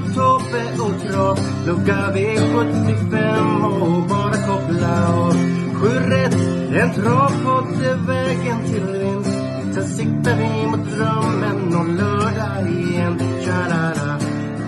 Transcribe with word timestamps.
Tobbe 0.00 0.62
och 0.80 1.02
Trav 1.02 1.38
Lucka 1.66 2.12
V75 2.14 3.64
och 3.80 4.08
bara 4.08 4.32
koppla 4.32 5.14
av. 5.14 5.32
Sju 5.74 5.88
rätt, 5.88 6.34
en 6.74 6.94
travpodd 6.94 7.82
är 7.84 8.06
vägen 8.06 8.64
till 8.64 8.98
vinst. 8.98 9.38
Sen 9.74 9.86
siktar 9.86 10.36
vi 10.36 10.66
mot 10.66 10.90
drömmen 10.90 11.74
om 11.74 11.96
lördag 11.96 12.70
igen. 12.70 13.18
Tja-la-la. 13.44 14.18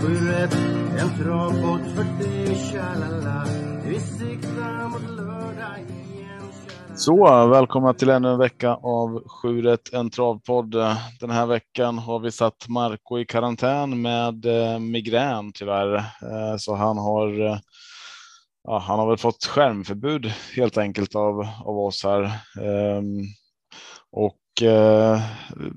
Sju 0.03 0.29
rätt, 0.29 0.57
en 0.99 1.25
travpodd 1.25 1.81
för 1.95 2.25
dig 2.25 2.57
Tja-la-la. 2.73 3.45
Vi 3.85 4.01
siktar 4.01 4.89
mot 4.89 5.03
lördag 5.03 5.07
Tja-la-la. 5.07 5.16
Så, 6.99 7.47
välkomna 7.47 7.95
till 7.95 8.11
ännu 8.11 8.29
en 8.29 8.39
vecka 8.39 8.75
av 8.75 9.29
7 9.29 9.77
en 9.93 10.11
travpodd. 10.11 10.71
Den 11.21 11.31
här 11.31 11.47
veckan 11.47 11.99
har 11.99 12.19
vi 12.19 12.31
satt 12.31 12.69
Marco 12.69 13.19
i 13.19 13.25
karantän 13.25 14.03
med 14.03 14.47
eh, 14.47 14.79
migrän 14.79 15.53
tyvärr, 15.53 15.95
eh, 15.97 16.57
så 16.59 16.75
han 16.75 16.99
har. 16.99 17.41
Eh, 17.47 17.59
ja, 18.63 18.79
han 18.79 18.99
har 18.99 19.09
väl 19.09 19.19
fått 19.19 19.45
skärmförbud 19.45 20.33
helt 20.57 20.79
enkelt 20.79 21.15
av 21.15 21.49
av 21.65 21.79
oss 21.79 22.05
här 22.05 22.23
ehm, 22.61 23.21
och 24.11 24.63
eh, 24.63 25.21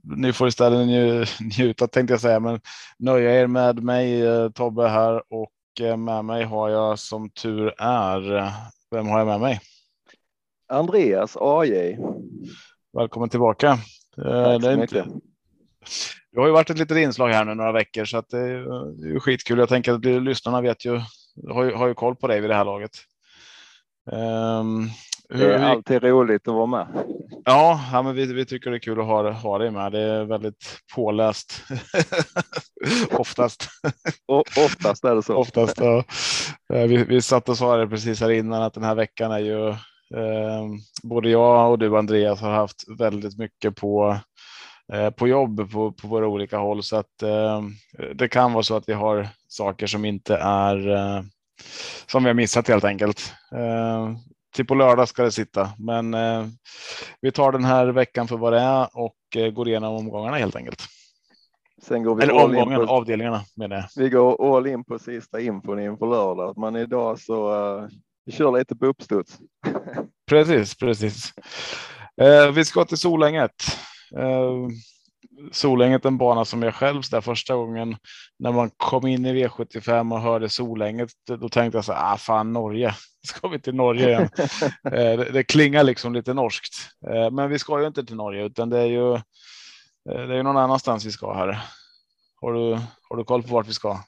ni 0.04 0.34
får 0.34 0.48
istället 0.48 0.88
nju, 0.88 1.26
njuta 1.58 1.88
tänkte 1.88 2.14
jag 2.14 2.22
säga, 2.22 2.40
men 2.40 2.60
nöja 3.00 3.42
er 3.42 3.48
med 3.48 3.84
mig 3.84 4.22
eh, 4.22 4.50
Tobbe 4.50 4.88
här 4.88 5.22
och 5.30 5.82
eh, 5.82 5.98
med 5.98 6.26
mig 6.26 6.44
har 6.44 6.70
jag 6.70 7.00
som 7.00 7.30
tur 7.30 7.74
är. 7.78 8.52
Vem 8.92 9.08
har 9.08 9.18
jag 9.18 9.28
med 9.28 9.40
mig? 9.40 9.60
Andreas 10.70 11.38
AJ. 11.42 11.98
Välkommen 12.98 13.30
tillbaka. 13.30 13.68
Eh, 14.18 14.44
Tack 14.44 14.62
det 14.62 14.68
är 14.68 14.74
så 14.74 14.80
mycket. 14.80 15.06
det 16.32 16.40
har 16.40 16.48
ju 16.48 16.54
varit 16.54 16.70
ett 16.70 16.78
litet 16.78 16.98
inslag 16.98 17.30
här 17.30 17.46
nu 17.46 17.56
några 17.56 17.72
veckor 17.72 18.06
så 18.06 18.18
att 18.18 18.30
det 18.30 18.40
är, 18.40 19.20
skitkul. 19.20 19.60
Jag 19.60 19.70
tänker 19.70 19.94
att 19.94 20.06
lyssnarna 20.06 20.62
vet 20.62 20.86
ju, 20.86 21.02
har 21.50 21.64
ju, 21.64 21.74
har 21.74 21.88
ju 21.88 21.94
koll 21.94 22.16
på 22.16 22.28
dig 22.28 22.42
vid 22.42 22.50
det 22.50 22.56
här 22.56 22.66
laget. 22.66 22.92
Ehm, 24.12 24.90
hur, 25.30 25.48
Det 25.48 25.56
är 25.56 25.60
alltid 25.64 26.04
roligt 26.04 26.48
att 26.48 26.54
vara 26.54 26.66
med. 26.66 26.88
ja, 27.46 27.82
ja, 27.94 28.02
men 28.02 28.16
vi, 28.16 28.34
vi 28.34 28.46
tycker 28.46 28.72
det 28.72 28.78
är 28.78 28.80
kul 28.80 29.00
att 29.00 29.06
ha, 29.06 29.32
ha 29.32 29.58
dig 29.58 29.72
med. 29.72 29.92
Det 29.92 30.00
är 30.00 30.26
väldigt 30.26 30.80
påläst. 30.96 31.64
Oftast. 33.12 33.68
Och 34.28 34.40
oftast 34.66 35.04
är 35.06 35.16
det 35.16 35.24
så. 35.24 35.36
Oftast. 35.36 35.78
Ja. 35.80 36.04
Eh, 36.74 36.88
Vi, 36.88 36.98
vi 37.04 37.22
satt 37.22 37.50
och 37.50 37.58
sa 37.58 37.78
det 37.78 37.88
precis 37.88 38.22
här 38.22 38.30
innan 38.30 38.64
att 38.64 38.74
den 38.74 38.84
här 38.84 38.96
veckan 38.96 39.32
är 39.32 39.40
ju 39.40 39.76
både 41.04 41.30
jag 41.30 41.72
och 41.72 41.80
du 41.80 41.98
Andreas 41.98 42.42
har 42.42 42.52
haft 42.52 42.84
väldigt 43.00 43.38
mycket 43.38 43.76
på 43.76 44.18
eh, 44.94 45.10
på 45.10 45.28
jobb 45.28 45.72
på, 45.72 45.92
på 45.92 46.08
våra 46.08 46.28
olika 46.28 46.58
håll 46.58 46.84
så 46.84 46.96
att 46.96 47.22
eh, 47.24 47.62
det 48.16 48.28
kan 48.28 48.54
vara 48.54 48.64
så 48.64 48.76
att 48.76 48.90
vi 48.90 48.94
har 48.94 49.28
saker 49.48 49.88
som 49.88 50.06
inte 50.06 50.36
är 50.36 50.90
eh, 50.90 51.22
som 52.06 52.24
vi 52.24 52.30
har 52.30 52.34
missat 52.34 52.68
helt 52.68 52.84
enkelt. 52.84 53.34
Eh, 53.56 54.12
till 54.56 54.66
på 54.66 54.76
lördag 54.76 55.08
ska 55.08 55.24
det 55.24 55.32
sitta, 55.32 55.70
men 55.78 56.14
eh, 56.14 56.46
vi 57.22 57.32
tar 57.32 57.52
den 57.52 57.64
här 57.64 57.88
veckan 57.88 58.28
för 58.28 58.38
vad 58.38 58.54
det 58.54 58.60
är 58.60 58.88
och 58.94 59.16
eh, 59.36 59.52
går 59.52 59.68
igenom 59.68 59.96
omgångarna 59.96 60.38
helt 60.38 60.56
enkelt. 60.56 60.82
Sen 61.84 62.04
går 62.04 62.16
vi 62.16 62.24
Eller 62.24 62.34
omgången, 62.34 62.86
på, 62.88 62.94
avdelningarna 62.94 63.42
menar 63.56 63.76
jag. 63.76 63.86
vi 64.04 64.10
går 64.10 64.58
all 64.58 64.68
in 64.68 64.84
på 64.84 65.00
sista 65.00 65.40
infon 65.40 65.80
inför 65.80 66.06
lördag. 66.08 66.58
Men 66.58 66.76
idag 66.76 67.20
så 67.20 67.50
vi 68.30 68.36
kör 68.36 68.58
lite 68.58 68.76
på 68.76 68.86
uppstuds. 68.86 69.38
Precis, 70.30 70.76
precis. 70.76 71.34
Eh, 72.22 72.52
vi 72.52 72.66
ska 72.66 72.86
till 72.86 72.98
Solänget. 72.98 73.52
Eh, 74.18 74.54
Solänget 75.52 76.06
en 76.06 76.18
bana 76.18 76.46
som 76.46 76.64
jag 76.64 76.76
själv 76.76 77.02
där 77.12 77.22
första 77.22 77.56
gången 77.56 77.98
när 78.40 78.52
man 78.52 78.72
kom 78.78 79.08
in 79.08 79.26
i 79.26 79.34
V75 79.34 80.14
och 80.14 80.22
hörde 80.22 80.50
Solänget. 80.50 81.10
Då 81.28 81.50
tänkte 81.50 81.78
jag 81.78 81.86
så 81.86 81.94
här, 81.94 82.14
ah, 82.14 82.18
fan 82.18 82.54
Norge, 82.54 82.96
ska 83.28 83.48
vi 83.48 83.60
till 83.60 83.76
Norge 83.76 84.10
igen? 84.10 84.30
eh, 84.84 85.18
det, 85.18 85.32
det 85.34 85.44
klingar 85.44 85.84
liksom 85.84 86.14
lite 86.14 86.34
norskt, 86.34 86.74
eh, 87.08 87.32
men 87.32 87.50
vi 87.50 87.60
ska 87.60 87.80
ju 87.80 87.88
inte 87.88 88.06
till 88.06 88.16
Norge 88.16 88.46
utan 88.46 88.70
det 88.70 88.80
är 88.80 88.86
ju. 88.86 89.14
Eh, 89.14 90.28
det 90.28 90.36
är 90.36 90.44
någon 90.44 90.58
annanstans 90.58 91.06
vi 91.06 91.12
ska 91.12 91.34
här. 91.34 91.60
Har 92.42 92.54
du, 92.54 92.80
har 93.10 93.18
du 93.18 93.24
koll 93.24 93.44
på 93.44 93.54
vart 93.54 93.68
vi 93.68 93.74
ska? 93.74 94.00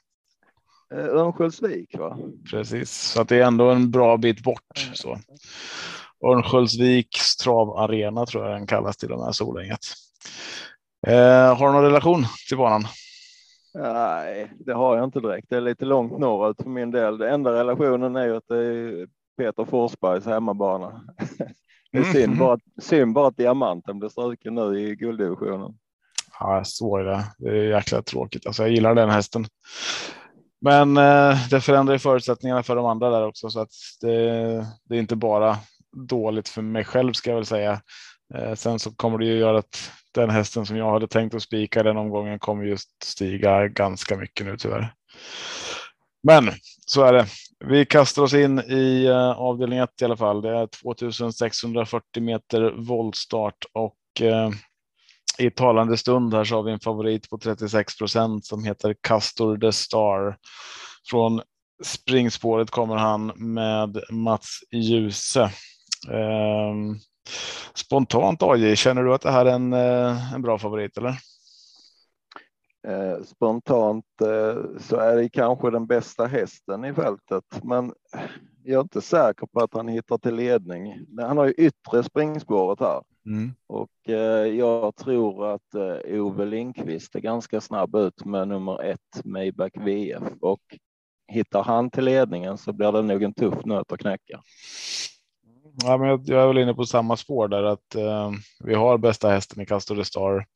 Uh, 0.92 0.98
Örnsköldsvik 1.04 1.98
va? 1.98 2.18
Precis, 2.50 2.90
så 2.90 3.20
att 3.20 3.28
det 3.28 3.36
är 3.36 3.42
ändå 3.46 3.70
en 3.70 3.90
bra 3.90 4.16
bit 4.16 4.42
bort. 4.42 4.90
Så. 4.94 5.18
Örnsköldsviks 6.26 7.36
travarena 7.36 8.26
tror 8.26 8.44
jag 8.44 8.54
den 8.54 8.66
kallas 8.66 8.96
till 8.96 9.12
och 9.12 9.20
med 9.24 9.34
Solänget. 9.34 9.78
Eh, 11.06 11.56
har 11.58 11.66
du 11.66 11.72
någon 11.72 11.84
relation 11.84 12.24
till 12.48 12.56
banan? 12.56 12.84
Nej, 13.74 14.52
det 14.58 14.72
har 14.72 14.96
jag 14.96 15.04
inte 15.04 15.20
direkt. 15.20 15.46
Det 15.50 15.56
är 15.56 15.60
lite 15.60 15.84
långt 15.84 16.18
norrut 16.18 16.62
för 16.62 16.70
min 16.70 16.90
del. 16.90 17.18
Den 17.18 17.34
enda 17.34 17.52
relationen 17.52 18.16
är 18.16 18.26
ju 18.26 18.36
att 18.36 18.48
det 18.48 18.56
är 18.58 19.06
Peter 19.38 19.64
Forsbergs 19.64 20.26
hemmabana. 20.26 21.04
Det 21.92 21.98
är 21.98 22.04
synd 22.04 22.38
bara, 22.38 22.52
att- 22.54 22.82
synd 22.84 23.14
bara 23.14 23.28
att 23.28 23.36
diamanten 23.36 23.98
blir 23.98 24.08
struken 24.08 24.54
nu 24.54 24.80
i 24.80 24.96
gulddivisionen. 24.96 25.74
Ja, 26.40 26.62
så 26.64 26.96
är 26.96 27.04
det. 27.04 27.24
Det 27.38 27.48
är 27.48 27.54
jäkla 27.62 28.02
tråkigt. 28.02 28.46
Alltså, 28.46 28.62
jag 28.62 28.70
gillar 28.72 28.94
den 28.94 29.10
hästen. 29.10 29.46
Men 30.64 30.96
eh, 30.96 31.48
det 31.50 31.60
förändrar 31.60 31.94
ju 31.94 31.98
förutsättningarna 31.98 32.62
för 32.62 32.76
de 32.76 32.86
andra 32.86 33.10
där 33.10 33.26
också 33.26 33.50
så 33.50 33.60
att 33.60 33.72
det, 34.00 34.16
det 34.84 34.94
är 34.94 34.98
inte 34.98 35.16
bara 35.16 35.58
dåligt 36.08 36.48
för 36.48 36.62
mig 36.62 36.84
själv 36.84 37.12
ska 37.12 37.30
jag 37.30 37.36
väl 37.36 37.46
säga. 37.46 37.80
Eh, 38.34 38.54
sen 38.54 38.78
så 38.78 38.94
kommer 38.94 39.18
det 39.18 39.24
ju 39.24 39.38
göra 39.38 39.58
att 39.58 39.90
den 40.14 40.30
hästen 40.30 40.66
som 40.66 40.76
jag 40.76 40.90
hade 40.90 41.08
tänkt 41.08 41.34
att 41.34 41.42
spika 41.42 41.82
den 41.82 41.96
omgången 41.96 42.38
kommer 42.38 42.64
just 42.64 42.88
stiga 43.04 43.68
ganska 43.68 44.16
mycket 44.16 44.46
nu 44.46 44.56
tyvärr. 44.56 44.94
Men 46.22 46.50
så 46.86 47.04
är 47.04 47.12
det. 47.12 47.26
Vi 47.64 47.86
kastar 47.86 48.22
oss 48.22 48.34
in 48.34 48.58
i 48.58 49.04
eh, 49.06 49.30
avdelning 49.30 49.78
1 49.78 50.02
i 50.02 50.04
alla 50.04 50.16
fall. 50.16 50.42
Det 50.42 50.58
är 50.58 50.66
2640 50.66 52.22
meter 52.22 52.74
voltstart 52.76 53.64
och 53.72 54.22
i 55.38 55.50
talande 55.50 55.96
stund 55.96 56.34
här 56.34 56.44
så 56.44 56.56
har 56.56 56.62
vi 56.62 56.72
en 56.72 56.80
favorit 56.80 57.30
på 57.30 57.38
36 57.38 57.98
procent 57.98 58.44
som 58.46 58.64
heter 58.64 58.94
Castor 59.00 59.56
the 59.56 59.72
Star. 59.72 60.36
Från 61.10 61.42
springspåret 61.84 62.70
kommer 62.70 62.96
han 62.96 63.32
med 63.36 64.02
Mats 64.10 64.58
Djuse. 64.70 65.50
Ehm, 66.10 66.96
spontant 67.74 68.42
AJ, 68.42 68.76
känner 68.76 69.02
du 69.02 69.14
att 69.14 69.20
det 69.20 69.30
här 69.30 69.46
är 69.46 69.54
en, 69.54 69.72
eh, 69.72 70.34
en 70.34 70.42
bra 70.42 70.58
favorit 70.58 70.98
eller? 70.98 71.16
Eh, 72.88 73.22
spontant 73.24 74.04
eh, 74.20 74.62
så 74.80 74.96
är 74.96 75.16
det 75.16 75.28
kanske 75.28 75.70
den 75.70 75.86
bästa 75.86 76.26
hästen 76.26 76.84
i 76.84 76.94
fältet, 76.94 77.44
men 77.62 77.92
jag 78.64 78.78
är 78.78 78.82
inte 78.82 79.00
säker 79.00 79.46
på 79.46 79.60
att 79.60 79.74
han 79.74 79.88
hittar 79.88 80.18
till 80.18 80.34
ledning. 80.34 81.06
Han 81.20 81.38
har 81.38 81.46
ju 81.46 81.52
yttre 81.52 82.02
springspåret 82.02 82.80
här 82.80 83.02
Mm. 83.26 83.54
och 83.66 84.08
eh, 84.08 84.46
jag 84.46 84.96
tror 84.96 85.54
att 85.54 85.74
eh, 85.74 86.22
Ove 86.22 86.44
Lindqvist 86.44 87.14
är 87.14 87.20
ganska 87.20 87.60
snabb 87.60 87.96
ut 87.96 88.24
med 88.24 88.48
nummer 88.48 88.82
ett 88.82 89.24
Maybach 89.24 89.72
VF 89.74 90.22
och 90.40 90.60
hittar 91.28 91.62
han 91.62 91.90
till 91.90 92.04
ledningen 92.04 92.58
så 92.58 92.72
blir 92.72 92.92
det 92.92 93.02
nog 93.02 93.22
en 93.22 93.34
tuff 93.34 93.64
nöt 93.64 93.92
att 93.92 94.00
knäcka. 94.00 94.42
Ja, 95.84 95.98
men 95.98 96.08
jag, 96.08 96.22
jag 96.24 96.42
är 96.42 96.46
väl 96.46 96.58
inne 96.58 96.74
på 96.74 96.86
samma 96.86 97.16
spår 97.16 97.48
där 97.48 97.62
att 97.62 97.94
eh, 97.94 98.30
vi 98.64 98.74
har 98.74 98.98
bästa 98.98 99.30
hästen 99.30 99.62
i 99.62 99.66
Castor 99.66 99.96
the 99.96 100.04
Star. 100.04 100.46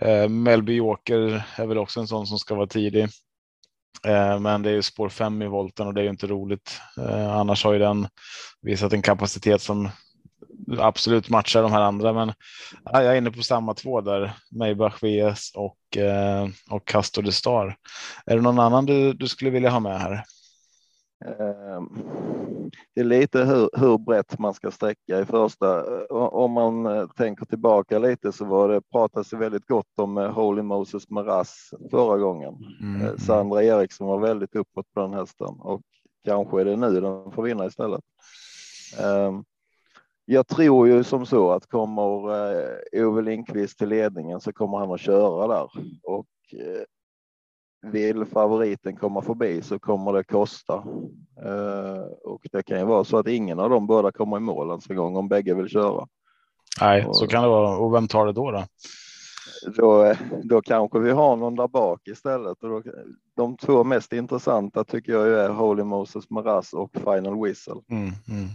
Eh, 0.00 0.28
Melby 0.28 0.74
Joker 0.74 1.46
är 1.56 1.66
väl 1.66 1.78
också 1.78 2.00
en 2.00 2.06
sån 2.06 2.26
som 2.26 2.38
ska 2.38 2.54
vara 2.54 2.66
tidig. 2.66 3.08
Eh, 4.06 4.40
men 4.40 4.62
det 4.62 4.70
är 4.70 4.74
ju 4.74 4.82
spår 4.82 5.08
5 5.08 5.42
i 5.42 5.46
volten 5.46 5.86
och 5.86 5.94
det 5.94 6.00
är 6.00 6.04
ju 6.04 6.10
inte 6.10 6.26
roligt. 6.26 6.80
Eh, 6.98 7.36
annars 7.36 7.64
har 7.64 7.72
ju 7.72 7.78
den 7.78 8.08
visat 8.62 8.92
en 8.92 9.02
kapacitet 9.02 9.62
som 9.62 9.90
absolut 10.78 11.28
matchar 11.28 11.62
de 11.62 11.72
här 11.72 11.80
andra. 11.80 12.12
Men 12.12 12.32
jag 12.84 13.04
är 13.04 13.14
inne 13.14 13.30
på 13.30 13.42
samma 13.42 13.74
två 13.74 14.00
där. 14.00 14.32
Maybach 14.58 15.02
VS 15.02 15.50
och, 15.54 15.96
eh, 15.96 16.48
och 16.70 16.88
Castor 16.88 17.22
the 17.22 17.32
Star. 17.32 17.76
Är 18.26 18.36
det 18.36 18.42
någon 18.42 18.58
annan 18.58 18.86
du, 18.86 19.12
du 19.12 19.28
skulle 19.28 19.50
vilja 19.50 19.70
ha 19.70 19.80
med 19.80 20.00
här? 20.00 20.24
Ehm, 21.24 21.88
det 22.94 23.00
är 23.00 23.04
lite 23.04 23.44
hur, 23.44 23.70
hur 23.72 23.98
brett 23.98 24.38
man 24.38 24.54
ska 24.54 24.70
sträcka 24.70 25.20
i 25.20 25.24
första. 25.24 25.84
Om 26.14 26.52
man 26.52 26.86
eh, 26.86 27.06
tänker 27.06 27.44
tillbaka 27.44 27.98
lite 27.98 28.32
så 28.32 28.44
var 28.44 28.68
det 28.68 28.80
pratas 28.80 29.30
det 29.30 29.36
väldigt 29.36 29.66
gott 29.66 29.98
om 29.98 30.18
eh, 30.18 30.32
Holy 30.32 30.62
Moses 30.62 31.10
Maras 31.10 31.70
förra 31.90 32.18
gången. 32.18 32.54
Mm. 32.80 33.06
Eh, 33.06 33.16
Sandra 33.16 33.62
Eriksson 33.62 34.06
var 34.06 34.18
väldigt 34.18 34.56
uppåt 34.56 34.92
på 34.94 35.00
den 35.00 35.12
hästen 35.12 35.60
och 35.60 35.82
kanske 36.24 36.60
är 36.60 36.64
det 36.64 36.76
nu 36.76 37.00
den 37.00 37.32
får 37.32 37.42
vinna 37.42 37.66
istället. 37.66 38.04
Ehm, 39.00 39.44
jag 40.24 40.46
tror 40.46 40.88
ju 40.88 41.04
som 41.04 41.26
så 41.26 41.50
att 41.50 41.66
kommer 41.66 42.02
Ove 42.92 43.22
Lindqvist 43.22 43.78
till 43.78 43.88
ledningen 43.88 44.40
så 44.40 44.52
kommer 44.52 44.78
han 44.78 44.92
att 44.92 45.00
köra 45.00 45.48
där 45.48 45.68
och 46.02 46.26
vill 47.92 48.24
favoriten 48.24 48.96
komma 48.96 49.22
förbi 49.22 49.62
så 49.62 49.78
kommer 49.78 50.12
det 50.12 50.24
kosta. 50.24 50.74
Uh, 51.44 52.02
och 52.24 52.46
det 52.52 52.62
kan 52.62 52.78
ju 52.78 52.84
vara 52.84 53.04
så 53.04 53.18
att 53.18 53.28
ingen 53.28 53.60
av 53.60 53.70
dem 53.70 53.86
båda 53.86 54.12
kommer 54.12 54.36
i 54.36 54.40
mål 54.40 54.68
ens 54.68 54.90
en 54.90 54.96
gång 54.96 55.16
om 55.16 55.28
bägge 55.28 55.54
vill 55.54 55.68
köra. 55.68 56.06
Nej, 56.80 57.06
och, 57.06 57.16
så 57.16 57.26
kan 57.26 57.42
det 57.42 57.48
vara. 57.48 57.76
Och 57.76 57.94
vem 57.94 58.08
tar 58.08 58.26
det 58.26 58.32
då? 58.32 58.50
Då, 58.50 58.64
då, 59.76 60.14
då 60.42 60.62
kanske 60.62 60.98
vi 60.98 61.10
har 61.10 61.36
någon 61.36 61.54
där 61.54 61.68
bak 61.68 62.08
istället. 62.08 62.62
Och 62.62 62.68
då, 62.68 62.82
de 63.36 63.56
två 63.56 63.84
mest 63.84 64.12
intressanta 64.12 64.84
tycker 64.84 65.12
jag 65.12 65.28
är 65.28 65.48
Holy 65.48 65.82
Moses 65.82 66.30
Maras 66.30 66.72
och 66.72 66.90
Final 66.94 67.44
Whistle. 67.44 67.80
Mm, 67.90 68.12
mm. 68.28 68.48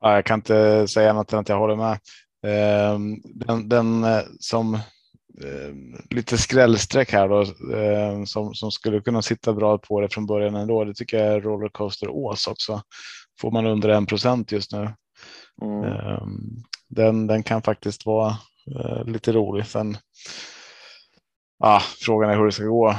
Ja, 0.00 0.14
jag 0.14 0.24
kan 0.24 0.38
inte 0.38 0.88
säga 0.88 1.10
annat 1.10 1.32
än 1.32 1.38
att 1.38 1.48
jag 1.48 1.58
håller 1.58 1.76
med. 1.76 1.98
Ehm, 2.46 3.20
den, 3.24 3.68
den 3.68 4.04
eh, 4.04 4.22
som 4.40 4.74
Eh, 4.74 4.95
lite 6.10 6.38
skrällsträck 6.38 7.12
här 7.12 7.28
då 7.28 7.40
eh, 7.76 8.24
som, 8.24 8.54
som 8.54 8.70
skulle 8.70 9.00
kunna 9.00 9.22
sitta 9.22 9.52
bra 9.52 9.78
på 9.78 10.00
det 10.00 10.08
från 10.08 10.26
början 10.26 10.54
ändå. 10.54 10.84
Det 10.84 10.94
tycker 10.94 11.16
jag 11.18 11.34
är 11.34 11.40
Rollercoaster 11.40 12.08
Ås 12.08 12.46
också. 12.46 12.82
Får 13.40 13.50
man 13.50 13.66
under 13.66 13.88
en 13.88 14.06
procent 14.06 14.52
just 14.52 14.72
nu. 14.72 14.90
Mm. 15.62 15.84
Eh, 15.84 16.26
den, 16.88 17.26
den 17.26 17.42
kan 17.42 17.62
faktiskt 17.62 18.06
vara 18.06 18.36
lite 19.04 19.32
rolig. 19.32 19.66
Sen, 19.66 19.96
ah, 21.64 21.80
frågan 21.80 22.30
är 22.30 22.36
hur 22.36 22.46
det 22.46 22.52
ska 22.52 22.64
gå. 22.64 22.96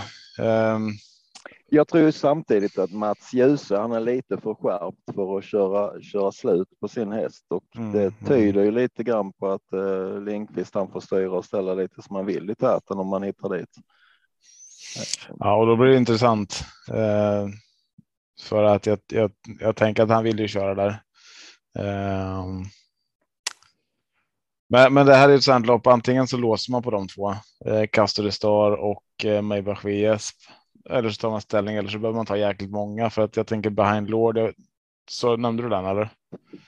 Jag 1.69 1.87
tror 1.87 2.11
samtidigt 2.11 2.77
att 2.77 2.91
Mats 2.91 3.33
Djuse, 3.33 3.77
han 3.77 3.91
är 3.91 3.99
lite 3.99 4.37
för 4.37 4.53
skärpt 4.53 5.15
för 5.15 5.37
att 5.37 5.43
köra, 5.43 6.01
köra 6.01 6.31
slut 6.31 6.67
på 6.79 6.87
sin 6.87 7.11
häst 7.11 7.45
och 7.49 7.63
mm. 7.75 7.91
det 7.91 8.01
mm. 8.01 8.13
tyder 8.27 8.63
ju 8.63 8.71
lite 8.71 9.03
grann 9.03 9.33
på 9.33 9.47
att 9.51 9.73
eh, 9.73 10.21
Lindqvist 10.21 10.75
han 10.75 10.91
får 10.91 10.99
styra 10.99 11.31
och 11.31 11.45
ställa 11.45 11.73
lite 11.73 12.01
som 12.01 12.15
han 12.15 12.25
vill 12.25 12.49
i 12.49 12.55
täten 12.55 12.99
om 12.99 13.07
man 13.07 13.23
hittar 13.23 13.57
dit. 13.57 13.69
Ja, 15.39 15.55
och 15.55 15.67
då 15.67 15.75
blir 15.75 15.87
det 15.87 15.97
intressant. 15.97 16.63
Eh, 16.91 17.47
för 18.41 18.63
att 18.63 18.85
jag, 18.85 18.99
jag, 19.07 19.31
jag 19.59 19.75
tänker 19.75 20.03
att 20.03 20.09
han 20.09 20.23
vill 20.23 20.39
ju 20.39 20.47
köra 20.47 20.75
där. 20.75 21.01
Eh, 21.79 22.45
men, 24.69 24.93
men 24.93 25.05
det 25.05 25.15
här 25.15 25.29
är 25.29 25.35
ett 25.35 25.43
sånt 25.43 25.65
lopp. 25.65 25.87
Antingen 25.87 26.27
så 26.27 26.37
låser 26.37 26.71
man 26.71 26.83
på 26.83 26.91
de 26.91 27.07
två, 27.07 27.31
eh, 27.65 27.87
Castor 27.91 28.29
Star 28.29 28.71
och 28.71 29.25
eh, 29.25 29.41
Maybach 29.41 29.85
VSP 29.85 30.37
eller 30.89 31.09
så 31.09 31.21
tar 31.21 31.29
man 31.29 31.41
ställning 31.41 31.75
eller 31.75 31.89
så 31.89 31.99
behöver 31.99 32.17
man 32.17 32.25
ta 32.25 32.37
jäkligt 32.37 32.71
många 32.71 33.09
för 33.09 33.21
att 33.21 33.37
jag 33.37 33.47
tänker 33.47 33.69
behind 33.69 34.09
Lord. 34.09 34.53
Så 35.09 35.37
nämnde 35.37 35.63
du 35.63 35.69
den 35.69 35.85
eller? 35.85 36.09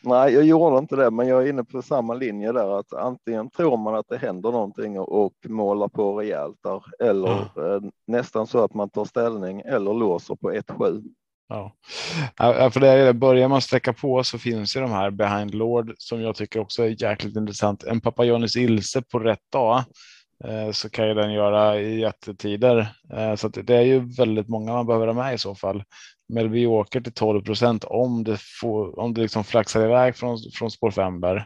Nej, 0.01 0.33
jag 0.33 0.43
gjorde 0.43 0.77
inte 0.77 0.95
det, 0.95 1.11
men 1.11 1.27
jag 1.27 1.43
är 1.43 1.49
inne 1.49 1.63
på 1.63 1.81
samma 1.81 2.13
linje 2.13 2.51
där 2.51 2.79
att 2.79 2.93
antingen 2.93 3.49
tror 3.49 3.77
man 3.77 3.95
att 3.95 4.07
det 4.09 4.17
händer 4.17 4.51
någonting 4.51 4.99
och, 4.99 5.33
målar 5.47 5.87
på 5.87 6.19
rejält 6.19 6.57
där 6.63 6.83
eller 7.07 7.31
mm. 7.31 7.85
eh, 7.85 7.91
nästan 8.07 8.47
så 8.47 8.63
att 8.63 8.73
man 8.73 8.89
tar 8.89 9.05
ställning 9.05 9.61
eller 9.61 9.93
låser 9.93 10.35
på 10.35 10.51
1-7. 10.51 11.03
Ja. 11.49 11.73
ja, 12.37 12.71
för 12.71 12.79
det 12.79 12.87
är, 12.87 13.13
börjar 13.13 13.47
man 13.47 13.61
sträcka 13.61 13.93
på 13.93 14.23
så 14.23 14.39
finns 14.39 14.75
ju 14.75 14.81
de 14.81 14.91
här 14.91 15.11
behind 15.11 15.55
Lord 15.55 15.93
som 15.97 16.21
jag 16.21 16.35
tycker 16.35 16.59
också 16.59 16.83
är 16.83 17.03
jäkligt 17.03 17.35
intressant. 17.35 17.83
En 17.83 18.01
Papajonis 18.01 18.55
Ilse 18.55 19.01
på 19.01 19.19
rätt 19.19 19.51
dag 19.51 19.83
så 20.71 20.89
kan 20.89 21.07
ju 21.07 21.13
den 21.13 21.33
göra 21.33 21.79
i 21.79 21.99
jättetider. 21.99 22.95
Eh, 23.13 23.35
så 23.35 23.47
det 23.47 23.75
är 23.75 23.81
ju 23.81 23.99
väldigt 23.99 24.49
många 24.49 24.73
man 24.73 24.85
behöver 24.85 25.07
ha 25.07 25.13
med 25.13 25.33
i 25.33 25.37
så 25.37 25.55
fall. 25.55 25.83
Melby 26.33 26.65
åker 26.65 27.01
till 27.01 27.13
12 27.13 27.41
procent 27.41 27.83
om 27.83 28.23
det 28.23 28.37
får, 28.61 28.99
om 28.99 29.13
det 29.13 29.21
liksom 29.21 29.43
flaxar 29.43 29.85
iväg 29.85 30.15
från, 30.15 30.37
från 30.53 30.71
spår 30.71 30.91
5 30.91 31.21
där. 31.21 31.45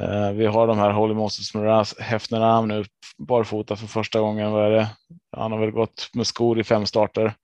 Eh, 0.00 0.32
vi 0.32 0.46
har 0.46 0.66
de 0.66 0.78
här 0.78 0.90
Holy 0.90 1.14
Moses 1.14 1.54
Miraz 1.54 1.98
Hefneram 1.98 2.68
nu 2.68 2.84
barfota 3.18 3.76
för 3.76 3.86
första 3.86 4.20
gången. 4.20 4.52
Vad 4.52 4.66
är 4.66 4.70
det? 4.70 4.88
Han 5.36 5.52
har 5.52 5.58
väl 5.58 5.70
gått 5.70 6.10
med 6.14 6.26
skor 6.26 6.60
i 6.60 6.64
fem 6.64 6.86
starter. 6.86 7.34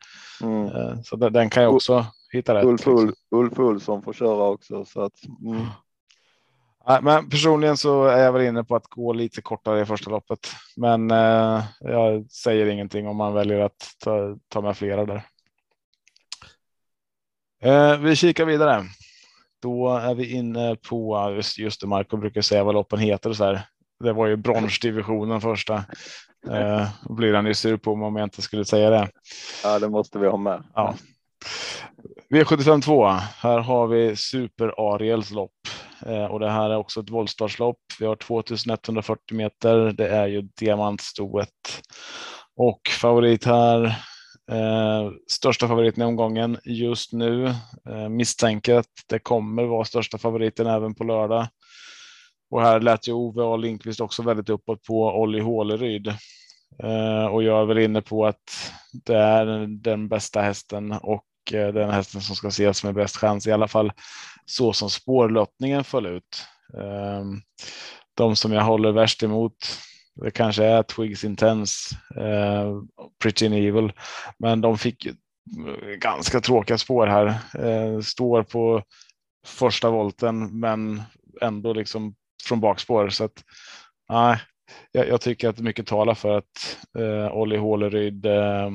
Mm. 0.43 1.03
Så 1.05 1.17
den 1.17 1.51
kan 1.51 1.63
jag 1.63 1.75
också 1.75 2.07
hitta 2.33 2.55
rätt. 2.55 2.65
Ulf, 2.65 2.87
Ulf, 2.87 3.15
Ulf 3.31 3.59
Olsson 3.59 4.03
får 4.03 4.13
köra 4.13 4.45
också 4.45 4.85
så 4.85 5.01
att. 5.01 5.13
Mm. 5.45 5.67
Men 7.03 7.31
personligen 7.31 7.77
så 7.77 8.05
är 8.05 8.23
jag 8.23 8.33
väl 8.33 8.43
inne 8.43 8.65
på 8.65 8.77
att 8.77 8.87
gå 8.87 9.13
lite 9.13 9.43
kortare 9.43 9.81
i 9.81 9.87
första 9.87 10.11
loppet, 10.11 10.39
men 10.77 11.11
eh, 11.11 11.65
jag 11.81 12.31
säger 12.31 12.67
ingenting 12.67 13.09
om 13.09 13.17
man 13.17 13.35
väljer 13.35 13.61
att 13.61 13.97
ta, 14.05 14.37
ta 14.49 14.61
med 14.61 14.77
flera 14.77 15.05
där. 15.05 15.23
Eh, 17.63 17.99
vi 17.99 18.17
kikar 18.17 18.45
vidare. 18.45 18.85
Då 19.63 19.97
är 19.97 20.15
vi 20.15 20.33
inne 20.33 20.77
på 20.89 21.33
just, 21.37 21.59
just 21.59 21.81
det. 21.81 21.87
Marco 21.87 22.17
brukar 22.17 22.43
säga 22.43 22.65
vad 22.65 22.75
loppen 22.75 22.99
heter 22.99 23.31
och 23.31 23.37
så 23.37 23.45
här. 23.45 23.63
Det 24.05 24.13
var 24.13 24.27
ju 24.27 24.37
bronsdivisionen 24.37 25.41
första. 25.41 25.75
Eh, 26.51 26.89
blir 27.09 27.35
han 27.35 27.47
ju 27.47 27.55
sur 27.55 27.77
på 27.77 27.97
mig 27.97 28.07
om 28.07 28.17
jag 28.17 28.27
inte 28.27 28.43
skulle 28.43 28.65
säga 28.65 28.91
det. 28.91 29.09
Ja, 29.65 29.79
det 29.79 29.89
måste 29.89 30.19
vi 30.19 30.27
ha 30.27 30.37
med. 30.37 30.63
Ja. 30.75 30.95
V75 32.31 32.83
2. 32.83 33.07
Här 33.37 33.59
har 33.59 33.87
vi 33.87 34.17
Super 34.17 34.95
Ariels 34.95 35.31
lopp 35.31 35.53
Eh, 36.07 36.25
och 36.25 36.41
det 36.41 36.51
här 36.51 36.71
är 36.71 36.77
också 36.77 37.01
ett 37.01 37.11
voltstartslopp. 37.11 37.79
Vi 38.01 38.07
har 38.07 38.17
2140 38.17 39.37
meter. 39.37 39.93
Det 39.93 40.09
är 40.09 40.27
ju 40.27 40.43
diamantstoet 40.43 41.83
och 42.57 42.81
favorit 43.01 43.45
här. 43.45 43.85
Eh, 44.51 45.11
största 45.31 45.69
favoriten 45.69 46.03
i 46.03 46.07
omgången 46.07 46.59
just 46.65 47.13
nu. 47.13 47.47
Eh, 47.89 48.09
misstänker 48.09 48.75
att 48.75 48.87
det 49.09 49.19
kommer 49.19 49.65
vara 49.65 49.85
största 49.85 50.19
favoriten 50.19 50.67
även 50.67 50.95
på 50.95 51.05
lördag. 51.05 51.47
Och 52.51 52.63
här 52.63 52.81
lät 52.81 53.09
ju 53.09 53.13
Ove 53.13 53.43
och 53.43 53.59
Lindqvist 53.59 54.01
också 54.01 54.23
väldigt 54.23 54.49
uppåt 54.49 54.83
på 54.83 55.21
Olli 55.21 55.41
Håleryd. 55.41 56.09
Eh, 56.83 57.27
och 57.27 57.43
jag 57.43 57.63
är 57.63 57.67
väl 57.67 57.79
inne 57.79 58.03
på 58.03 58.27
att 58.27 58.73
det 58.93 59.17
är 59.17 59.67
den 59.67 60.09
bästa 60.09 60.41
hästen 60.41 60.93
och 60.93 61.25
eh, 61.53 61.69
den 61.69 61.91
hästen 61.91 62.21
som 62.21 62.37
ska 62.37 62.49
ses 62.49 62.85
med 62.85 62.95
bäst 62.95 63.17
chans 63.17 63.47
i 63.47 63.53
alla 63.53 63.69
fall 63.69 63.93
så 64.45 64.73
som 64.73 64.91
spårlottningen 64.91 65.85
föll 65.85 66.07
ut. 66.07 66.47
Ehm, 66.79 67.41
de 68.17 68.37
som 68.37 68.53
jag 68.53 68.63
håller 68.63 68.93
värst 68.93 69.23
emot 69.23 69.57
det 70.15 70.31
kanske 70.31 70.65
är 70.65 70.83
Twigs 70.83 71.25
Intense, 71.25 71.97
eh, 72.17 72.83
Pretty 73.23 73.47
Evil, 73.47 73.93
men 74.39 74.61
de 74.61 74.79
fick 74.79 75.07
ganska 75.99 76.41
tråkiga 76.41 76.79
spår 76.79 77.07
här. 77.07 77.27
Eh, 77.59 78.01
står 78.01 78.43
på 78.43 78.83
första 79.47 79.91
volten, 79.91 80.61
men 80.61 81.03
ändå 81.41 81.73
liksom 81.73 82.15
från 82.45 82.61
bakspår 82.61 83.09
så 83.09 83.25
att 83.25 83.45
nej, 84.09 84.39
jag, 84.93 85.09
jag 85.09 85.21
tycker 85.21 85.49
att 85.49 85.59
mycket 85.59 85.87
talar 85.87 86.15
för 86.15 86.39
att 86.39 86.79
eh, 86.99 87.33
Olli 87.33 87.57
Håleryd 87.57 88.27
eh, 88.27 88.71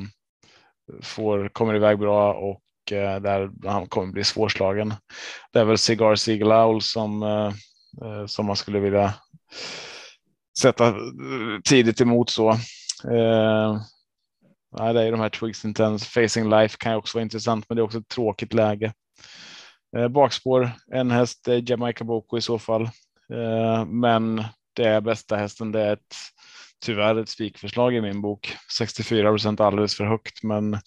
får 1.02 1.50
kommer 1.50 1.76
iväg 1.76 2.00
bra 2.00 2.34
och 2.34 2.62
Eh, 2.92 3.22
där 3.22 3.52
han 3.66 3.88
kommer 3.88 4.14
bli 4.14 4.24
svårslagen. 4.24 4.94
Det 5.54 5.60
är 5.60 5.66
väl 5.66 5.78
Cigar 5.78 6.16
Seagull 6.16 6.52
Owl 6.52 6.82
som, 6.82 7.24
eh, 7.24 7.54
eh, 8.02 8.26
som 8.26 8.46
man 8.46 8.56
skulle 8.56 8.80
vilja 8.80 9.14
sätta 10.60 10.96
tidigt 11.64 12.02
emot 12.02 12.30
så. 12.30 12.58
Nej, 14.80 14.94
det 14.94 15.02
är 15.02 15.12
de 15.12 15.20
här 15.20 15.30
Twigs 15.30 15.66
Intense. 15.66 16.06
Facing 16.06 16.50
Life 16.50 16.78
kan 16.78 16.92
ju 16.92 16.98
också 16.98 17.18
vara 17.18 17.24
intressant, 17.24 17.66
men 17.70 17.76
det 17.76 17.82
är 17.82 17.84
också 17.84 17.98
ett 17.98 18.08
tråkigt 18.08 18.54
läge. 18.54 18.94
Eh, 19.98 20.08
bakspår, 20.08 20.72
en 20.92 21.12
häst, 21.12 21.48
är 21.48 21.72
Jamaica 21.72 22.04
Boko 22.04 22.38
i 22.38 22.42
så 22.42 22.60
fall. 22.60 22.82
Eh, 23.34 23.86
men 23.86 24.44
det 24.74 24.84
är 24.84 25.02
bästa 25.02 25.36
hästen. 25.36 25.72
Det 25.72 25.82
är 25.82 25.94
ett, 25.94 26.16
tyvärr 26.86 27.16
ett 27.16 27.30
spikförslag 27.30 27.96
i 27.96 28.02
min 28.02 28.22
bok. 28.22 28.56
64 28.78 29.32
procent 29.32 29.60
alldeles 29.60 29.98
för 29.98 30.06
högt, 30.06 30.44
men 30.44 30.80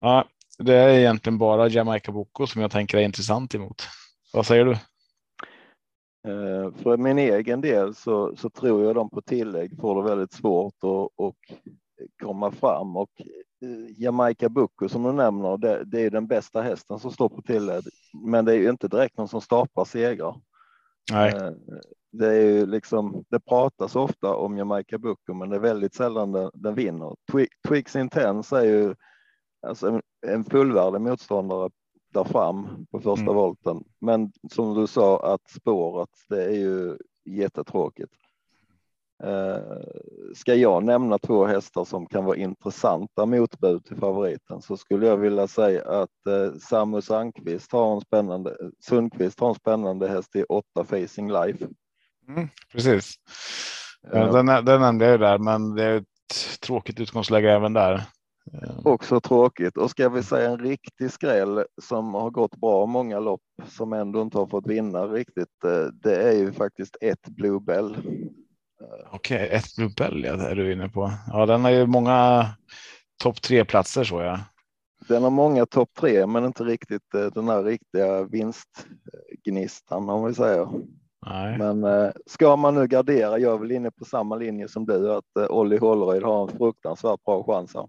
ja, 0.00 0.28
det 0.58 0.74
är 0.74 0.98
egentligen 0.98 1.38
bara 1.38 1.68
Jamaica 1.68 2.12
Boko 2.12 2.46
som 2.46 2.62
jag 2.62 2.70
tänker 2.70 2.98
är 2.98 3.02
intressant 3.02 3.54
emot. 3.54 3.82
Vad 4.32 4.46
säger 4.46 4.64
du? 4.64 4.72
Eh, 6.26 6.72
för 6.82 6.96
min 6.96 7.18
egen 7.18 7.60
del 7.60 7.94
så, 7.94 8.36
så 8.36 8.50
tror 8.50 8.84
jag 8.84 8.94
de 8.94 9.10
på 9.10 9.22
tillägg 9.22 9.80
får 9.80 10.02
det 10.02 10.08
väldigt 10.08 10.32
svårt 10.32 10.74
att, 10.82 11.24
att 11.24 11.58
komma 12.22 12.50
fram 12.50 12.96
och 12.96 13.10
eh, 13.62 14.02
Jamaica 14.02 14.48
Boko 14.48 14.88
som 14.88 15.02
du 15.02 15.12
nämner, 15.12 15.56
det, 15.56 15.84
det 15.84 16.00
är 16.00 16.10
den 16.10 16.26
bästa 16.26 16.62
hästen 16.62 16.98
som 16.98 17.10
står 17.10 17.28
på 17.28 17.42
tillägg. 17.42 17.84
Men 18.24 18.44
det 18.44 18.52
är 18.52 18.58
ju 18.58 18.70
inte 18.70 18.88
direkt 18.88 19.18
någon 19.18 19.28
som 19.28 19.40
staplar 19.40 19.84
segrar. 19.84 20.40
Nej. 21.12 21.32
Eh, 21.34 21.50
det 22.12 22.26
är 22.26 22.40
ju 22.40 22.66
liksom, 22.66 23.24
det 23.28 23.40
pratas 23.40 23.96
ofta 23.96 24.34
om 24.34 24.58
Jamaica 24.58 24.98
Boko, 24.98 25.34
men 25.34 25.48
det 25.50 25.56
är 25.56 25.60
väldigt 25.60 25.94
sällan 25.94 26.32
den, 26.32 26.50
den 26.54 26.74
vinner. 26.74 27.14
Twigs 27.68 27.96
Intense 27.96 28.58
är 28.58 28.64
ju 28.64 28.94
alltså 29.66 29.88
en, 29.88 30.02
en 30.26 30.44
fullvärdig 30.44 31.00
motståndare 31.00 31.70
där 32.14 32.24
fram 32.24 32.86
på 32.90 33.00
första 33.00 33.22
Mm. 33.22 33.34
volten. 33.34 33.84
Men 34.00 34.32
som 34.50 34.74
du 34.74 34.86
sa 34.86 35.34
att 35.34 35.50
spåret, 35.50 36.10
det 36.28 36.44
är 36.44 36.50
ju 36.56 36.96
jättetråkigt. 37.24 38.12
Eh, 39.24 39.58
ska 40.34 40.54
jag 40.54 40.84
nämna 40.84 41.18
två 41.18 41.44
hästar 41.46 41.84
som 41.84 42.06
kan 42.06 42.24
vara 42.24 42.36
intressanta 42.36 43.26
motbud 43.26 43.84
till 43.84 43.96
favoriten 43.96 44.62
så 44.62 44.76
skulle 44.76 45.06
jag 45.06 45.16
vilja 45.16 45.46
säga 45.46 45.82
att 46.02 46.26
eh, 46.28 46.58
Samu 46.58 47.00
Sandqvist 47.02 47.72
har 47.72 47.94
en 47.94 48.00
spännande, 48.00 48.56
Sundqvist 48.80 49.40
har 49.40 49.48
en 49.48 49.54
spännande 49.54 50.08
häst 50.08 50.36
i 50.36 50.42
8 50.42 50.84
Facing 50.84 51.32
Life. 51.32 51.66
Mm, 52.28 52.48
precis. 52.72 53.14
Eh, 54.12 54.20
Eh, 54.20 54.32
Den, 54.32 54.46
den 54.64 54.80
nämnde 54.80 55.04
jag 55.04 55.12
ju 55.12 55.18
där, 55.18 55.38
men 55.38 55.74
det 55.74 55.84
är 55.84 55.96
ett 55.96 56.60
tråkigt 56.60 57.00
utgångsläge 57.00 57.52
även 57.52 57.72
där. 57.72 58.02
Eh, 58.52 58.78
Också 58.84 59.20
tråkigt 59.20 59.76
och 59.76 59.90
ska 59.90 60.08
vi 60.08 60.22
säga 60.22 60.50
en 60.50 60.58
riktig 60.58 61.10
skräll 61.10 61.64
som 61.82 62.14
har 62.14 62.30
gått 62.30 62.56
bra 62.56 62.86
många 62.86 63.20
lopp 63.20 63.42
som 63.68 63.92
ändå 63.92 64.22
inte 64.22 64.38
har 64.38 64.46
fått 64.46 64.66
vinna 64.66 65.06
riktigt. 65.06 65.64
eh, 65.64 65.86
Det 65.92 66.22
är 66.22 66.32
ju 66.32 66.52
faktiskt 66.52 66.96
ett 67.00 67.28
Bluebell. 67.28 67.96
Okej, 69.12 69.48
ett 69.52 69.76
Blue 69.76 69.90
Bell 69.96 70.24
ja, 70.24 70.32
är 70.32 70.54
du 70.54 70.72
inne 70.72 70.88
på. 70.88 71.10
Ja, 71.32 71.46
den 71.46 71.64
har 71.64 71.70
ju 71.70 71.86
många 71.86 72.46
topp 73.22 73.42
tre 73.42 73.64
platser 73.64 74.04
så 74.04 74.20
ja. 74.20 74.40
Den 75.08 75.22
har 75.22 75.30
många 75.30 75.66
topp 75.66 75.90
tre, 75.98 76.26
men 76.26 76.44
inte 76.44 76.64
riktigt 76.64 77.14
eh, 77.14 77.26
den 77.26 77.48
här 77.48 77.62
riktiga 77.62 78.22
vinstgnistan 78.22 80.10
om 80.10 80.24
vi 80.24 80.34
säger. 80.34 80.68
Nej. 81.26 81.58
Men 81.58 81.84
eh, 81.84 82.10
ska 82.26 82.56
man 82.56 82.74
nu 82.74 82.86
gardera, 82.86 83.38
jag 83.38 83.54
är 83.54 83.58
väl 83.58 83.72
inne 83.72 83.90
på 83.90 84.04
samma 84.04 84.36
linje 84.36 84.68
som 84.68 84.86
du, 84.86 85.12
att 85.12 85.36
eh, 85.38 85.46
Olli 85.50 85.76
Hålleryd 85.78 86.22
har 86.22 86.42
en 86.42 86.58
fruktansvärt 86.58 87.24
bra 87.24 87.44
chans 87.44 87.74
här. 87.74 87.88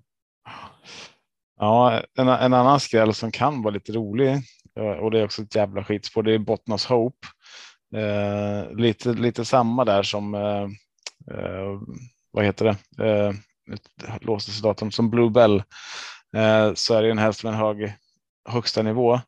Ja, 1.59 2.01
en, 2.15 2.27
en 2.27 2.53
annan 2.53 2.79
skräll 2.79 3.13
som 3.13 3.31
kan 3.31 3.61
vara 3.61 3.73
lite 3.73 3.91
rolig 3.91 4.33
eh, 4.79 4.91
och 4.91 5.11
det 5.11 5.19
är 5.19 5.25
också 5.25 5.41
ett 5.41 5.55
jävla 5.55 5.83
skitspår. 5.83 6.23
Det 6.23 6.33
är 6.33 6.39
Bottnas 6.39 6.85
Hope. 6.85 7.27
Eh, 7.95 8.75
lite, 8.75 9.13
lite 9.13 9.45
samma 9.45 9.85
där 9.85 10.03
som 10.03 10.35
eh, 10.35 10.63
eh 11.37 11.79
vad 12.31 12.45
heter 12.45 12.65
det? 12.65 13.05
Eh, 13.05 13.33
låste 14.21 14.51
sig 14.51 14.63
datum 14.63 14.91
som 14.91 15.09
Bluebell. 15.09 15.63
Eh, 16.35 16.73
så 16.73 16.93
är 16.93 17.03
det 17.03 17.11
en 17.11 17.17
häst 17.17 17.43
med 17.43 17.53
en 17.53 17.59
hög 17.59 17.93
högsta 18.49 18.83
nivå. 18.83 19.19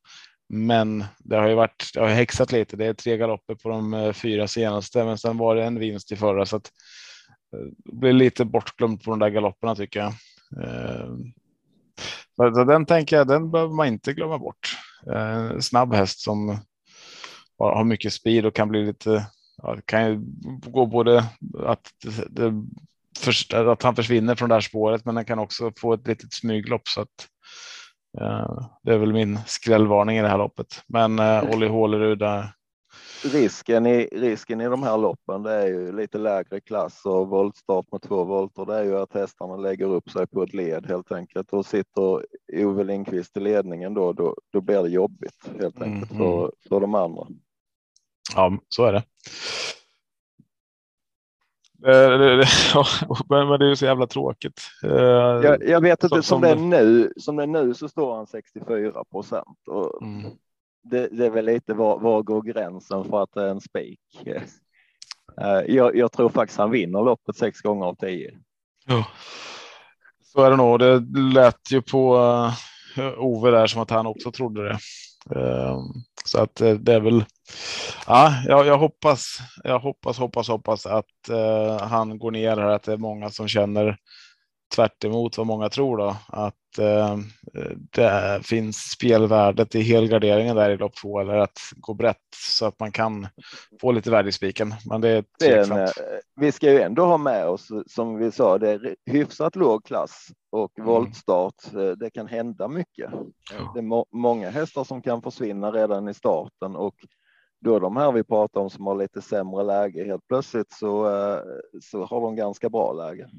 Men 0.50 1.05
det 1.19 1.36
har 1.36 1.48
ju 1.48 1.55
varit, 1.55 1.91
det 1.93 2.00
har 2.00 2.07
häxat 2.07 2.51
lite. 2.51 2.77
Det 2.77 2.86
är 2.86 2.93
tre 2.93 3.17
galopper 3.17 3.55
på 3.55 3.69
de 3.69 3.93
eh, 3.93 4.13
fyra 4.13 4.48
senaste, 4.48 5.05
men 5.05 5.17
sen 5.17 5.38
var 5.38 5.55
det 5.55 5.63
en 5.63 5.79
vinst 5.79 6.12
i 6.12 6.15
förra 6.15 6.45
så 6.45 6.55
att 6.55 6.71
det 7.51 7.95
blir 7.95 8.13
lite 8.13 8.45
bortglömt 8.45 9.03
på 9.03 9.09
de 9.09 9.19
där 9.19 9.29
galopperna 9.29 9.75
tycker 9.75 10.00
jag. 10.00 10.13
Eh, 12.43 12.53
så 12.53 12.63
den 12.63 12.86
tänker 12.86 13.15
jag, 13.15 13.27
den 13.27 13.51
behöver 13.51 13.74
man 13.74 13.88
inte 13.88 14.13
glömma 14.13 14.38
bort. 14.38 14.77
Eh, 15.13 15.60
snabb 15.60 15.93
häst 15.93 16.19
som 16.19 16.58
har, 17.58 17.84
mycket 17.84 18.13
speed 18.13 18.46
och 18.46 18.55
kan 18.55 18.69
bli 18.69 18.86
lite, 18.86 19.25
ja, 19.62 19.77
kan 19.86 20.08
ju 20.08 20.19
gå 20.72 20.86
både 20.86 21.24
att, 21.65 21.91
det, 22.29 22.53
först, 23.19 23.53
att 23.53 23.84
han 23.84 23.96
försvinner 23.96 24.36
från 24.36 24.50
det 24.50 24.55
här 24.55 24.62
spåret, 24.62 25.05
men 25.05 25.15
den 25.15 25.25
kan 25.25 25.39
också 25.39 25.72
få 25.77 25.93
ett 25.93 26.08
litet 26.08 26.34
smyglopp 26.34 26.88
så 26.88 27.01
att 27.01 27.27
eh, 28.22 28.67
det 28.84 28.93
är 28.93 28.98
väl 28.98 29.13
min 29.13 29.39
skrällvarning 29.46 30.17
i 30.17 30.22
det 30.22 30.29
här 30.29 30.38
loppet. 30.38 30.84
Men 30.88 31.19
eh, 31.19 31.43
Olli 31.43 31.67
Hålerud 31.67 32.19
där. 32.19 32.51
Risken 33.24 33.86
i, 33.86 34.06
risken 34.12 34.62
i 34.62 34.66
de 34.70 34.84
här 34.84 34.98
loppen 34.98 35.44
det 35.44 35.52
är 35.54 35.68
ju 35.68 35.92
lite 35.92 36.18
lägre 36.18 36.60
klass 36.60 37.06
och 37.06 37.28
voltstart 37.28 37.86
med 37.92 38.02
två 38.02 38.24
volter. 38.24 38.66
Det 38.66 38.76
är 38.76 38.84
ju 38.84 38.98
att 38.98 39.14
hästarna 39.14 39.56
lägger 39.58 39.86
upp 39.86 40.10
sig 40.10 40.28
på 40.28 40.44
ett 40.44 40.54
led 40.54 40.86
helt 40.86 41.12
enkelt 41.12 41.54
och 41.54 41.66
sitter 41.66 42.26
Ove 42.54 42.84
Lindqvist 42.84 43.38
i 43.38 43.40
ledningen 43.40 43.94
då, 43.94 44.14
då, 44.14 44.36
då 44.54 44.62
blir 44.62 44.84
det 44.84 44.90
jobbigt 44.90 45.50
helt 45.60 45.82
enkelt 45.82 46.12
Mhm. 46.12 46.18
för, 46.20 46.52
för 46.70 46.80
de 46.80 46.96
andra. 46.96 47.28
Ja, 48.36 48.58
så 48.70 48.86
är 48.86 48.94
det. 48.94 49.04
Eh, 51.86 52.44
ja, 52.74 52.86
Men 53.30 53.60
det 53.60 53.66
är 53.66 53.70
ju 53.70 53.76
så 53.76 53.86
jävla 53.86 54.08
tråkigt. 54.08 54.62
Eh, 54.84 54.92
Jag, 54.92 55.64
jag 55.70 55.82
vet 55.82 56.04
inte, 56.04 56.16
Som- 56.16 56.24
som, 56.24 56.42
som 56.42 56.42
det 56.42 56.50
är 56.50 56.56
nu, 56.84 57.14
som 57.18 57.36
det 57.36 57.44
är 57.44 57.48
nu 57.48 57.74
så 57.74 57.90
står 57.90 58.16
han 58.16 58.28
64 58.28 59.04
procent 59.12 59.58
och 59.68 60.02
Mm. 60.04 60.32
Det, 60.83 61.07
det 61.07 61.25
är 61.25 61.29
väl 61.29 61.45
lite 61.45 61.74
var, 61.74 62.00
var 62.00 62.21
går 62.24 62.41
gränsen 62.41 63.03
för 63.09 63.24
att 63.24 63.33
det 63.33 63.43
är 63.43 63.50
en 63.50 63.62
spik? 63.62 64.00
Eh, 65.41 65.62
Jag, 65.67 65.95
jag 65.95 66.12
tror 66.12 66.29
faktiskt 66.29 66.59
han 66.59 66.71
vinner 66.71 67.03
loppet 67.03 67.36
sex 67.36 67.62
gånger 67.62 67.86
av 67.86 67.95
tio. 67.95 68.31
Ja. 68.86 69.07
Så 70.24 70.41
är 70.41 70.50
det 70.50 70.55
nog. 70.55 70.79
Det 70.79 71.00
lät 71.33 71.71
ju 71.71 71.81
på 71.81 72.15
eh, 72.98 73.13
Ove 73.19 73.51
där 73.51 73.67
som 73.67 73.81
att 73.81 73.89
han 73.89 74.07
också 74.07 74.31
trodde 74.31 74.63
det. 74.63 74.79
Eh, 75.36 75.77
Så 76.25 76.41
att 76.41 76.62
eh, 76.62 76.74
det 76.74 76.93
är 76.93 77.00
väl. 77.00 77.25
Ja, 78.07 78.33
jag, 78.48 78.65
jag 78.65 78.77
hoppas. 78.77 79.38
Jag 79.63 79.79
hoppas, 79.79 80.17
hoppas, 80.17 80.48
hoppas 80.48 80.86
att 80.86 81.29
eh, 81.29 81.79
han 81.88 82.19
går 82.19 82.31
ner 82.31 82.57
här. 82.57 82.69
Att 82.69 82.83
det 82.83 82.93
är 82.93 82.98
många 82.98 83.29
som 83.29 83.48
känner 83.48 83.98
tvärt 84.76 85.04
vad 85.38 85.48
många 85.48 85.70
tror 85.70 85.98
då 85.98 86.16
att 86.28 86.78
eh, 86.80 87.18
det 87.92 88.40
finns 88.44 88.78
spelvärdet 88.78 89.76
i 89.76 89.82
helgarderingen 89.82 90.56
där 90.56 90.70
i 90.70 90.78
lopp 90.78 90.96
två 91.02 91.20
eller 91.20 91.34
att 91.38 91.58
gå 91.78 91.94
brett 91.94 92.18
så 92.36 92.66
att 92.66 92.80
man 92.80 92.92
kan 92.92 93.28
få 93.82 93.92
lite 93.92 94.12
värde 94.12 94.30
i 94.30 94.32
spiken. 94.32 94.74
Men 94.86 95.02
det 95.02 95.10
är 95.10 95.24
Det 95.40 95.46
är 95.52 95.58
en, 95.58 95.68
tveksamt. 95.68 95.98
eh, 95.98 96.18
vi 96.36 96.52
ska 96.52 96.72
ju 96.72 96.82
ändå 96.82 97.06
ha 97.06 97.18
med 97.18 97.48
oss, 97.48 97.68
som 97.88 98.18
vi 98.18 98.32
sa, 98.32 98.58
det 98.58 98.70
är 98.70 98.96
hyfsat 99.06 99.56
låg 99.56 99.86
klass 99.86 100.28
och 100.52 100.80
Mm. 100.80 100.88
voltstart. 100.88 101.74
eh, 101.74 101.92
Det 101.92 102.10
kan 102.10 102.28
hända 102.28 102.68
mycket. 102.68 103.12
Ja. 103.54 103.72
Det 103.74 103.80
är 103.80 103.84
må 103.84 104.06
många 104.12 104.50
hästar 104.50 104.84
som 104.84 105.02
kan 105.02 105.22
försvinna 105.22 105.72
redan 105.72 106.10
i 106.10 106.14
starten 106.14 106.76
och 106.76 106.96
då 107.62 107.80
de 107.80 107.98
här 107.98 108.12
vi 108.12 108.24
pratar 108.24 108.62
om 108.62 108.70
som 108.70 108.88
har 108.88 108.96
lite 108.96 109.22
sämre 109.22 109.64
läge 109.64 110.04
helt 110.06 110.28
plötsligt 110.28 110.72
så, 110.74 111.06
eh, 111.08 111.40
så 111.82 112.06
har 112.06 112.22
de 112.22 112.36
ganska 112.36 112.70
bra 112.70 112.94
läge. 112.94 113.30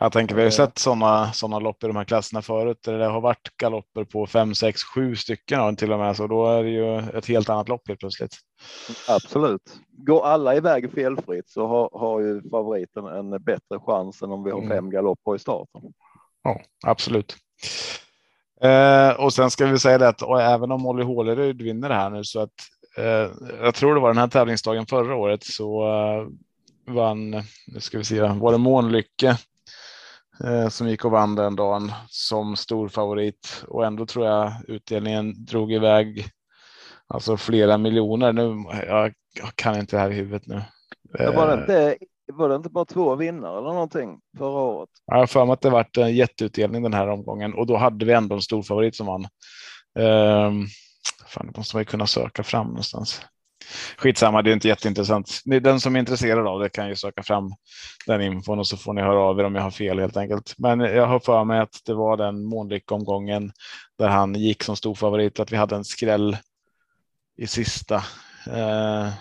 Jag 0.00 0.12
tänker 0.12 0.34
vi 0.34 0.40
har 0.40 0.44
ju 0.44 0.48
Eh. 0.48 0.66
sett 0.66 0.78
sådana 0.78 1.32
såna 1.32 1.58
lopp 1.58 1.84
i 1.84 1.86
de 1.86 1.96
här 1.96 2.04
klasserna 2.04 2.42
förut 2.42 2.78
där 2.84 2.98
det 2.98 3.06
har 3.06 3.20
varit 3.20 3.56
galopper 3.56 4.04
på 4.04 4.26
fem, 4.26 4.54
sex, 4.54 4.80
sju 4.94 5.16
stycken 5.16 5.60
den 5.60 5.76
till 5.76 5.92
och 5.92 5.98
med. 5.98 6.16
Så 6.16 6.26
då 6.26 6.46
är 6.46 6.62
det 6.62 6.70
ju 6.70 6.98
ett 6.98 7.26
helt 7.26 7.48
annat 7.50 7.68
lopp 7.68 7.88
helt 7.88 8.00
plötsligt. 8.00 8.36
Absolut. 9.08 9.62
Går 9.90 10.26
alla 10.26 10.56
iväg 10.56 10.92
felfritt 10.92 11.48
så 11.48 11.66
har, 11.66 11.90
har 11.92 12.20
ju 12.20 12.50
favoriten 12.50 13.06
en 13.06 13.30
bättre 13.30 13.78
chans 13.86 14.22
än 14.22 14.30
om 14.32 14.44
vi 14.44 14.50
har 14.50 14.58
Mm. 14.58 14.70
fem 14.70 14.90
galopper 14.90 15.34
i 15.36 15.38
starten. 15.38 15.80
Ja, 16.42 16.60
absolut. 16.86 17.36
Eh, 18.60 19.10
och 19.20 19.32
sen 19.32 19.50
ska 19.50 19.66
vi 19.66 19.78
säga 19.78 19.98
det 19.98 20.08
att 20.08 20.22
och 20.22 20.42
även 20.42 20.72
om 20.72 20.82
Molly 20.82 21.04
Hålerud 21.04 21.62
vinner 21.62 21.88
det 21.88 21.94
här 21.94 22.10
nu 22.10 22.24
så 22.24 22.40
att 22.40 22.50
eh, 22.98 23.30
jag 23.62 23.74
tror 23.74 23.94
det 23.94 24.00
var 24.00 24.08
den 24.08 24.18
här 24.18 24.28
tävlingsdagen 24.28 24.86
förra 24.86 25.16
året 25.16 25.44
så 25.44 25.86
eh, 25.88 26.26
vann, 26.94 27.30
nu 27.66 27.80
ska 27.80 27.98
vi 27.98 28.04
se, 28.04 28.20
var 28.20 28.52
det 28.52 28.58
Månlycke 28.58 29.36
som 30.70 30.88
gick 30.88 31.04
och 31.04 31.10
vann 31.10 31.34
den 31.34 31.56
dagen 31.56 31.92
som 32.08 32.56
stor 32.56 32.88
favorit 32.88 33.64
och 33.68 33.86
ändå 33.86 34.06
tror 34.06 34.26
jag 34.26 34.52
utdelningen 34.68 35.44
drog 35.44 35.72
iväg 35.72 36.30
alltså 37.06 37.36
flera 37.36 37.78
miljoner. 37.78 38.32
Nu, 38.32 38.64
jag, 38.86 39.12
jag 39.34 39.54
kan 39.54 39.78
inte 39.78 39.96
det 39.96 40.00
här 40.00 40.10
i 40.10 40.14
huvudet 40.14 40.46
nu. 40.46 40.62
Det 41.18 41.30
var, 41.30 41.46
det 41.46 41.52
Eh, 41.52 41.92
inte, 41.92 41.96
var 42.32 42.48
det 42.48 42.56
inte 42.56 42.70
bara 42.70 42.84
två 42.84 43.14
vinnare 43.14 43.58
eller 43.58 43.72
någonting 43.72 44.20
förra 44.38 44.60
året? 44.60 44.90
Jag 45.06 45.16
har 45.16 45.26
för 45.26 45.44
mig 45.44 45.52
att 45.52 45.60
det 45.60 45.70
varit 45.70 45.96
en 45.96 46.14
jätteutdelning 46.14 46.82
den 46.82 46.94
här 46.94 47.08
omgången 47.08 47.54
och 47.54 47.66
då 47.66 47.76
hade 47.76 48.04
vi 48.04 48.12
ändå 48.12 48.34
en 48.34 48.42
stor 48.42 48.62
favorit 48.62 48.96
som 48.96 49.06
vann. 49.06 49.26
Um, 49.98 50.66
fan, 51.26 51.46
det 51.46 51.56
måste 51.56 51.76
man 51.76 51.80
ju 51.80 51.84
kunna 51.84 52.06
söka 52.06 52.42
fram 52.42 52.66
någonstans. 52.66 53.22
Skitsamma, 53.96 54.42
det 54.42 54.50
är 54.50 54.54
inte 54.54 54.68
jätteintressant. 54.68 55.40
Den 55.44 55.80
som 55.80 55.96
är 55.96 56.00
intresserad 56.00 56.46
av 56.46 56.60
det 56.60 56.68
kan 56.68 56.88
ju 56.88 56.96
söka 56.96 57.22
fram 57.22 57.54
den 58.06 58.22
infon 58.22 58.58
och 58.58 58.66
så 58.66 58.76
får 58.76 58.92
ni 58.92 59.02
höra 59.02 59.18
av 59.18 59.40
er 59.40 59.44
om 59.44 59.54
jag 59.54 59.62
har 59.62 59.70
fel 59.70 59.98
helt 59.98 60.16
enkelt. 60.16 60.54
Men 60.58 60.80
jag 60.80 61.06
har 61.06 61.20
för 61.20 61.44
mig 61.44 61.60
att 61.60 61.80
det 61.86 61.94
var 61.94 62.16
den 62.16 62.44
månlyckomgången 62.44 63.52
där 63.98 64.08
han 64.08 64.34
gick 64.34 64.62
som 64.62 64.76
storfavorit, 64.76 65.40
att 65.40 65.52
vi 65.52 65.56
hade 65.56 65.76
en 65.76 65.84
skräll 65.84 66.36
i 67.38 67.46
sista. 67.46 67.96
Eh, 68.46 69.12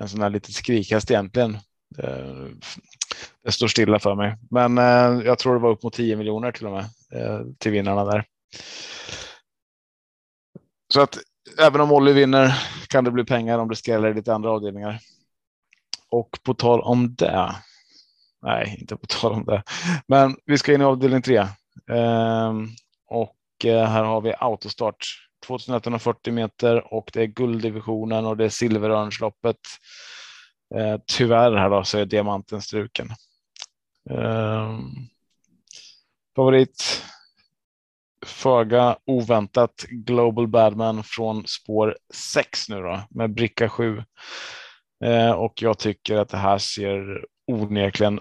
en 0.00 0.08
sån 0.08 0.22
här 0.22 0.30
liten 0.30 0.52
skrikhäst 0.52 1.10
egentligen. 1.10 1.58
Eh, 1.98 2.46
det 3.44 3.52
står 3.52 3.68
stilla 3.68 3.98
för 3.98 4.14
mig, 4.14 4.36
men 4.50 4.78
eh, 4.78 5.26
jag 5.26 5.38
tror 5.38 5.54
det 5.54 5.60
var 5.60 5.70
upp 5.70 5.82
mot 5.82 5.94
10 5.94 6.16
miljoner 6.16 6.52
till 6.52 6.66
och 6.66 6.72
med 6.72 6.84
eh, 7.12 7.40
till 7.58 7.72
vinnarna 7.72 8.04
där. 8.04 8.24
Så 10.92 11.00
att 11.00 11.18
även 11.58 11.80
om 11.80 11.92
Olli 11.92 12.12
vinner 12.12 12.62
kan 12.88 13.04
det 13.04 13.10
bli 13.10 13.24
pengar 13.24 13.58
om 13.58 13.68
det 13.68 13.76
skräller 13.76 14.10
i 14.10 14.14
lite 14.14 14.34
andra 14.34 14.50
avdelningar. 14.50 14.98
Och 16.08 16.38
på 16.42 16.54
tal 16.54 16.80
om 16.80 17.14
det. 17.14 17.54
Nej, 18.42 18.76
inte 18.80 18.96
på 18.96 19.06
tal 19.06 19.32
om 19.32 19.44
det, 19.44 19.62
men 20.06 20.36
vi 20.44 20.58
ska 20.58 20.74
in 20.74 20.80
i 20.80 20.84
avdelning 20.84 21.22
tre. 21.22 21.46
Ehm, 21.90 22.68
och 23.06 23.64
eh, 23.64 23.86
här 23.86 24.04
har 24.04 24.20
vi 24.20 24.34
autostart 24.38 25.06
2140 25.46 26.32
meter 26.32 26.94
och 26.94 27.10
det 27.12 27.22
är 27.22 27.26
gulddivisionen 27.26 28.26
och 28.26 28.36
det 28.36 28.44
är 28.44 28.48
silverörnsloppet. 28.48 29.56
Ehm, 30.74 31.00
tyvärr 31.06 31.56
här 31.56 31.70
då 31.70 31.84
så 31.84 31.98
är 31.98 32.06
diamanten 32.06 32.62
struken. 32.62 33.08
Ehm, 34.10 34.90
favorit 36.36 37.02
föga 38.42 38.96
oväntat 39.06 39.84
Global 39.90 40.48
Badman 40.48 41.04
från 41.04 41.46
spår 41.46 41.96
6 42.14 42.68
nu 42.68 42.82
då 42.82 43.02
med 43.10 43.34
bricka 43.34 43.68
7. 43.68 44.02
Eh, 45.04 45.30
och 45.30 45.62
jag 45.62 45.78
tycker 45.78 46.16
att 46.16 46.28
det 46.28 46.36
här 46.36 46.58
ser 46.58 47.24
onekligen 47.46 48.20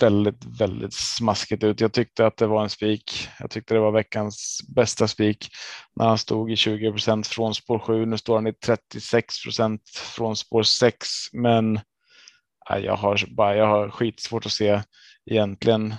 väldigt, 0.00 0.44
väldigt 0.60 0.94
smaskigt 0.94 1.64
ut. 1.64 1.80
Jag 1.80 1.92
tyckte 1.92 2.26
att 2.26 2.36
det 2.36 2.46
var 2.46 2.62
en 2.62 2.70
spik. 2.70 3.28
Jag 3.40 3.50
tyckte 3.50 3.74
det 3.74 3.80
var 3.80 3.92
veckans 3.92 4.60
bästa 4.68 5.08
spik 5.08 5.48
när 5.96 6.06
han 6.06 6.18
stod 6.18 6.52
i 6.52 6.54
20% 6.54 7.28
från 7.28 7.54
spår 7.54 7.78
7. 7.78 8.06
Nu 8.06 8.18
står 8.18 8.34
han 8.34 8.46
i 8.46 8.50
36% 8.50 9.78
från 10.16 10.36
spår 10.36 10.62
6, 10.62 11.08
men 11.32 11.76
eh, 12.70 12.78
jag 12.78 12.96
har 12.96 13.34
bara, 13.36 13.56
jag 13.56 13.66
har 13.66 13.90
skitsvårt 13.90 14.46
att 14.46 14.52
se 14.52 14.82
egentligen 15.30 15.94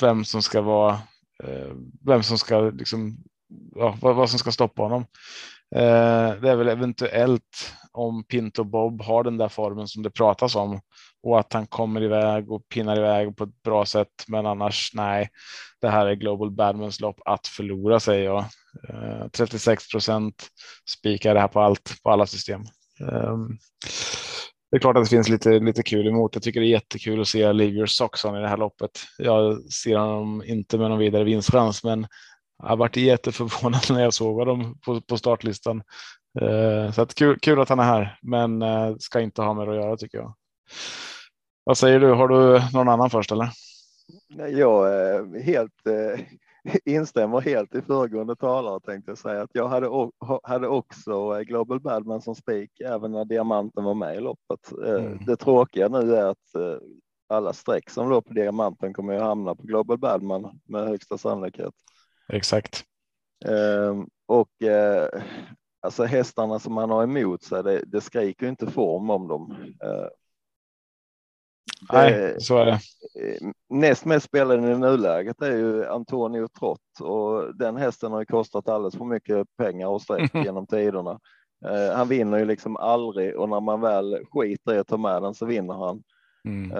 vem 0.00 0.24
som 0.24 0.42
ska 0.42 0.60
vara, 0.60 0.98
Eh, 1.44 1.72
vem 2.06 2.22
som 2.22 2.38
ska 2.38 2.60
liksom, 2.60 3.16
ja, 3.74 3.98
vad, 4.00 4.16
vad 4.16 4.30
som 4.30 4.38
ska 4.38 4.52
stoppa 4.52 4.82
honom. 4.82 5.06
Eh, 5.74 6.40
det 6.40 6.50
är 6.50 6.56
väl 6.56 6.68
eventuellt 6.68 7.72
om 7.92 8.24
Pinto 8.24 8.64
Bob 8.64 9.02
har 9.02 9.24
den 9.24 9.36
där 9.36 9.48
formen 9.48 9.88
som 9.88 10.02
det 10.02 10.10
pratas 10.10 10.56
om 10.56 10.80
och 11.22 11.40
att 11.40 11.52
han 11.52 11.66
kommer 11.66 12.02
iväg 12.02 12.52
och 12.52 12.68
pinnar 12.68 12.98
iväg 12.98 13.36
på 13.36 13.44
ett 13.44 13.62
bra 13.62 13.86
sätt. 13.86 14.24
Men 14.28 14.46
annars 14.46 14.90
nej, 14.94 15.28
det 15.80 15.88
här 15.88 16.06
är 16.06 16.14
Global 16.14 16.50
Badmans 16.50 17.00
lopp 17.00 17.20
att 17.24 17.46
förlora 17.46 18.00
säger 18.00 18.24
jag. 18.24 18.44
Eh, 18.88 19.28
36 19.32 19.90
procent 19.90 20.48
spikar 20.98 21.34
det 21.34 21.40
här 21.40 21.48
på 21.48 21.60
allt 21.60 22.02
på 22.02 22.10
alla 22.10 22.26
system. 22.26 22.62
Ehm, 23.00 23.58
det 24.76 24.78
är 24.78 24.80
klart 24.80 24.96
att 24.96 25.04
det 25.04 25.10
finns 25.10 25.28
lite, 25.28 25.58
lite 25.58 25.82
kul 25.82 26.06
emot. 26.06 26.34
Jag 26.34 26.42
tycker 26.42 26.60
det 26.60 26.66
är 26.66 26.70
jättekul 26.70 27.20
att 27.20 27.28
se 27.28 27.52
Livier 27.52 27.86
Soxon 27.86 28.36
i 28.36 28.40
det 28.40 28.48
här 28.48 28.56
loppet. 28.56 28.90
Jag 29.18 29.72
ser 29.72 29.96
honom 29.96 30.42
inte 30.46 30.78
med 30.78 30.90
någon 30.90 30.98
vidare 30.98 31.24
vinstchans, 31.24 31.84
men 31.84 32.06
jag 32.62 32.76
varit 32.76 32.96
jätteförvånad 32.96 33.80
när 33.90 34.02
jag 34.02 34.14
såg 34.14 34.36
honom 34.36 34.78
på, 34.84 35.00
på 35.00 35.18
startlistan. 35.18 35.82
Eh, 36.40 36.92
så 36.92 37.02
att 37.02 37.14
kul, 37.14 37.38
kul, 37.38 37.60
att 37.60 37.68
han 37.68 37.78
är 37.78 37.84
här, 37.84 38.18
men 38.22 38.62
eh, 38.62 38.94
ska 38.98 39.20
inte 39.20 39.42
ha 39.42 39.54
med 39.54 39.68
att 39.68 39.74
göra 39.74 39.96
tycker 39.96 40.18
jag. 40.18 40.34
Vad 41.64 41.78
säger 41.78 42.00
du? 42.00 42.12
Har 42.12 42.28
du 42.28 42.62
någon 42.72 42.88
annan 42.88 43.10
först 43.10 43.32
eller? 43.32 43.50
Jag 44.50 44.88
är 44.94 45.42
helt 45.42 45.86
eh, 45.86 46.20
instämmer 46.84 47.40
helt 47.40 47.74
i 47.74 47.82
föregående 47.82 48.36
talare 48.36 48.80
tänkte 48.80 49.10
jag 49.10 49.18
säga 49.18 49.42
att 49.42 49.50
jag 49.52 49.68
hade, 49.68 50.10
hade 50.42 50.68
också 50.68 51.42
Global 51.42 51.80
Badman 51.80 52.22
som 52.22 52.34
spik 52.34 52.80
även 52.80 53.12
när 53.12 53.24
diamanten 53.24 53.84
var 53.84 53.94
med 53.94 54.16
i 54.16 54.20
loppet. 54.20 54.72
Mm. 54.86 55.18
Det 55.26 55.36
tråkiga 55.36 55.88
nu 55.88 56.14
är 56.14 56.24
att 56.24 56.82
alla 57.28 57.52
streck 57.52 57.90
som 57.90 58.08
låg 58.08 58.24
på 58.24 58.32
diamanten 58.32 58.92
kommer 58.94 59.16
att 59.16 59.22
hamna 59.22 59.54
på 59.54 59.62
Global 59.62 59.98
Badman 59.98 60.60
med 60.64 60.88
högsta 60.88 61.18
sannolikhet. 61.18 61.74
Exakt. 62.28 62.84
Ehm, 63.44 64.06
och 64.26 64.62
eh, 64.62 65.08
alltså 65.80 66.04
hästarna 66.04 66.58
som 66.58 66.74
man 66.74 66.90
har 66.90 67.02
emot 67.02 67.42
sig, 67.42 67.62
det, 67.62 67.82
det 67.86 68.00
skriker 68.00 68.46
inte 68.46 68.66
form 68.66 69.10
om 69.10 69.28
dem. 69.28 69.56
Nej, 71.92 72.40
så 72.40 72.58
är 72.58 72.66
det. 72.66 72.72
Eh, 72.72 73.50
näst 73.70 74.04
mest 74.04 74.26
spelaren 74.26 74.64
i 74.64 74.78
nuläget 74.78 75.42
är 75.42 75.56
ju 75.56 75.86
Antonio 75.86 76.48
Trott 76.48 77.00
och 77.00 77.56
den 77.56 77.76
hästen 77.76 78.12
har 78.12 78.20
ju 78.20 78.26
kostat 78.26 78.68
alldeles 78.68 78.96
för 78.96 79.04
mycket 79.04 79.46
pengar 79.58 79.86
och 79.86 80.02
streck 80.02 80.30
genom 80.34 80.66
tiderna. 80.66 81.20
Ehm, 81.66 81.96
han 81.96 82.08
vinner 82.08 82.38
ju 82.38 82.44
liksom 82.44 82.76
aldrig 82.76 83.36
och 83.36 83.48
när 83.48 83.60
man 83.60 83.80
väl 83.80 84.18
skiter 84.30 84.74
i 84.74 84.78
att 84.78 84.88
ta 84.88 84.96
med 84.96 85.22
den 85.22 85.34
så 85.34 85.46
vinner 85.46 85.74
han. 85.74 86.02
Mm. 86.44 86.72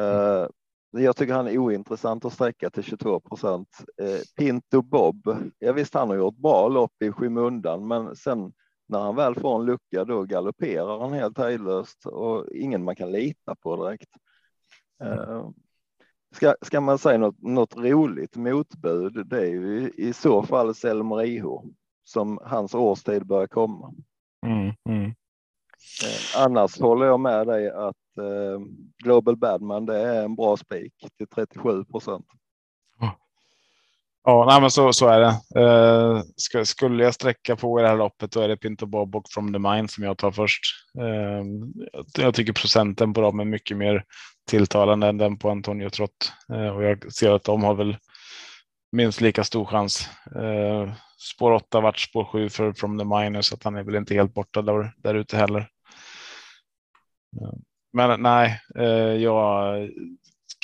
Jag 0.91 1.17
tycker 1.17 1.35
han 1.35 1.49
är 1.49 1.59
ointressant 1.59 2.25
att 2.25 2.33
sträcka 2.33 2.71
till 2.71 2.83
22 2.83 3.21
procent. 3.21 3.69
Eh, 4.03 4.21
Pinto 4.39 4.83
Bob, 4.83 5.37
ja 5.59 5.73
visst 5.73 5.95
han 5.95 6.09
har 6.09 6.17
gjort 6.17 6.37
bra 6.37 6.69
lopp 6.69 7.03
i 7.05 7.13
skymundan, 7.13 7.89
men 7.89 8.17
sen 8.17 8.53
när 8.89 8.99
han 8.99 9.17
väl 9.17 9.35
får 9.35 9.61
en 9.61 9.67
lucka 9.67 10.05
då 10.05 10.23
galopperar 10.23 11.01
han 11.01 11.13
helt 11.13 11.39
hejdlöst 11.39 12.07
och 12.07 12.47
ingen 12.55 12.85
man 12.85 12.97
kan 12.97 13.13
lita 13.13 13.55
på 13.55 13.85
direkt. 13.85 14.09
Eh, 15.03 15.49
ska, 16.35 16.55
ska 16.63 16.81
man 16.81 16.99
säga 16.99 17.19
något, 17.19 17.43
något 17.43 17.77
roligt 17.77 18.37
motbud, 18.37 19.27
det 19.27 19.41
är 19.41 19.51
ju 19.51 19.91
i 19.97 20.13
så 20.13 20.43
fall 20.43 20.75
Selmer 20.75 21.25
IH 21.25 21.45
som 22.05 22.39
hans 22.43 22.75
årstid 22.75 23.27
börjar 23.27 23.47
komma. 23.47 23.95
Mm, 24.47 24.75
mm. 24.89 25.15
Eh, 26.05 26.43
annars 26.43 26.81
håller 26.81 27.07
jag 27.07 27.21
med 27.21 27.47
dig 27.47 27.71
att 27.71 28.19
eh, 28.19 28.61
Global 29.05 29.37
Badman, 29.37 29.87
det 29.87 29.99
är 29.99 30.25
en 30.25 30.37
bra 30.37 30.57
spik 30.57 30.95
till 31.19 31.27
37 31.27 31.85
procent. 31.85 32.27
Ja, 34.29 34.45
nej, 34.49 34.61
men 34.61 34.71
så, 34.71 34.93
så 34.93 35.09
är 35.09 35.21
det. 35.21 35.61
Eh, 35.61 36.23
ska, 36.37 36.65
skulle 36.65 37.05
jag 37.05 37.15
sträcka 37.15 37.57
på 37.57 37.81
i 37.81 37.83
det 37.83 37.89
här 37.89 37.97
loppet 37.97 38.33
då 38.33 38.41
är 38.41 38.49
det 38.49 38.57
Pinto 38.57 38.87
Bob 38.87 39.17
och 39.17 39.25
From 39.31 39.53
the 39.53 39.59
Mind 39.59 39.91
som 39.91 40.05
jag 40.05 40.19
tar 40.19 40.31
först. 40.31 40.63
Eh, 40.99 41.45
jag 42.25 42.35
tycker 42.35 42.53
procenten 42.53 43.15
på 43.15 43.21
dem 43.21 43.41
är 43.41 43.45
mycket 43.45 43.77
mer 43.77 44.05
tilltalande 44.51 45.07
än 45.07 45.19
den 45.19 45.39
på 45.39 45.51
Antonio 45.51 45.91
Trott 45.91 46.33
eh, 46.53 46.69
och 46.69 46.85
jag 46.85 47.13
ser 47.13 47.31
att 47.31 47.45
de 47.45 47.65
har 47.65 47.75
väl 47.75 47.97
minst 48.93 49.21
lika 49.21 49.45
stor 49.45 49.65
chans. 49.65 50.09
Eh, 50.37 50.93
spår 51.35 51.53
8 51.53 51.81
vart 51.81 51.99
spår 51.99 52.25
7 52.25 52.49
för 52.49 52.73
From 52.73 52.99
the 52.99 53.05
Mind 53.05 53.45
så 53.45 53.55
att 53.55 53.65
han 53.65 53.77
är 53.77 53.83
väl 53.83 53.95
inte 53.95 54.15
helt 54.15 54.35
borta 54.35 54.63
där, 54.63 54.93
där 54.97 55.15
ute 55.15 55.37
heller. 55.37 55.69
Men 57.93 58.23
nej, 58.23 58.61
eh, 58.79 59.15
jag 59.23 59.77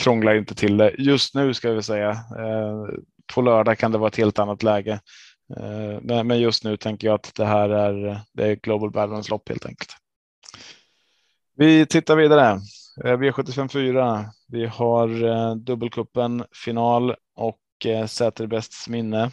krånglar 0.03 0.35
inte 0.35 0.55
till 0.55 0.77
det. 0.77 0.95
Just 0.99 1.35
nu 1.35 1.55
ska 1.55 1.73
vi 1.73 1.83
säga. 1.83 2.11
Eh, 2.11 2.87
på 3.35 3.43
lördag 3.43 3.79
kan 3.79 3.93
det 3.93 3.99
vara 3.99 4.09
ett 4.09 4.17
helt 4.17 4.39
annat 4.39 4.63
läge. 4.63 5.01
Eh, 5.57 6.25
men 6.25 6.41
just 6.41 6.65
nu 6.65 6.77
tänker 6.77 7.07
jag 7.07 7.15
att 7.15 7.35
det 7.35 7.45
här 7.45 7.69
är, 7.69 8.21
det 8.33 8.47
är 8.47 8.57
Global 8.57 8.91
Balance 8.91 9.31
lopp 9.31 9.49
helt 9.49 9.67
enkelt. 9.67 9.91
Vi 11.57 11.87
tittar 11.87 12.17
vidare. 12.17 12.61
Eh, 13.05 13.19
V75 13.19 13.69
4. 13.69 14.25
Vi 14.49 14.67
har 14.67 15.25
eh, 15.25 15.55
dubbelkuppen 15.55 16.45
final 16.65 17.15
och 17.37 17.59
Säterbästs 18.09 18.89
minne. 18.89 19.31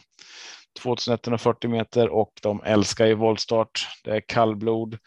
2140 0.83 1.69
meter 1.69 2.09
och 2.09 2.31
de 2.41 2.61
älskar 2.63 3.07
i 3.07 3.13
voltstart. 3.13 3.87
Det 4.03 4.11
är 4.11 4.21
kallblod. 4.27 4.97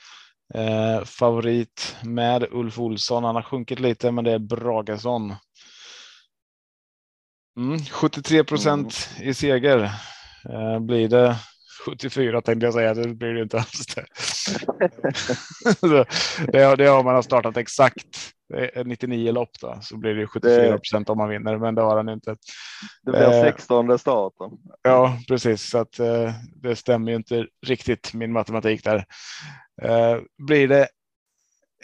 Eh, 0.55 1.05
favorit 1.05 1.97
med 2.03 2.47
Ulf 2.51 2.79
Olsson. 2.79 3.25
Han 3.25 3.35
har 3.35 3.43
sjunkit 3.43 3.81
lite, 3.81 4.11
men 4.11 4.25
det 4.25 4.33
är 4.33 4.39
Bragesson. 4.39 5.35
Mm, 7.57 7.79
73 7.79 8.45
procent 8.45 9.09
mm. 9.17 9.29
i 9.29 9.35
seger. 9.35 9.79
Eh, 10.51 10.81
blir 10.81 11.09
det 11.09 11.37
74 11.87 12.41
tänkte 12.43 12.67
jag 12.67 12.75
säga, 12.75 12.95
det 12.95 13.15
blir 13.15 13.35
det 13.35 13.43
inte 13.43 13.57
alls. 13.57 13.87
Det. 15.81 16.05
det, 16.53 16.77
det 16.77 16.87
har 16.87 17.05
man 17.05 17.23
startat 17.23 17.57
exakt 17.57 18.33
99 18.85 19.33
lopp 19.33 19.51
då, 19.61 19.79
så 19.83 19.97
blir 19.97 20.15
det 20.15 20.27
74 20.27 20.79
procent 20.79 21.11
om 21.11 21.19
man 21.19 21.29
vinner, 21.29 21.59
men 21.59 21.75
det 21.75 21.83
har 21.83 21.97
han 21.97 22.09
inte. 22.09 22.37
Det 23.03 23.11
blir 23.11 23.43
16 23.43 23.91
eh, 23.91 23.97
starten. 23.97 24.51
Ja, 24.83 25.19
precis, 25.29 25.71
så 25.71 25.79
att 25.79 25.99
eh, 25.99 26.33
det 26.63 26.77
stämmer 26.77 27.11
ju 27.11 27.17
inte 27.17 27.47
riktigt 27.67 28.15
min 28.15 28.33
matematik 28.33 28.85
där. 28.85 29.05
Eh, 29.83 30.19
blir 30.39 30.69
det 30.69 30.89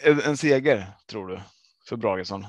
en, 0.03 0.21
en 0.21 0.37
seger 0.37 0.87
tror 1.09 1.27
du 1.27 1.39
för 1.89 1.97
Bragesson? 1.97 2.45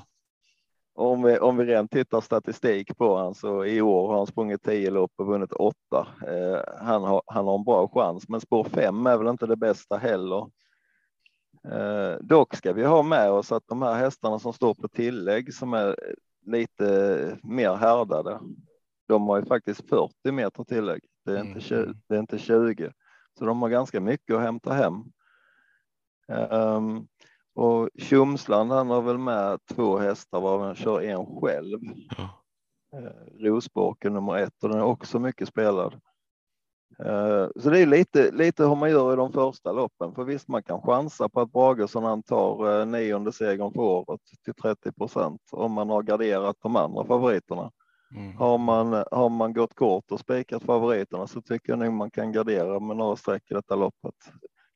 Om 1.01 1.23
vi, 1.23 1.39
om 1.39 1.57
vi 1.57 1.65
rent 1.65 1.91
tittar 1.91 2.21
statistik 2.21 2.97
på 2.97 3.17
han 3.17 3.35
så 3.35 3.65
i 3.65 3.81
år 3.81 4.07
har 4.07 4.17
han 4.17 4.27
sprungit 4.27 4.63
10 4.63 4.89
lopp 4.89 5.11
och 5.15 5.27
vunnit 5.27 5.53
8. 5.53 5.75
Eh, 6.27 6.59
han, 6.85 7.03
har, 7.03 7.21
han 7.25 7.45
har 7.45 7.55
en 7.55 7.63
bra 7.63 7.87
chans, 7.87 8.29
men 8.29 8.41
spår 8.41 8.63
5 8.63 9.07
är 9.07 9.17
väl 9.17 9.27
inte 9.27 9.45
det 9.45 9.55
bästa 9.55 9.97
heller. 9.97 10.49
Eh, 11.71 12.13
dock 12.21 12.55
ska 12.55 12.73
vi 12.73 12.83
ha 12.83 13.03
med 13.03 13.31
oss 13.31 13.51
att 13.51 13.63
de 13.67 13.81
här 13.81 13.93
hästarna 13.93 14.39
som 14.39 14.53
står 14.53 14.73
på 14.73 14.87
tillägg 14.87 15.53
som 15.53 15.73
är 15.73 15.95
lite 16.45 17.37
mer 17.43 17.75
härdade. 17.75 18.39
De 19.07 19.27
har 19.27 19.39
ju 19.39 19.45
faktiskt 19.45 19.89
40 19.89 20.31
meter 20.31 20.63
tillägg. 20.63 21.01
Det 21.25 21.31
är 21.31 21.41
inte 21.41 21.59
20, 21.59 21.75
mm. 21.75 21.95
det 22.07 22.15
är 22.15 22.19
inte 22.19 22.37
20 22.37 22.91
så 23.39 23.45
de 23.45 23.61
har 23.61 23.69
ganska 23.69 23.99
mycket 23.99 24.35
att 24.35 24.41
hämta 24.41 24.73
hem. 24.73 25.03
Um, 26.51 27.07
och 27.55 27.89
Tjomsland 27.97 28.71
han 28.71 28.89
har 28.89 29.01
väl 29.01 29.17
med 29.17 29.59
två 29.69 29.97
hästar 29.97 30.41
varav 30.41 30.61
han 30.61 30.75
kör 30.75 31.01
en 31.01 31.25
själv. 31.25 31.79
Ja. 32.17 32.29
Uh, 32.99 33.43
Rosborken 33.45 34.13
nummer 34.13 34.37
ett 34.37 34.63
och 34.63 34.69
den 34.69 34.79
är 34.79 34.83
också 34.83 35.19
mycket 35.19 35.47
spelad. 35.47 35.93
Uh, 36.99 37.47
så 37.55 37.69
det 37.69 37.79
är 37.79 37.85
lite, 37.85 38.31
lite 38.31 38.63
hur 38.63 38.75
man 38.75 38.89
gör 38.89 39.13
i 39.13 39.15
de 39.15 39.31
första 39.31 39.71
loppen. 39.71 40.15
För 40.15 40.23
visst, 40.23 40.47
man 40.47 40.63
kan 40.63 40.81
chansa 40.81 41.29
på 41.29 41.41
att 41.41 41.51
Bragesson 41.51 42.03
han 42.03 42.23
tar 42.23 42.67
uh, 42.67 42.85
nionde 42.85 43.31
segern 43.31 43.73
för 43.73 43.81
året 43.81 44.21
till 44.43 44.53
30 44.53 44.91
procent 44.91 45.41
om 45.51 45.71
man 45.71 45.89
har 45.89 46.03
garderat 46.03 46.55
de 46.61 46.75
andra 46.75 47.05
favoriterna. 47.05 47.71
Mm. 48.15 48.37
Har, 48.37 48.57
man, 48.57 49.03
har 49.11 49.29
man 49.29 49.53
gått 49.53 49.75
kort 49.75 50.11
och 50.11 50.19
spikat 50.19 50.63
favoriterna 50.63 51.27
så 51.27 51.41
tycker 51.41 51.71
jag 51.71 51.79
nog 51.79 51.93
man 51.93 52.11
kan 52.11 52.31
gardera 52.31 52.79
med 52.79 52.97
några 52.97 53.15
streck 53.15 53.51
i 53.51 53.53
detta 53.53 53.75
loppet 53.75 54.15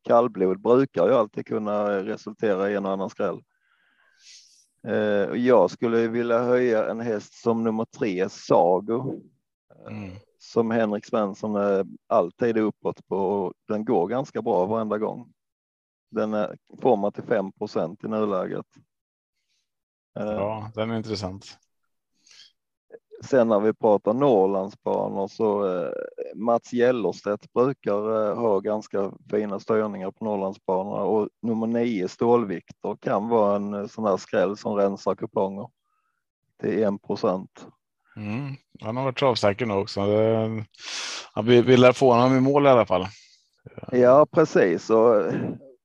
kallblod 0.06 0.62
brukar 0.62 1.08
ju 1.08 1.14
alltid 1.14 1.46
kunna 1.48 2.04
resultera 2.04 2.72
i 2.72 2.76
en 2.76 2.86
annan 2.86 3.10
skräll. 3.10 3.42
Eh, 4.88 5.36
jag 5.36 5.72
skulle 5.72 6.08
vilja 6.08 6.44
höja 6.44 6.90
en 6.90 7.00
häst 7.00 7.34
som 7.34 7.64
nummer 7.64 7.86
tre, 7.86 8.30
Sago. 8.30 9.22
Eh, 9.76 9.98
mm. 9.98 10.16
som 10.38 10.72
Henrik 10.72 11.06
Svensson 11.06 11.56
är 11.56 11.86
alltid 12.08 12.58
uppåt 12.58 13.08
på 13.08 13.18
och 13.18 13.54
den 13.68 13.86
går 13.86 14.08
ganska 14.08 14.42
bra 14.42 14.66
varenda 14.66 14.98
gång. 14.98 15.34
Den 16.12 16.34
är, 16.34 16.58
får 16.82 16.98
man 16.98 17.12
till 17.12 17.24
5% 17.24 18.06
i 18.06 18.08
nuläget. 18.08 18.66
Eh, 20.20 20.26
ja, 20.26 20.72
den 20.76 20.92
är 20.92 20.98
intressant. 20.98 21.58
Sen 23.26 23.48
när 23.48 23.60
vi 23.60 23.74
pratar 23.74 24.14
Norrlandsbanor 24.14 25.28
så 25.28 25.78
eh, 25.78 25.92
Mats 26.36 26.74
Gellerstedt 26.74 27.54
brukar 27.54 28.30
eh, 28.30 28.38
ha 28.38 28.60
ganska 28.60 29.12
fina 29.32 29.60
styrningar 29.60 30.12
på 30.12 30.26
Norrlandsbanorna 30.26 31.04
och 31.04 31.30
nummer 31.42 31.68
nio 31.68 32.08
Stålviktor 32.08 32.98
kan 33.02 33.30
vara 33.30 33.56
en 33.56 33.74
eh, 33.74 33.88
sån 33.88 34.06
här 34.06 34.18
skräll 34.18 34.58
som 34.58 34.76
rensar 34.76 35.16
kuponger 35.16 35.70
till 36.62 36.84
1 36.84 37.02
procent. 37.08 37.68
Mm. 38.16 38.56
Han 38.82 38.98
har 38.98 39.04
varit 39.04 39.18
travsäker 39.18 39.66
nu 39.66 39.74
också. 39.74 40.02
Han 41.34 41.46
vill 41.46 41.82
lär 41.82 41.94
få 41.94 42.14
honom 42.14 42.38
i 42.38 42.42
mål 42.42 42.66
i 42.66 42.70
alla 42.70 42.86
fall. 42.86 43.06
Ja, 43.92 44.26
precis. 44.32 44.90
Och, 44.90 45.16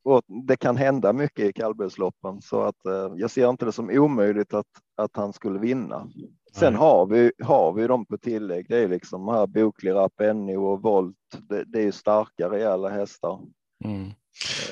och 0.05 0.22
det 0.46 0.57
kan 0.57 0.76
hända 0.76 1.12
mycket 1.12 1.44
i 1.44 1.53
kallblodsloppen 1.53 2.42
så 2.42 2.62
att 2.62 2.87
eh, 2.87 3.12
jag 3.16 3.31
ser 3.31 3.50
inte 3.50 3.64
det 3.64 3.72
som 3.72 3.90
omöjligt 3.90 4.55
att, 4.55 4.66
att 4.96 5.16
han 5.16 5.33
skulle 5.33 5.59
vinna. 5.59 6.09
Sen 6.52 6.74
har 6.74 7.06
vi, 7.06 7.32
har 7.42 7.72
vi 7.72 7.86
dem 7.86 8.06
på 8.06 8.18
tillägg. 8.18 8.66
Det 8.68 8.78
är 8.78 8.88
liksom 8.88 9.28
här 9.28 9.46
Bokli, 9.46 9.92
Rapenno 9.92 10.66
och 10.66 10.82
Volt. 10.82 11.16
Det, 11.48 11.64
det 11.64 11.82
är 11.82 11.92
starka 11.92 12.50
rejäla 12.50 12.88
hästar. 12.88 13.40
Mm. 13.84 14.10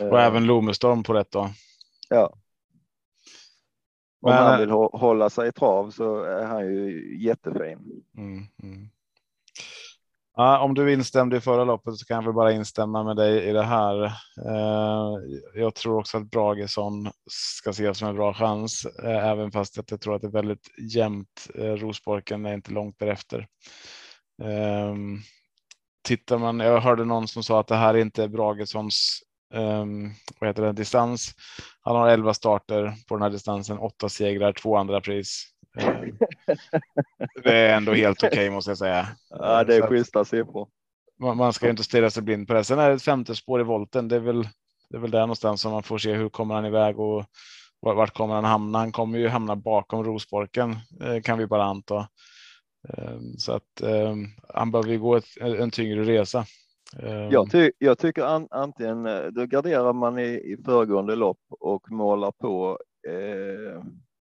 Och 0.00 0.16
uh, 0.16 0.24
även 0.24 0.46
Lomestorm 0.46 1.02
på 1.02 1.14
rätt 1.14 1.30
då. 1.30 1.50
Ja. 2.08 2.32
Om 4.20 4.30
Men, 4.30 4.42
han 4.42 4.60
vill 4.60 4.70
hålla 4.70 5.30
sig 5.30 5.48
i 5.48 5.52
trav 5.52 5.90
så 5.90 6.22
är 6.22 6.44
han 6.44 6.66
ju 6.66 7.18
jättefin. 7.24 8.04
Mm, 8.16 8.44
mm. 8.62 8.88
Ja, 10.40 10.58
om 10.58 10.74
du 10.74 10.92
instämde 10.92 11.36
i 11.36 11.40
förra 11.40 11.64
loppet 11.64 11.96
så 11.96 12.04
kan 12.04 12.14
jag 12.14 12.24
väl 12.24 12.32
bara 12.32 12.52
instämma 12.52 13.04
med 13.04 13.16
dig 13.16 13.48
i 13.48 13.52
det 13.52 13.62
här. 13.62 14.04
Eh, 14.46 15.14
jag 15.54 15.74
tror 15.74 15.98
också 15.98 16.18
att 16.18 16.30
Bragesson 16.30 17.10
ska 17.30 17.70
ses 17.70 17.98
som 17.98 18.08
en 18.08 18.16
bra 18.16 18.34
chans, 18.34 18.86
eh, 19.04 19.26
även 19.26 19.50
fast 19.50 19.76
jag 19.76 20.00
tror 20.00 20.14
att 20.14 20.22
det 20.22 20.28
är 20.28 20.32
väldigt 20.32 20.94
jämnt. 20.94 21.48
Eh, 21.54 21.72
Rosborken 21.72 22.46
är 22.46 22.54
inte 22.54 22.72
långt 22.72 22.98
därefter. 22.98 23.46
Ehm, 24.42 25.18
tittar 26.08 26.38
man, 26.38 26.60
jag 26.60 26.80
hörde 26.80 27.04
någon 27.04 27.28
som 27.28 27.42
sa 27.42 27.60
att 27.60 27.68
det 27.68 27.76
här 27.76 27.96
inte 27.96 28.22
är 28.22 28.28
Bragessons 28.28 29.20
um, 29.54 30.12
vad 30.40 30.50
heter 30.50 30.62
det, 30.62 30.72
distans. 30.72 31.34
Han 31.80 31.96
har 31.96 32.08
11 32.08 32.34
starter 32.34 32.94
på 33.08 33.14
den 33.14 33.22
här 33.22 33.30
distansen, 33.30 33.78
åtta 33.78 34.08
segrar, 34.08 34.52
två 34.52 34.76
andra 34.76 35.00
pris. 35.00 35.44
Ehm, 35.78 36.18
det 37.44 37.52
är 37.52 37.76
ändå 37.76 37.92
helt 37.92 38.18
okej 38.18 38.28
okay, 38.28 38.50
måste 38.50 38.70
jag 38.70 38.78
säga. 38.78 39.08
Ja, 39.30 39.64
det 39.64 39.76
är 39.76 39.86
schyssta 39.86 40.24
siffror. 40.24 40.68
Man, 41.20 41.36
man 41.36 41.52
ska 41.52 41.70
inte 41.70 41.84
stirra 41.84 42.10
sig 42.10 42.22
blind 42.22 42.48
på 42.48 42.54
det. 42.54 42.64
Sen 42.64 42.78
är 42.78 42.88
det 42.88 42.94
ett 42.94 43.02
femte 43.02 43.34
spår 43.34 43.60
i 43.60 43.64
volten. 43.64 44.08
Det 44.08 44.16
är 44.16 44.20
väl, 44.20 44.42
det 44.90 44.96
är 44.96 45.00
väl 45.00 45.10
där 45.10 45.20
någonstans 45.20 45.60
som 45.60 45.72
man 45.72 45.82
får 45.82 45.98
se 45.98 46.14
hur 46.14 46.28
kommer 46.28 46.54
han 46.54 46.66
iväg 46.66 47.00
och 47.00 47.24
vart 47.80 48.14
kommer 48.14 48.34
han 48.34 48.44
hamna? 48.44 48.78
Han 48.78 48.92
kommer 48.92 49.18
ju 49.18 49.28
hamna 49.28 49.56
bakom 49.56 50.04
Rosborken 50.04 50.76
eh, 51.00 51.22
kan 51.22 51.38
vi 51.38 51.46
bara 51.46 51.64
anta. 51.64 52.08
Ehm, 52.88 53.38
så 53.38 53.52
att 53.52 53.82
han 54.54 54.70
behöver 54.70 54.90
ju 54.90 54.98
gå 54.98 55.16
ett, 55.16 55.36
en 55.40 55.70
tyngre 55.70 56.04
resa. 56.04 56.44
Jag, 57.30 57.34
ehm. 57.34 57.48
ty 57.48 57.72
jag 57.78 57.98
tycker 57.98 58.22
an 58.22 58.48
antingen 58.50 59.06
eh, 59.06 59.22
då 59.22 59.46
garderar 59.46 59.92
man 59.92 60.18
i, 60.18 60.22
i 60.22 60.56
föregående 60.64 61.16
lopp 61.16 61.40
och 61.48 61.90
målar 61.90 62.32
på 62.32 62.78
eh, 63.08 63.82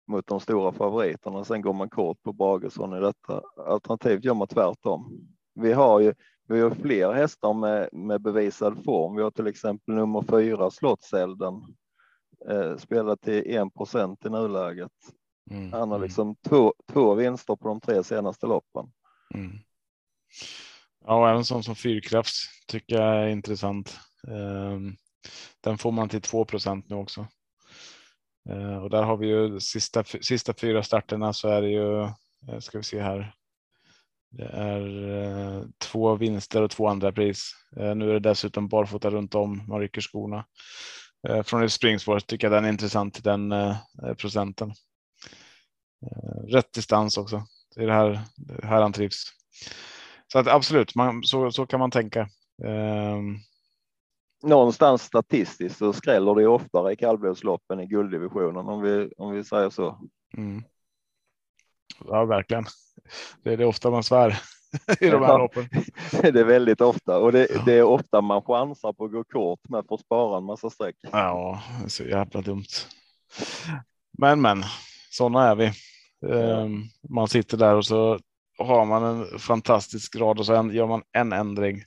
mot 0.08 0.28
de 0.28 0.40
stora 0.40 0.72
favoriterna. 0.72 1.44
Sen 1.44 1.62
går 1.62 1.74
man 1.74 1.90
kort 1.90 2.24
på 2.24 2.34
Bragesson 2.34 2.98
i 2.98 3.00
detta. 3.00 3.42
Alternativt 3.68 4.24
gör 4.24 4.34
man 4.34 4.48
tvärtom. 4.48 5.28
Vi 5.56 5.74
har 5.74 6.00
ju 6.00 6.14
vi 6.48 6.62
har 6.62 6.72
fler 6.72 7.14
hästar 7.14 7.54
med, 7.54 7.90
med 7.92 8.22
bevisad 8.22 8.84
form. 8.86 9.16
Vi 9.16 9.24
har 9.24 9.32
till 9.32 9.48
exempel 9.48 9.96
nummer 9.96 10.22
fyra 10.30 10.72
Slottselden. 10.72 11.54
Eh, 12.50 12.78
spelat 12.78 13.22
till 13.22 13.56
1 13.58 13.74
procent 13.74 14.26
i 14.26 14.30
nuläget. 14.30 14.92
Mm. 15.52 15.72
Han 15.72 15.90
har 15.90 15.98
mm. 15.98 16.02
liksom 16.02 16.36
två, 16.36 16.74
två 16.92 17.14
vinster 17.14 17.56
på 17.56 17.68
de 17.68 17.82
tre 17.82 18.04
senaste 18.04 18.48
loppen. 18.48 18.92
Mm. 19.34 19.58
Ja, 21.06 21.30
även 21.30 21.46
sån 21.46 21.64
som 21.64 21.76
fyrkrafts 21.76 22.46
tycker 22.68 22.96
jag 22.96 23.24
är 23.24 23.28
intressant. 23.28 24.00
Ehm, 24.28 24.96
den 25.62 25.78
får 25.78 25.92
man 25.92 26.10
till 26.10 26.22
2% 26.22 26.84
nu 26.88 26.96
också. 26.96 27.28
Eh, 28.50 28.78
och 28.78 28.90
där 28.90 29.04
har 29.04 29.18
vi 29.18 29.28
ju 29.28 29.60
sista, 29.60 30.04
sista 30.04 30.54
fyra 30.54 30.84
starterna 30.84 31.34
så 31.34 31.50
är 31.50 31.62
det 31.62 31.70
ju, 31.70 32.04
eh, 32.04 32.60
ska 32.60 32.78
vi 32.78 32.84
se 32.84 33.02
här. 33.02 33.36
Det 34.32 34.46
är 34.46 35.12
eh, 35.12 35.64
två 35.78 36.16
vinster 36.16 36.62
och 36.62 36.72
två 36.72 36.88
andra 36.88 37.12
pris. 37.12 37.52
Nu 37.76 38.10
är 38.10 38.14
det 38.14 38.20
dessutom 38.20 38.68
barfota 38.68 39.10
runt 39.10 39.36
om. 39.36 39.64
Man 39.68 39.80
rycker 39.80 40.02
skorna. 40.02 40.46
Från 41.44 41.64
ett 41.64 41.72
springspår 41.72 42.20
tycker 42.20 42.48
jag 42.48 42.58
den 42.58 42.66
är 42.66 42.70
intressant 42.70 43.14
till 43.14 43.24
den 43.24 43.54
procenten. 44.18 44.74
Rätt 46.48 46.74
distans 46.74 47.18
också. 47.18 47.44
Det 47.76 47.84
är 47.84 47.88
det 47.88 47.94
här, 47.94 48.22
här 48.64 48.82
han 48.82 48.94
trivs. 48.94 49.24
Så 50.32 50.40
att 50.40 50.48
absolut, 50.48 50.96
man, 50.96 51.24
så, 51.24 51.52
så 51.52 51.66
kan 51.66 51.80
man 51.80 51.92
tänka. 51.92 52.30
Ehm, 52.66 53.38
Någonstans 54.44 55.02
statistiskt 55.02 55.78
så 55.78 55.94
skräller 55.94 56.36
det 56.36 56.48
oftare 56.48 56.94
i 56.94 56.96
kallblodsloppen 56.96 57.80
i 57.80 57.86
gulddivisionen 57.86 58.68
om 58.68 58.82
vi, 58.82 59.12
om 59.18 59.32
vi 59.32 59.44
säger 59.44 59.70
så. 59.70 60.00
Mm. 60.38 60.64
Ja, 62.06 62.26
verkligen. 62.26 62.66
Det 63.44 63.54
är 63.54 63.58
det 63.58 63.66
ofta 63.66 63.90
man 63.90 64.04
svär 64.04 64.30
i 65.00 65.10
de 65.10 65.22
här 65.22 65.30
ja, 65.30 65.38
loppen. 65.38 65.68
Det 66.12 66.40
är 66.40 66.44
väldigt 66.44 66.82
ofta 66.82 67.20
och 67.20 67.32
det, 67.32 67.48
ja. 67.54 67.62
det, 67.66 67.74
är 67.74 67.84
ofta 67.84 68.22
man 68.22 68.42
chansar 68.42 68.94
på 68.94 69.06
att 69.06 69.12
gå 69.12 69.24
kort 69.24 69.70
med 69.70 69.86
för 69.88 69.96
att 69.96 70.02
spara 70.02 70.38
en 70.38 70.44
massa 70.44 70.70
streck. 70.70 70.96
Ja, 71.12 71.62
så 71.88 72.04
jävla 72.04 72.42
dumt. 72.42 72.66
Men, 74.18 74.42
men 74.42 74.64
sådana 75.12 75.50
är 75.50 75.56
vi. 75.56 75.72
Um, 76.28 76.90
man 77.10 77.28
sitter 77.28 77.58
där 77.58 77.76
och 77.76 77.86
så 77.86 78.20
har 78.58 78.86
man 78.86 79.04
en 79.04 79.40
fantastisk 79.40 80.14
grad 80.14 80.40
och 80.40 80.46
sen 80.46 80.72
gör 80.72 80.88
man 80.88 81.04
en 81.12 81.34
ändring. 81.34 81.84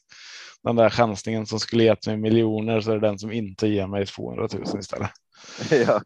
Den 0.66 0.76
där 0.76 0.90
chansningen 0.90 1.46
som 1.46 1.60
skulle 1.60 1.84
gett 1.84 2.06
mig 2.06 2.16
miljoner 2.16 2.80
så 2.80 2.90
är 2.90 2.94
det 2.94 3.08
den 3.08 3.18
som 3.18 3.32
inte 3.32 3.66
ger 3.66 3.86
mig 3.86 4.06
200 4.06 4.48
000 4.52 4.78
istället. 4.78 5.10
Ja. 5.70 6.00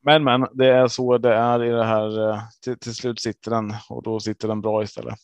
Men, 0.00 0.24
men 0.24 0.46
det 0.52 0.68
är 0.68 0.88
så 0.88 1.18
det 1.18 1.34
är 1.34 1.64
i 1.64 1.68
det 1.68 1.84
här. 1.84 2.30
Eh, 2.30 2.40
till, 2.64 2.78
till 2.78 2.94
slut 2.94 3.20
sitter 3.20 3.50
den 3.50 3.74
och 3.88 4.02
då 4.02 4.20
sitter 4.20 4.48
den 4.48 4.60
bra 4.60 4.82
istället. 4.82 5.14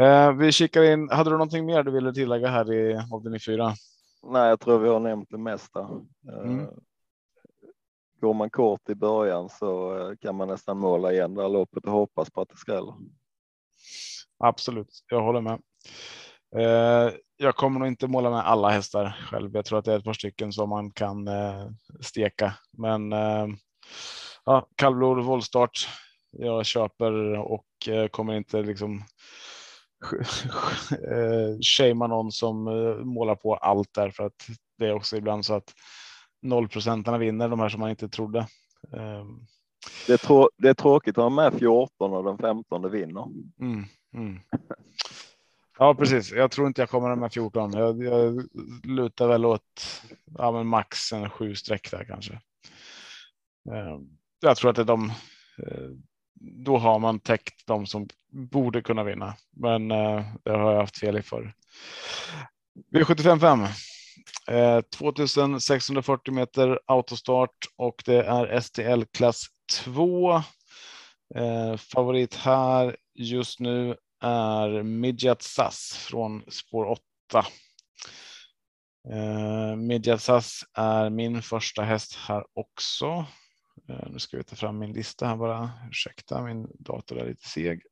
Eh, 0.00 0.32
vi 0.32 0.52
kikar 0.52 0.82
in. 0.82 1.08
Hade 1.10 1.30
du 1.30 1.32
någonting 1.32 1.66
mer 1.66 1.82
du 1.82 1.90
ville 1.90 2.12
tillägga 2.12 2.48
här 2.48 2.72
i 2.72 3.00
avdelning 3.12 3.40
4? 3.40 3.72
Nej, 4.22 4.48
jag 4.48 4.60
tror 4.60 4.78
vi 4.78 4.88
har 4.88 5.00
nämnt 5.00 5.28
det 5.30 5.38
mesta. 5.38 5.88
Mm. 6.44 6.60
Eh, 6.60 6.68
går 8.20 8.34
man 8.34 8.50
kort 8.50 8.88
i 8.88 8.94
början 8.94 9.48
så 9.48 9.98
eh, 9.98 10.16
kan 10.20 10.36
man 10.36 10.48
nästan 10.48 10.78
måla 10.78 11.12
igen 11.12 11.34
det 11.34 11.42
här 11.42 11.48
loppet 11.48 11.84
och 11.84 11.92
hoppas 11.92 12.30
på 12.30 12.40
att 12.40 12.48
det 12.48 12.56
skräller. 12.56 12.94
Absolut, 14.38 15.04
jag 15.08 15.22
håller 15.22 15.40
med. 15.40 15.60
Eh, 16.56 17.12
jag 17.36 17.56
kommer 17.56 17.78
nog 17.80 17.88
inte 17.88 18.06
måla 18.06 18.30
med 18.30 18.46
alla 18.46 18.70
hästar 18.70 19.26
själv. 19.30 19.50
Jag 19.54 19.64
tror 19.64 19.78
att 19.78 19.84
det 19.84 19.92
är 19.92 19.98
ett 19.98 20.04
par 20.04 20.12
stycken 20.12 20.52
som 20.52 20.68
man 20.68 20.90
kan 20.90 21.28
eh, 21.28 21.66
steka, 22.00 22.54
men 22.72 23.12
ja, 24.44 24.66
kallblod 24.76 25.24
voltstart. 25.24 25.88
Jag 26.30 26.66
köper 26.66 27.38
och 27.38 27.64
kommer 28.10 28.34
inte 28.34 28.62
liksom 28.62 29.04
shamea 31.76 32.06
någon 32.08 32.32
som 32.32 32.64
målar 33.04 33.34
på 33.34 33.54
allt 33.54 33.94
där 33.94 34.10
för 34.10 34.26
att 34.26 34.46
det 34.78 34.86
är 34.86 34.92
också 34.92 35.16
ibland 35.16 35.44
så 35.44 35.54
att 35.54 35.74
nollprocentarna 36.42 37.18
vinner, 37.18 37.48
de 37.48 37.60
här 37.60 37.68
som 37.68 37.80
man 37.80 37.90
inte 37.90 38.08
trodde. 38.08 38.46
Ehm. 38.96 39.46
Det 40.06 40.12
är, 40.12 40.62
det 40.62 40.68
är 40.68 40.74
tråkigt 40.74 41.18
att 41.18 41.22
ha 41.22 41.30
med 41.30 41.54
14 41.58 42.12
och 42.12 42.24
den 42.24 42.38
15 42.38 42.90
vinner. 42.90 43.24
Mm, 43.60 43.84
mm. 44.14 44.40
Ja, 45.78 45.94
precis. 45.94 46.32
Jag 46.32 46.50
tror 46.50 46.66
inte 46.66 46.82
jag 46.82 46.90
kommer 46.90 47.16
med 47.16 47.32
14. 47.32 47.72
Jag, 47.72 48.04
jag 48.04 48.48
lutar 48.84 49.28
väl 49.28 49.44
åt 49.44 50.02
ja, 50.38 50.52
men 50.52 50.66
max 50.66 51.12
en 51.12 51.30
sju 51.30 51.54
streck 51.54 51.90
där 51.90 52.04
kanske. 52.04 52.32
Ehm, 53.72 54.08
jag 54.40 54.56
tror 54.56 54.70
att 54.70 54.76
det 54.76 54.82
är 54.82 54.86
de. 54.86 55.08
Eh, 55.66 55.90
då 56.40 56.78
har 56.78 56.98
man 56.98 57.20
täckt 57.20 57.66
de 57.66 57.86
som 57.86 58.08
borde 58.30 58.82
kunna 58.82 59.04
vinna, 59.04 59.34
men 59.56 59.90
eh, 59.90 60.24
det 60.44 60.50
har 60.50 60.72
jag 60.72 60.80
haft 60.80 60.98
fel 60.98 61.18
i 61.18 61.22
för. 61.22 61.54
V755. 62.94 63.68
2640 64.96 66.34
meter 66.34 66.80
autostart 66.86 67.66
och 67.76 68.02
det 68.06 68.24
är 68.24 68.60
STL 68.60 69.02
klass 69.12 69.46
2. 69.84 70.32
Eh, 71.34 71.76
favorit 71.76 72.34
här 72.34 72.96
just 73.14 73.60
nu 73.60 73.96
är 74.20 74.82
Midjat 74.82 75.42
Sass 75.42 76.06
från 76.10 76.44
spår 76.48 76.84
8. 76.84 77.02
Eh, 79.10 79.76
Midjat 79.76 80.22
Sass 80.22 80.64
är 80.74 81.10
min 81.10 81.42
första 81.42 81.82
häst 81.82 82.14
här 82.14 82.44
också. 82.54 83.26
Eh, 83.88 84.10
nu 84.10 84.18
ska 84.18 84.36
vi 84.36 84.44
ta 84.44 84.56
fram 84.56 84.78
min 84.78 84.92
lista 84.92 85.26
här 85.26 85.36
bara. 85.36 85.70
Ursäkta, 85.90 86.42
min 86.42 86.68
dator 86.78 87.18
är 87.18 87.28
lite 87.28 87.48
seg. 87.48 87.82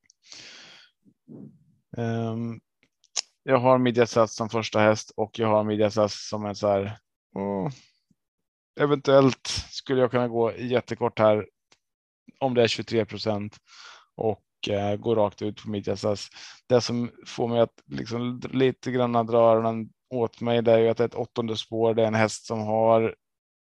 Ehm, 1.97 2.61
jag 3.43 3.59
har 3.59 3.79
Midjasas 3.79 4.35
som 4.35 4.49
första 4.49 4.81
häst 4.81 5.12
och 5.17 5.39
jag 5.39 5.49
har 5.49 5.65
Midjasas 5.65 6.29
som 6.29 6.47
en 6.47 6.55
så 6.55 6.69
här. 6.69 6.99
Oh, 7.35 7.71
eventuellt 8.81 9.47
skulle 9.71 10.01
jag 10.01 10.11
kunna 10.11 10.29
gå 10.29 10.57
jättekort 10.57 11.19
här 11.19 11.47
om 12.41 12.55
det 12.55 12.62
är 12.62 12.69
23 12.69 13.05
procent 13.05 13.57
och 14.15 14.46
eh, 14.68 14.96
gå 14.96 15.14
rakt 15.14 15.42
ut 15.42 15.62
på 15.62 15.70
Midjasas. 15.70 16.29
Det 16.68 16.81
som 16.81 17.11
får 17.26 17.48
mig 17.48 17.61
att 17.61 17.83
liksom 17.87 18.40
lite 18.52 18.90
grann 18.90 19.26
dra 19.26 19.38
öronen 19.38 19.88
åt 20.11 20.40
mig 20.40 20.62
det 20.62 20.72
är 20.72 20.79
ju 20.79 20.88
att 20.88 20.96
det 20.96 21.05
är 21.05 21.09
ett 21.09 21.14
åttonde 21.14 21.57
spår. 21.57 21.94
Det 21.94 22.02
är 22.02 22.07
en 22.07 22.14
häst 22.14 22.46
som 22.46 22.61
har 22.61 23.14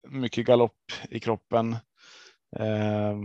mycket 0.08 0.46
galopp 0.46 0.92
i 1.10 1.20
kroppen. 1.20 1.76
Eh, 2.58 3.16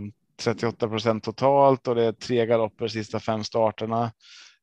38 0.43 0.87
procent 0.87 1.23
totalt 1.23 1.87
och 1.87 1.95
det 1.95 2.03
är 2.03 2.11
tre 2.11 2.45
galopper 2.45 2.87
sista 2.87 3.19
fem 3.19 3.43
starterna. 3.43 4.11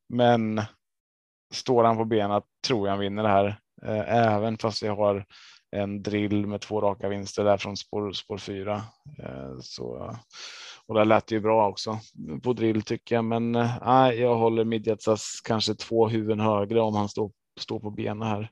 Men 0.09 0.63
står 1.53 1.85
han 1.85 1.97
på 1.97 2.05
benen 2.05 2.43
tror 2.67 2.87
jag 2.87 2.93
han 2.93 3.01
vinner 3.01 3.23
det 3.23 3.29
här, 3.29 3.47
eh, 3.83 4.17
även 4.17 4.59
fast 4.59 4.83
vi 4.83 4.89
har 4.89 5.27
en 5.71 6.03
drill 6.03 6.47
med 6.47 6.61
två 6.61 6.81
raka 6.81 7.09
vinster 7.09 7.45
där 7.45 7.57
från 7.57 7.77
spår, 7.77 8.13
spår 8.13 8.39
fyra. 8.39 8.83
Eh, 9.19 9.59
så, 9.61 10.17
och 10.89 10.95
det 10.95 11.05
lät 11.05 11.31
ju 11.31 11.41
bra 11.41 11.69
också 11.69 11.99
på 12.43 12.53
drill 12.53 12.83
tycker 12.83 13.15
jag, 13.15 13.25
men 13.25 13.55
eh, 13.55 13.75
nej, 13.87 14.17
eh, 14.17 14.23
jag 14.23 14.37
håller 14.37 14.65
Midjatsas 14.65 15.41
kanske 15.45 15.75
två 15.75 16.09
huvuden 16.09 16.41
högre 16.41 16.81
om 16.81 16.95
han 16.95 17.09
står, 17.09 17.31
står 17.61 17.81
på 17.81 17.91
benen 17.91 18.29
här. 18.29 18.51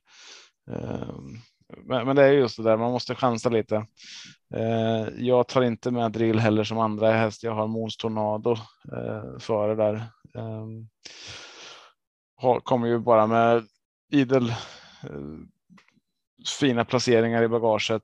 Ehm, 0.70 1.38
men, 1.84 2.06
men, 2.06 2.16
det 2.16 2.22
är 2.22 2.32
just 2.32 2.56
det 2.56 2.62
där, 2.62 2.76
man 2.76 2.92
måste 2.92 3.14
chansa 3.14 3.48
lite. 3.48 3.76
Eh, 4.54 5.08
jag 5.16 5.48
tar 5.48 5.62
inte 5.62 5.90
med 5.90 6.12
drill 6.12 6.38
heller 6.38 6.64
som 6.64 6.78
andra 6.78 7.12
häst. 7.12 7.42
Jag 7.42 7.54
har 7.54 7.66
Måns 7.66 7.96
Tornado 7.96 8.52
eh, 8.92 9.38
före 9.38 9.74
där 9.74 9.94
ehm, 10.34 10.88
har, 12.36 12.60
kommer 12.60 12.86
ju 12.86 12.98
bara 12.98 13.26
med 13.26 13.66
idel 14.12 14.48
eh, 15.02 15.38
fina 16.60 16.84
placeringar 16.84 17.42
i 17.42 17.48
bagaget. 17.48 18.02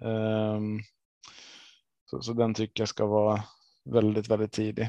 Ehm, 0.00 0.80
så, 2.10 2.22
så, 2.22 2.32
den 2.32 2.54
tycker 2.54 2.82
jag 2.82 2.88
ska 2.88 3.06
vara 3.06 3.42
väldigt, 3.92 4.28
väldigt 4.28 4.52
tidig. 4.52 4.88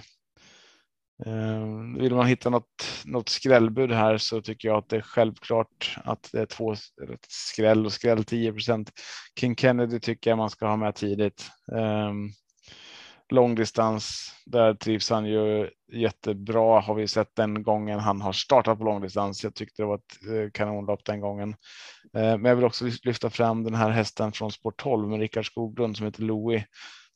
Ehm, 1.25 1.97
vill 1.97 2.15
man 2.15 2.27
hitta 2.27 2.49
något, 2.49 3.03
något 3.05 3.29
skrällbud 3.29 3.91
här 3.91 4.17
så 4.17 4.41
tycker 4.41 4.67
jag 4.67 4.77
att 4.77 4.89
det 4.89 4.97
är 4.97 5.01
självklart 5.01 5.97
att 6.03 6.29
det 6.31 6.41
är 6.41 6.45
två 6.45 6.75
skräll 7.27 7.85
och 7.85 7.93
skräll 7.93 8.23
10% 8.23 8.91
King 9.39 9.55
Kennedy 9.55 9.99
tycker 9.99 10.31
jag 10.31 10.37
man 10.37 10.49
ska 10.49 10.67
ha 10.67 10.75
med 10.75 10.95
tidigt. 10.95 11.49
Ehm, 11.77 12.29
långdistans. 13.29 14.33
Där 14.45 14.73
trivs 14.73 15.09
han 15.09 15.25
ju 15.25 15.69
jättebra 15.93 16.79
har 16.79 16.95
vi 16.95 17.07
sett 17.07 17.35
den 17.35 17.63
gången 17.63 17.99
han 17.99 18.21
har 18.21 18.33
startat 18.33 18.77
på 18.77 18.83
långdistans. 18.83 19.43
Jag 19.43 19.55
tyckte 19.55 19.81
det 19.81 19.85
var 19.85 19.95
ett 19.95 20.27
eh, 20.33 20.51
kanonlopp 20.53 21.05
den 21.05 21.19
gången. 21.19 21.55
Ehm, 22.13 22.41
men 22.41 22.49
jag 22.49 22.55
vill 22.55 22.65
också 22.65 22.85
lyfta 23.03 23.29
fram 23.29 23.63
den 23.63 23.75
här 23.75 23.89
hästen 23.89 24.31
från 24.31 24.51
sport 24.51 24.81
12 24.81 25.09
med 25.09 25.19
Rickard 25.19 25.45
Skoglund 25.45 25.97
som 25.97 26.05
heter 26.05 26.23
Louis. 26.23 26.63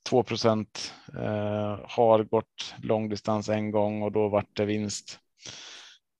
2 0.09 0.19
eh, 0.19 1.79
har 1.87 2.23
gått 2.23 2.75
långdistans 2.81 3.49
en 3.49 3.71
gång 3.71 4.01
och 4.01 4.11
då 4.11 4.29
vart 4.29 4.55
det 4.57 4.65
vinst. 4.65 5.19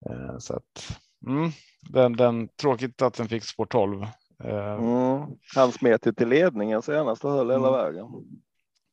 Eh, 0.10 0.38
så 0.38 0.56
att 0.56 1.00
mm, 1.28 1.52
den, 1.90 2.14
den 2.14 2.48
tråkigt 2.48 3.02
att 3.02 3.14
den 3.14 3.28
fick 3.28 3.44
sport 3.44 3.72
12. 3.72 4.04
Eh, 4.44 4.74
mm, 4.74 5.28
han 5.56 5.72
smet 5.72 6.18
till 6.18 6.28
ledningen 6.28 6.82
senast 6.82 7.26
och 7.26 7.32
höll 7.32 7.52
hela 7.52 7.68
mm. 7.68 7.80
vägen. 7.80 8.08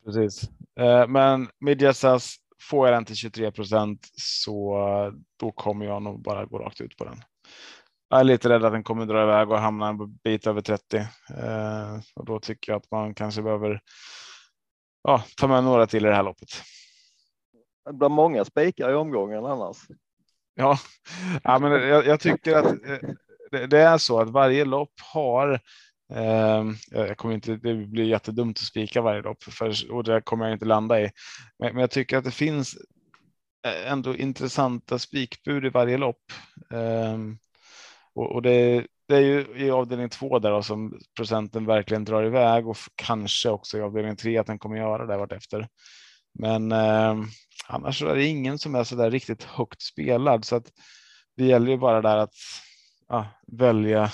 Precis, 0.05 0.50
men 1.09 1.48
Midjasas 1.59 2.37
får 2.70 2.87
jag 2.87 2.96
den 2.96 3.05
till 3.05 3.16
23 3.16 3.53
procent 3.53 4.09
så 4.14 4.76
då 5.37 5.53
kommer 5.53 5.87
jag 5.87 6.03
nog 6.03 6.22
bara 6.22 6.44
gå 6.44 6.59
rakt 6.59 6.81
ut 6.81 6.96
på 6.96 7.05
den. 7.05 7.22
Jag 8.11 8.20
är 8.20 8.24
lite 8.24 8.48
rädd 8.48 8.64
att 8.64 8.72
den 8.72 8.85
kommer 8.85 9.07
dra 9.07 9.22
iväg 9.22 9.50
och 9.50 9.59
hamna 9.59 9.88
en 9.88 10.16
bit 10.24 10.46
över 10.46 10.61
30 10.61 10.96
eh, 10.96 12.00
och 12.14 12.24
då 12.24 12.40
tycker 12.40 12.72
jag 12.72 12.79
att 12.79 12.90
man 12.90 13.14
kanske 13.14 13.42
behöver 13.42 13.81
ja, 15.03 15.25
ta 15.37 15.47
med 15.49 15.65
några 15.65 15.87
till 15.87 16.07
i 16.07 16.09
det 16.09 16.15
här 16.15 16.23
loppet. 16.23 16.49
Det 17.85 17.93
blir 17.93 18.09
många 18.09 18.45
spikar 18.45 18.91
i 18.91 18.95
omgången 18.95 19.45
annars. 19.45 19.77
Ja, 20.55 20.79
ja 21.43 21.59
men 21.59 21.73
jag, 21.73 22.07
jag 22.07 22.21
tycker 22.21 22.57
att 22.57 22.67
eh, 22.67 22.99
det, 23.51 23.67
det, 23.67 23.81
är 23.81 23.99
så 23.99 24.21
att 24.21 24.31
varje 24.31 24.65
lopp 24.65 24.93
har 25.13 25.61
Ehm, 26.15 26.75
jag 26.91 27.17
kommer 27.17 27.35
inte, 27.35 27.57
det 27.57 27.75
blir 27.75 28.05
jättedumt 28.05 28.59
att 28.59 28.65
spika 28.65 29.03
varje 29.03 29.23
lopp 29.23 29.43
för, 29.43 29.93
och 29.93 30.05
det 30.05 30.21
kommer 30.21 30.45
jag 30.45 30.55
inte 30.55 30.65
landa 30.65 31.01
i. 31.01 31.11
Men, 31.59 31.73
men 31.73 31.81
jag 31.81 31.91
tycker 31.91 32.19
att 32.19 32.25
det 32.25 32.31
finns 32.31 32.77
eh, 33.67 33.93
ändå 33.93 34.17
intressanta 34.17 34.99
spikbud 34.99 35.65
i 35.65 35.69
varje 35.69 35.99
lopp. 35.99 36.33
Um, 36.71 37.39
och, 38.15 38.33
och 38.33 38.43
det, 38.43 38.87
det, 39.11 39.16
är 39.16 39.20
ju 39.20 39.46
i 39.57 39.70
avdelning 39.70 40.09
två 40.09 40.38
där 40.38 40.51
då, 40.51 40.62
som 40.62 40.99
procenten 41.16 41.66
verkligen 41.66 42.05
drar 42.05 42.25
iväg 42.25 42.68
och 42.68 42.77
kanske 42.94 43.49
också 43.49 43.79
i 43.79 43.81
avdelning 43.81 44.16
tre 44.16 44.38
att 44.38 44.46
den 44.46 44.59
kommer 44.59 44.77
göra 44.77 45.07
det 45.07 45.16
vartefter. 45.16 45.68
Men 46.38 46.73
eh, 46.73 47.16
annars 47.66 48.03
är 48.03 48.14
det 48.14 48.25
ingen 48.25 48.59
som 48.59 48.75
är 48.75 48.85
så 48.85 48.96
där 48.96 49.11
riktigt 49.11 49.44
högt 49.44 49.83
spelad 49.83 50.44
så 50.44 50.57
att 50.57 50.73
det 51.37 51.44
gäller 51.44 51.70
ju 51.70 51.79
bara 51.79 52.03
där 52.03 52.16
att 52.16 52.35
ja, 53.09 53.27
välja 53.46 54.11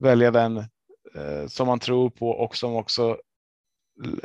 välja 0.00 0.30
den 0.30 0.56
eh, 1.14 1.46
som 1.48 1.66
man 1.66 1.78
tror 1.78 2.10
på 2.10 2.28
och 2.28 2.56
som 2.56 2.74
också 2.74 3.18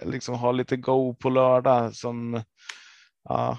liksom 0.03 0.35
har 0.35 0.53
lite 0.53 0.77
go 0.77 1.15
på 1.15 1.29
lördag 1.29 1.95
som 1.95 2.43
ja, 3.23 3.57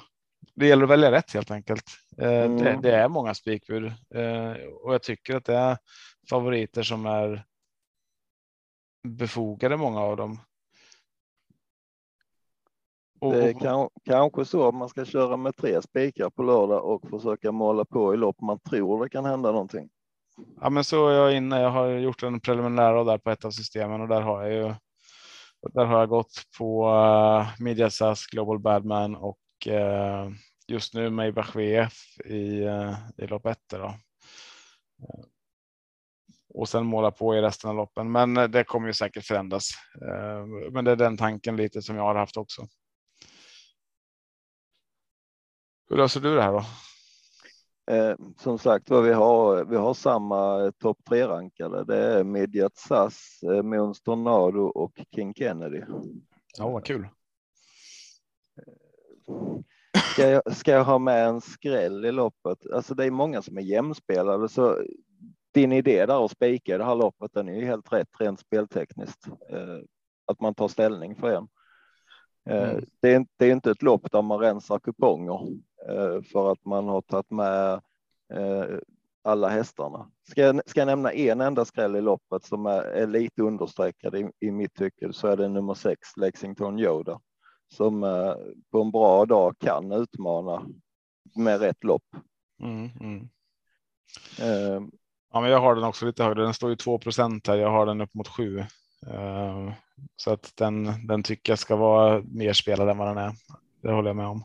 det 0.55 0.67
gäller 0.67 0.85
att 0.85 0.91
välja 0.91 1.13
rätt 1.13 1.33
helt 1.33 1.51
enkelt. 1.51 1.85
Eh, 2.19 2.45
mm. 2.45 2.57
det, 2.57 2.79
det, 2.83 2.97
är 2.97 3.09
många 3.09 3.35
spikbud 3.35 3.85
eh, 4.15 4.53
och 4.83 4.95
jag 4.95 5.03
tycker 5.03 5.37
att 5.37 5.45
det 5.45 5.55
är 5.55 5.79
favoriter 6.31 6.83
som 6.83 7.07
är 7.07 7.45
befogade, 9.09 9.77
många 9.77 10.01
av 10.01 10.17
dem. 10.17 10.39
Och, 13.21 13.33
det 13.33 13.49
är 13.49 13.53
kan, 13.53 13.89
kanske 14.05 14.45
så 14.45 14.69
att 14.69 14.75
man 14.75 14.89
ska 14.89 15.05
köra 15.05 15.37
med 15.37 15.57
tre 15.57 15.83
spikar 15.83 16.31
på 16.31 16.43
lördag 16.43 16.85
och 16.85 17.09
försöka 17.11 17.53
måla 17.53 17.85
på 17.85 18.15
i 18.15 18.17
lopp 18.17 18.41
man 18.41 18.59
tror 18.59 19.05
det 19.05 19.11
kan 19.11 19.25
hända 19.25 19.53
någonting. 19.53 19.89
Ja, 20.61 20.71
men 20.71 20.85
så 20.85 21.09
är 21.09 21.15
jag 21.15 21.37
inne. 21.37 21.61
Jag 21.61 21.71
har 21.71 21.89
gjort 21.89 22.23
en 22.23 22.41
preliminär 22.41 23.05
där 23.05 23.19
på 23.19 23.31
ett 23.31 23.45
av 23.45 23.51
systemen 23.51 24.01
och 24.01 24.09
där 24.09 24.21
har 24.21 24.43
jag 24.43 24.53
ju. 24.53 24.75
Där 25.73 25.85
har 25.85 25.99
jag 25.99 26.09
gått 26.09 26.43
på 26.59 26.89
uh, 26.89 27.63
Mediasas 27.63 28.27
Global 28.27 28.59
Badman 28.59 29.17
och 29.17 29.39
uh, 29.67 30.31
just 30.67 30.95
nu 30.95 31.11
Maybach 31.11 31.57
VF 31.57 31.93
i, 32.25 32.65
uh, 32.65 32.95
i 33.17 33.27
lopp 33.27 33.47
ett. 33.47 33.69
Då. 33.69 33.95
Och 36.55 36.69
sen 36.69 36.87
måla 36.87 37.11
på 37.11 37.37
i 37.37 37.41
resten 37.41 37.71
av 37.71 37.77
loppen. 37.77 38.13
Men 38.13 38.35
det 38.35 38.65
kommer 38.65 38.87
ju 38.87 38.93
säkert 38.93 39.25
förändras. 39.25 39.71
Men 40.71 40.85
det 40.85 40.91
är 40.91 40.97
den 40.97 41.17
tanken 41.17 41.57
lite 41.57 41.83
som 41.83 41.97
jag 41.97 42.03
har 42.03 42.15
haft 42.15 42.37
också. 42.37 42.67
Hur 45.89 45.97
löser 45.97 46.21
du 46.21 46.35
det 46.35 46.43
här 46.43 46.53
då? 46.53 46.65
Eh, 47.91 48.17
som 48.39 48.59
sagt 48.59 48.91
var, 48.91 49.03
vi 49.03 49.13
har, 49.13 49.65
vi 49.65 49.77
har 49.77 49.95
samma 49.95 50.73
topp 50.79 50.99
tre 51.09 51.29
rankade. 51.29 51.85
Det 51.85 51.97
är 51.97 52.25
Midjat 52.25 52.77
SAS, 52.77 53.43
eh, 53.43 53.63
Måns 53.63 54.03
Tornado 54.03 54.61
och 54.61 55.01
King 55.15 55.35
Kennedy. 55.35 55.83
Ja, 56.59 56.69
vad 56.69 56.85
kul. 56.85 57.09
Ska 60.13 60.29
jag, 60.29 60.57
ska 60.57 60.71
jag 60.71 60.85
ha 60.85 60.99
med 60.99 61.27
en 61.27 61.41
skräll 61.41 62.05
i 62.05 62.13
loppet? 62.13 62.59
Alltså 62.73 62.95
det 62.95 63.05
är 63.05 63.11
många 63.11 63.43
som 63.43 63.59
är 63.59 63.63
jämspelade, 63.63 64.49
så 64.49 64.83
din 65.53 65.73
idé 65.73 66.07
där 66.07 66.25
att 66.25 66.31
spika 66.31 66.79
det 66.79 66.85
här 66.85 66.95
loppet, 66.95 67.33
den 67.35 67.49
är 67.49 67.55
ju 67.55 67.65
helt 67.65 67.93
rätt 67.93 68.09
rent 68.19 68.41
speltekniskt. 68.41 69.27
Eh, 69.51 69.79
att 70.27 70.41
man 70.41 70.55
tar 70.55 70.69
ställning 70.69 71.17
för 71.17 71.31
en. 71.31 71.49
Eh, 72.51 72.71
mm. 72.71 72.85
Det, 73.01 73.15
är, 73.15 73.27
det 73.37 73.47
är 73.47 73.53
inte 73.53 73.71
ett 73.71 73.83
lopp 73.83 74.13
där 74.13 74.23
man 74.23 74.39
rensar 74.39 74.79
kuponger 74.79 75.41
eh, 75.89 76.23
för 76.23 76.53
att 76.53 76.65
man 76.65 76.89
har 76.89 77.01
tagit 77.01 77.31
med 77.31 77.81
alla 79.25 79.49
hästarna. 79.49 80.11
Ska 80.31 80.41
jag, 80.41 80.61
ska 80.67 80.81
jag 80.81 80.87
nämna 80.87 81.13
en 81.13 81.41
enda 81.41 81.65
skräll 81.65 81.97
i 81.97 82.01
loppet 82.01 82.45
som 82.45 82.67
är, 82.67 82.83
är 82.83 83.07
lite 83.07 83.43
understreckad 83.43 84.15
i, 84.15 84.31
i 84.41 84.51
mitt 84.51 84.75
tycke 84.75 85.13
så 85.13 85.29
är 85.29 85.37
det 85.37 85.49
nummer 85.49 85.75
sex 85.75 86.17
Lexington 86.17 86.79
Yoda 86.79 87.21
som 87.69 88.01
på 88.73 88.83
en 88.83 88.91
bra 88.91 89.27
dag 89.27 89.59
kan 89.59 89.93
utmana 89.93 90.67
med 91.37 91.61
rätt 91.61 91.85
lopp. 91.85 92.05
Mm, 92.63 92.91
mm. 93.01 93.29
ja, 95.33 95.41
men 95.41 95.51
jag 95.51 95.61
har 95.61 95.75
den 95.75 95.85
också 95.85 96.07
lite 96.07 96.25
högre. 96.25 96.43
Den 96.43 96.55
står 96.55 96.71
ju 96.71 96.77
2 96.77 97.01
här. 97.47 97.57
Jag 97.57 97.71
har 97.71 97.87
den 97.87 98.01
upp 98.01 98.15
mot 98.15 98.29
7. 98.29 98.65
Ehm, 99.07 99.73
så 100.17 100.33
att 100.33 100.53
den, 100.57 101.07
den 101.07 101.23
tycker 101.23 101.53
jag 101.53 101.59
ska 101.59 101.77
vara 101.77 102.23
mer 102.23 102.53
spelad 102.53 102.89
än 102.89 102.99
vad 102.99 103.09
den 103.09 103.19
är. 103.19 103.33
Det 103.83 103.93
håller 103.93 104.09
jag 104.09 104.17
med 104.17 104.27
om. 104.27 104.45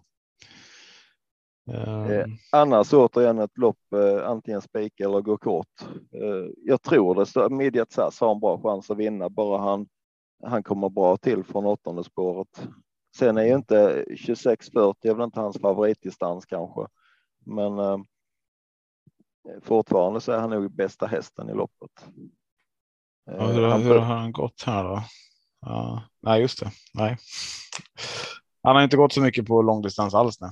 Eh, 1.71 2.09
ehm. 2.09 2.31
annars 2.51 2.93
återigen 2.93 3.39
ett 3.39 3.57
lopp, 3.57 3.93
eh, 3.93 4.29
antingen 4.29 4.61
spika 4.61 5.03
eller 5.03 5.21
gå 5.21 5.37
kort. 5.37 5.81
Eh, 6.11 6.51
jag 6.57 6.81
tror 6.81 7.15
det. 7.15 7.55
Midjat 7.55 7.91
Sass 7.91 8.19
har 8.19 8.31
en 8.31 8.39
bra 8.39 8.61
chans 8.61 8.91
att 8.91 8.97
vinna, 8.97 9.29
bara 9.29 9.57
han, 9.57 9.87
han 10.43 10.63
kommer 10.63 10.89
bra 10.89 11.17
till 11.17 11.43
från 11.43 11.65
åttonde 11.65 12.03
spåret. 12.03 12.67
Sen 13.15 13.37
är 13.37 13.43
ju 13.43 13.55
inte 13.55 14.05
2640 14.05 15.11
är 15.11 15.15
väl 15.15 15.23
inte 15.23 15.39
hans 15.39 15.61
favoritdistans 15.61 16.45
kanske, 16.45 16.87
men 17.45 17.79
eh, 17.79 17.97
fortfarande 19.61 20.21
så 20.21 20.31
är 20.31 20.39
han 20.39 20.49
nog 20.49 20.75
bästa 20.75 21.07
hästen 21.07 21.49
i 21.49 21.53
loppet. 21.53 22.05
Ja, 23.25 23.47
hur, 23.47 23.67
han, 23.67 23.81
hur 23.81 23.99
har 23.99 24.15
han 24.15 24.31
gått 24.31 24.63
här 24.65 24.83
då? 24.83 25.03
Ja, 25.61 26.03
nej, 26.21 26.41
just 26.41 26.59
det. 26.59 26.71
Nej. 26.93 27.17
Han 28.63 28.75
har 28.75 28.83
inte 28.83 28.97
gått 28.97 29.13
så 29.13 29.21
mycket 29.21 29.47
på 29.47 29.61
långdistans 29.61 30.13
alls. 30.13 30.39
Nej. 30.41 30.51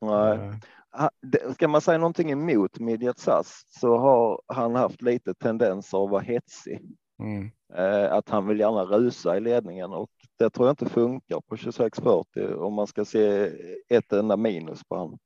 nej. 0.00 0.60
Ska 1.54 1.68
man 1.68 1.80
säga 1.80 1.98
någonting 1.98 2.30
emot 2.30 2.78
Midjat 2.78 3.18
Sass 3.18 3.62
så 3.80 3.98
har 3.98 4.42
han 4.46 4.74
haft 4.74 5.02
lite 5.02 5.34
tendenser 5.34 6.04
att 6.04 6.10
vara 6.10 6.22
hetsig. 6.22 6.80
Mm. 7.22 7.50
Att 8.10 8.28
han 8.28 8.46
vill 8.46 8.60
gärna 8.60 8.84
rusa 8.84 9.36
i 9.36 9.40
ledningen 9.40 9.92
och 9.92 10.10
det 10.38 10.50
tror 10.50 10.66
jag 10.66 10.72
inte 10.72 10.88
funkar 10.88 11.40
på 11.40 11.56
2640 11.56 12.54
om 12.54 12.74
man 12.74 12.86
ska 12.86 13.04
se 13.04 13.52
ett 13.88 14.12
enda 14.12 14.36
minus 14.36 14.84
på 14.84 14.96
honom. 14.96 15.18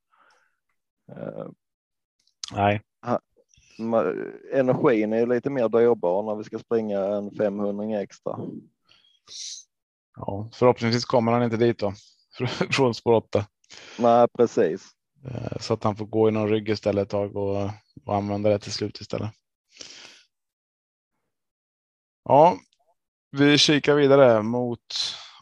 Nej. 2.53 2.81
Energin 4.53 5.13
är 5.13 5.27
lite 5.27 5.49
mer 5.49 5.69
dyrbar 5.69 6.23
när 6.23 6.35
vi 6.35 6.43
ska 6.43 6.59
springa 6.59 6.99
en 6.99 7.31
500 7.31 8.01
extra. 8.01 8.39
Ja, 10.15 10.49
förhoppningsvis 10.53 11.05
kommer 11.05 11.31
han 11.31 11.43
inte 11.43 11.57
dit 11.57 11.79
då 11.79 11.93
från 12.71 12.93
spår 12.93 13.13
8. 13.13 13.45
Nej, 13.99 14.27
precis. 14.37 14.91
Eh, 15.27 15.57
så 15.59 15.73
att 15.73 15.83
han 15.83 15.95
får 15.95 16.05
gå 16.05 16.29
i 16.29 16.31
någon 16.31 16.49
rygg 16.49 16.69
istället 16.69 17.03
ett 17.03 17.09
tag 17.09 17.35
och, 17.35 17.69
och 18.05 18.15
använda 18.15 18.49
det 18.49 18.59
till 18.59 18.71
slut 18.71 19.01
istället. 19.01 19.31
Ja, 22.29 22.57
vi 23.31 23.57
kikar 23.57 23.95
vidare 23.95 24.41
mot 24.41 24.79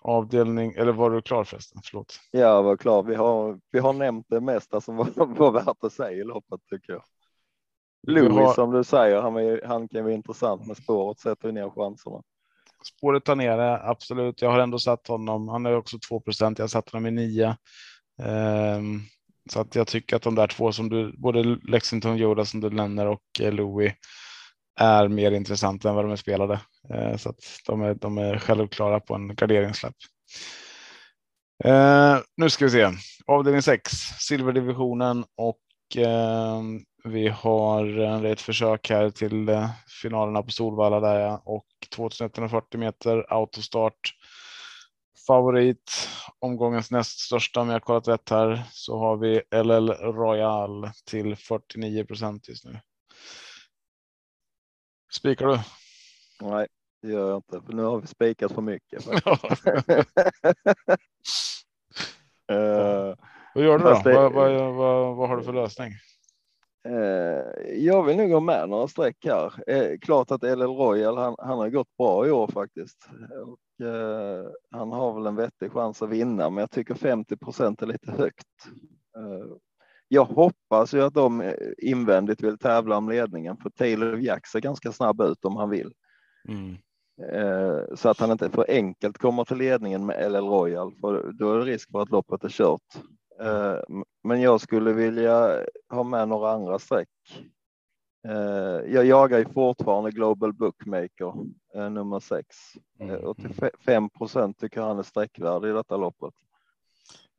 avdelning, 0.02 0.74
eller 0.74 0.92
var 0.92 1.10
du 1.10 1.22
klar 1.22 1.44
förresten? 1.44 1.82
Förlåt. 1.84 2.20
Ja, 2.32 2.40
jag 2.40 2.64
var 2.64 2.78
klar. 2.78 3.04
Vi 3.04 3.16
har, 3.16 3.60
vi 3.72 3.80
har 3.80 3.94
nämnt 3.94 4.26
det 4.30 4.42
mesta 4.42 4.82
som 4.82 4.96
var, 5.16 5.26
var 5.26 5.52
värt 5.52 5.78
att 5.82 5.94
säga 5.94 6.12
i 6.12 6.24
loppet 6.24 6.60
tycker 6.70 6.94
jag. 6.94 7.04
Louis 8.08 8.34
har... 8.34 8.54
som 8.54 8.72
du 8.72 8.84
säger, 8.84 9.22
han, 9.22 9.36
är, 9.38 9.62
han 9.66 9.88
kan 9.88 10.04
vara 10.04 10.14
intressant 10.14 10.68
med 10.68 10.78
spåret, 10.78 11.20
sätter 11.20 11.48
vi 11.48 11.54
ner 11.54 11.70
chanserna. 11.70 12.22
Spåret 12.98 13.26
tar 13.26 13.36
nere, 13.36 13.82
absolut. 13.84 14.42
Jag 14.42 14.52
har 14.52 14.60
ändå 14.60 14.80
satt 14.80 15.08
honom. 15.08 15.48
Han 15.48 15.66
är 15.66 15.76
också 15.76 16.00
2 16.10 16.20
procent. 16.20 16.60
Jag 16.60 16.70
satt 16.70 16.90
honom 16.90 17.06
i 17.06 17.12
9. 17.12 17.56
Um, 18.78 19.02
så 19.50 19.60
att 19.60 19.76
jag 19.76 19.88
tycker 19.88 20.16
att 20.16 20.22
de 20.22 20.36
där 20.36 20.48
två 20.48 20.72
som 20.72 20.90
du, 20.90 21.14
både 21.18 21.44
Lexington 21.44 22.18
Yoda 22.18 22.46
som 22.46 22.60
du 22.62 22.70
nämner 22.70 23.06
och 23.06 23.24
eh, 23.42 23.52
Louis 23.52 23.94
är 24.80 25.08
mer 25.08 25.32
intressanta 25.32 25.90
än 25.90 25.96
vad 25.96 26.06
de 26.06 26.12
är 26.12 26.16
spelade. 26.16 26.60
Eh, 26.90 27.18
så 27.18 27.30
att 27.30 27.40
de 27.66 27.82
är, 27.82 27.94
de 27.94 28.18
är 28.18 28.40
självklara 28.40 29.00
på 29.00 29.16
en 29.16 29.36
graderingslapp. 29.36 29.96
Eh, 31.64 32.18
nu 32.38 32.50
ska 32.50 32.66
vi 32.66 32.72
se 32.72 32.90
avdelning 33.26 33.62
6, 33.62 33.92
silverdivisionen 34.20 35.26
och 35.38 35.98
eh, 35.98 36.62
vi 37.04 37.28
har 37.28 38.26
ett 38.26 38.42
försök 38.42 38.90
här 38.90 39.10
till 39.10 39.50
eh, 39.50 39.70
finalerna 40.02 40.44
på 40.44 40.52
Solvalla 40.52 41.00
där 41.00 41.40
och 41.46 41.66
2140 41.96 42.80
meter 42.80 43.26
autostart. 43.34 44.14
Favorit 45.28 46.10
omgångens 46.40 46.92
näst 46.92 47.20
största 47.20 47.62
om 47.62 47.70
jag 47.70 47.84
kollat 47.84 48.08
rätt 48.08 48.30
här 48.30 48.64
så 48.72 49.00
har 49.00 49.18
vi 49.18 49.42
LL 49.64 49.90
Royal 49.90 50.90
till 51.10 51.36
49 51.36 52.06
procent 52.06 52.50
just 52.50 52.66
nu. 52.66 52.80
Spikar 55.14 55.48
du? 55.48 55.60
Nej, 56.42 56.68
det 57.02 57.08
gör 57.08 57.30
jag 57.30 57.38
inte, 57.38 57.62
för 57.66 57.74
nu 57.74 57.84
har 57.84 58.02
vi 58.02 58.08
spikat 58.08 58.52
för 58.52 58.62
mycket. 58.62 59.08
uh, 59.08 59.16
vad 63.56 63.64
gör 63.64 63.78
du 63.78 63.84
då? 63.84 64.02
Det... 64.04 64.14
Vad, 64.14 64.34
vad, 64.34 64.76
vad, 64.76 65.16
vad 65.16 65.30
har 65.30 65.38
du 65.38 65.44
för 65.44 65.54
lösning? 65.54 65.94
Eh, 66.88 67.74
jag 67.74 68.04
vill 68.04 68.18
nog 68.18 68.32
ha 68.32 68.40
med 68.40 68.70
några 68.70 68.88
streck 68.88 69.18
här. 69.26 69.70
Eh, 69.70 69.98
klart 70.00 70.32
att 70.32 70.44
LL 70.44 70.62
Royal, 70.62 71.18
han, 71.18 71.36
han 71.38 71.58
har 71.58 71.70
gått 71.70 71.98
bra 71.98 72.28
i 72.28 72.32
år 72.32 72.48
faktiskt. 72.48 73.10
Och, 73.46 73.60
han 74.72 74.92
har 74.92 75.14
väl 75.14 75.28
en 75.28 75.36
vettig 75.36 75.72
chans 75.72 76.02
att 76.02 76.10
vinna, 76.10 76.50
men 76.50 76.62
jag 76.62 76.72
tycker 76.72 76.94
50 76.94 77.38
procent 77.38 77.82
är 77.82 77.86
lite 77.86 78.12
högt. 78.12 78.48
Jag 80.14 80.26
hoppas 80.26 80.94
ju 80.94 81.02
att 81.02 81.14
de 81.14 81.54
invändigt 81.78 82.44
vill 82.44 82.58
tävla 82.58 82.98
om 82.98 83.10
ledningen, 83.10 83.58
för 83.58 83.70
Taylor 83.70 84.20
Jack 84.20 84.48
ser 84.48 84.60
ganska 84.60 84.92
snabb 84.92 85.22
ut 85.22 85.46
om 85.46 85.56
han 85.56 85.70
vill. 85.70 85.94
Mm. 86.48 86.78
Så 87.96 88.10
att 88.10 88.20
han 88.20 88.32
inte 88.32 88.50
för 88.50 88.66
enkelt 88.70 89.18
kommer 89.18 89.46
till 89.46 89.58
ledningen 89.58 90.06
med 90.06 90.32
LL 90.32 90.36
Royal, 90.36 90.94
för 91.02 91.32
då 91.32 91.54
är 91.54 91.60
det 91.60 91.66
risk 91.66 91.92
för 91.92 92.02
att 92.02 92.10
loppet 92.10 92.44
är 92.44 92.50
kört. 92.50 92.82
Eh, 93.40 93.80
men 94.24 94.42
jag 94.42 94.62
skulle 94.62 94.94
vilja 94.94 95.66
ha 95.90 96.04
med 96.04 96.28
några 96.28 96.52
andra 96.52 96.80
streck. 96.80 97.10
Eh, 98.28 98.94
jag 98.94 99.06
jagar 99.06 99.40
ju 99.40 99.46
fortfarande 99.46 100.12
Global 100.12 100.54
Bookmaker 100.54 101.34
eh, 101.76 101.90
nummer 101.90 102.20
sex 102.20 102.48
och 103.24 103.38
till 103.38 103.72
5 103.86 104.10
procent 104.10 104.60
tycker 104.60 104.82
han 104.82 105.00
är 105.00 105.04
sträckvärd 105.04 105.66
i 105.66 105.72
detta 105.72 105.98
loppet. 105.98 106.34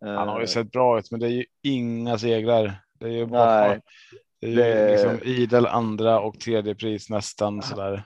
Han 0.04 0.28
har 0.28 0.40
ju 0.40 0.46
sett 0.46 0.72
bra 0.72 0.98
ut, 0.98 1.10
men 1.10 1.20
det 1.20 1.26
är 1.26 1.30
ju 1.30 1.44
inga 1.62 2.18
segrar. 2.18 2.82
Det 2.98 3.06
är 3.06 3.10
ju 3.10 3.26
bara 3.26 3.68
det 3.68 4.46
är 4.46 4.50
ju 4.50 4.56
det... 4.56 4.90
liksom 4.90 5.18
idel 5.22 5.66
andra 5.66 6.20
och 6.20 6.40
tredje 6.40 6.74
pris 6.74 7.10
nästan 7.10 7.62
sådär. 7.62 8.02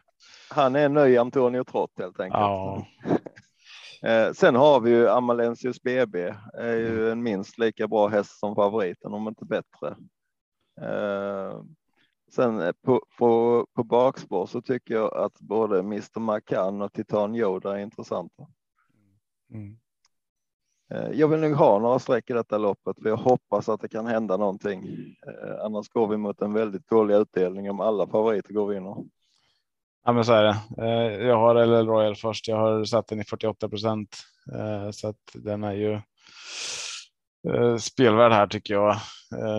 Han 0.50 0.76
är 0.76 0.88
ny 0.88 1.16
Antonio 1.16 1.64
Trott 1.64 1.92
helt 1.98 2.20
enkelt. 2.20 2.40
Ja. 2.40 2.86
Eh, 4.02 4.32
sen 4.32 4.54
har 4.54 4.80
vi 4.80 4.90
ju 4.90 5.08
Amalensius 5.08 5.82
BB, 5.82 6.34
är 6.54 6.74
ju 6.74 6.98
mm. 6.98 7.12
en 7.12 7.22
minst 7.22 7.58
lika 7.58 7.88
bra 7.88 8.08
häst 8.08 8.38
som 8.38 8.54
favoriten, 8.54 9.12
om 9.12 9.28
inte 9.28 9.44
bättre. 9.44 9.96
Eh, 10.80 11.62
sen 12.34 12.60
eh, 12.60 12.72
på, 12.84 13.02
på, 13.18 13.66
på 13.74 13.84
bakspår 13.84 14.46
så 14.46 14.62
tycker 14.62 14.94
jag 14.94 15.16
att 15.16 15.40
både 15.40 15.78
Mr. 15.78 16.20
McCann 16.20 16.82
och 16.82 16.92
Titan 16.92 17.34
Yoda 17.34 17.78
är 17.78 17.82
intressanta. 17.82 18.46
Mm. 19.50 19.78
Eh, 20.94 21.10
jag 21.12 21.28
vill 21.28 21.40
nog 21.40 21.52
ha 21.52 21.78
några 21.78 21.98
streck 21.98 22.30
i 22.30 22.32
detta 22.32 22.58
loppet 22.58 23.02
för 23.02 23.08
jag 23.08 23.16
hoppas 23.16 23.68
att 23.68 23.80
det 23.80 23.88
kan 23.88 24.06
hända 24.06 24.36
någonting. 24.36 24.82
Eh, 25.26 25.64
annars 25.64 25.88
går 25.88 26.08
vi 26.08 26.16
mot 26.16 26.42
en 26.42 26.52
väldigt 26.52 26.88
dålig 26.88 27.14
utdelning 27.14 27.70
om 27.70 27.80
alla 27.80 28.06
favoriter 28.06 28.54
går 28.54 28.66
vinner. 28.66 28.96
Ja, 30.04 30.12
men 30.12 30.24
så 30.24 30.32
är 30.32 30.42
det. 30.42 30.56
Eh, 30.78 31.26
jag 31.26 31.36
har 31.36 31.66
LL 31.66 31.86
Royal 31.86 32.16
först. 32.16 32.48
Jag 32.48 32.56
har 32.56 32.84
satt 32.84 33.06
den 33.06 33.20
i 33.20 33.24
48 33.24 33.68
procent 33.68 34.16
så 34.92 35.08
att 35.08 35.16
den 35.34 35.64
är 35.64 35.72
ju 35.72 36.00
spelvärd 37.78 38.32
här 38.32 38.46
tycker 38.46 38.74
jag. 38.74 38.96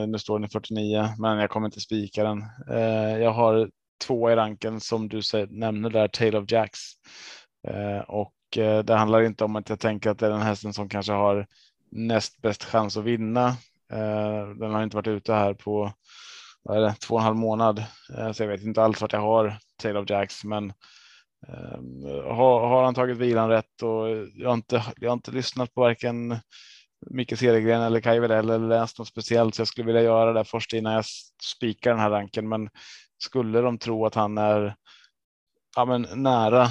Nu 0.08 0.20
står 0.20 0.40
den 0.40 0.46
i 0.46 0.50
49, 0.50 1.10
men 1.20 1.38
jag 1.38 1.50
kommer 1.50 1.68
inte 1.68 1.80
spika 1.80 2.24
den. 2.24 2.44
Jag 3.22 3.32
har 3.32 3.70
två 4.06 4.32
i 4.32 4.36
ranken 4.36 4.80
som 4.80 5.08
du 5.08 5.22
nämner 5.50 5.90
där, 5.90 6.08
Tale 6.08 6.38
of 6.38 6.52
Jacks. 6.52 6.80
Och 8.08 8.34
Eh, 8.58 8.80
det 8.80 8.96
handlar 8.96 9.22
inte 9.22 9.44
om 9.44 9.56
att 9.56 9.70
jag 9.70 9.80
tänker 9.80 10.10
att 10.10 10.20
det 10.20 10.26
är 10.26 10.32
den 10.32 10.42
hästen 10.42 10.74
som 10.74 10.90
kanske 10.90 11.12
har 11.12 11.48
näst 11.92 12.42
bäst 12.42 12.64
chans 12.64 12.98
att 12.98 13.04
vinna. 13.04 13.48
Eh, 13.92 14.48
den 14.60 14.72
har 14.72 14.84
inte 14.84 14.96
varit 14.96 15.08
ute 15.08 15.34
här 15.34 15.54
på 15.54 15.94
vad 16.64 16.78
är 16.78 16.82
det, 16.82 16.94
två 16.94 17.16
och 17.16 17.22
en 17.22 17.26
halv 17.26 17.38
månad, 17.38 17.84
eh, 18.18 18.32
så 18.32 18.44
jag 18.44 18.48
vet 18.48 18.64
inte 18.64 18.84
alls 18.84 19.02
vart 19.02 19.14
jag 19.14 19.22
har 19.22 19.58
Taylor 19.82 20.04
of 20.04 20.10
Jacks, 20.10 20.44
men 20.44 20.74
har, 22.24 22.68
har, 22.68 22.84
han 22.84 22.94
tagit 22.94 23.18
vilan 23.18 23.50
rätt 23.50 23.82
och 23.84 24.10
jag 24.36 24.50
har 24.50 24.54
inte, 24.54 24.84
jag 24.98 25.10
har 25.10 25.14
inte 25.14 25.32
lyssnat 25.32 25.74
på 25.74 25.82
varken 25.82 26.40
Micke 27.10 27.40
Cedergren 27.40 27.82
eller 27.82 28.02
Kaj 28.02 28.20
Wedell 28.20 28.50
eller 28.50 28.68
läst 28.68 29.00
något 29.00 29.08
speciellt, 29.08 29.56
så 29.56 29.62
jag 29.62 29.68
skulle 29.68 29.86
vilja 29.86 30.02
göra 30.02 30.34
det 30.34 30.44
först 30.44 30.74
innan 30.74 30.94
jag 30.94 31.06
spikar 31.56 31.92
den 31.92 32.00
här 32.00 32.10
ranken. 32.10 32.50
Men 32.50 32.70
skulle 33.18 33.62
de 33.62 33.78
tro 33.78 34.06
att 34.06 34.16
han 34.16 34.38
är 34.38 34.76
ja, 35.76 35.86
men 35.86 36.08
nära 36.16 36.68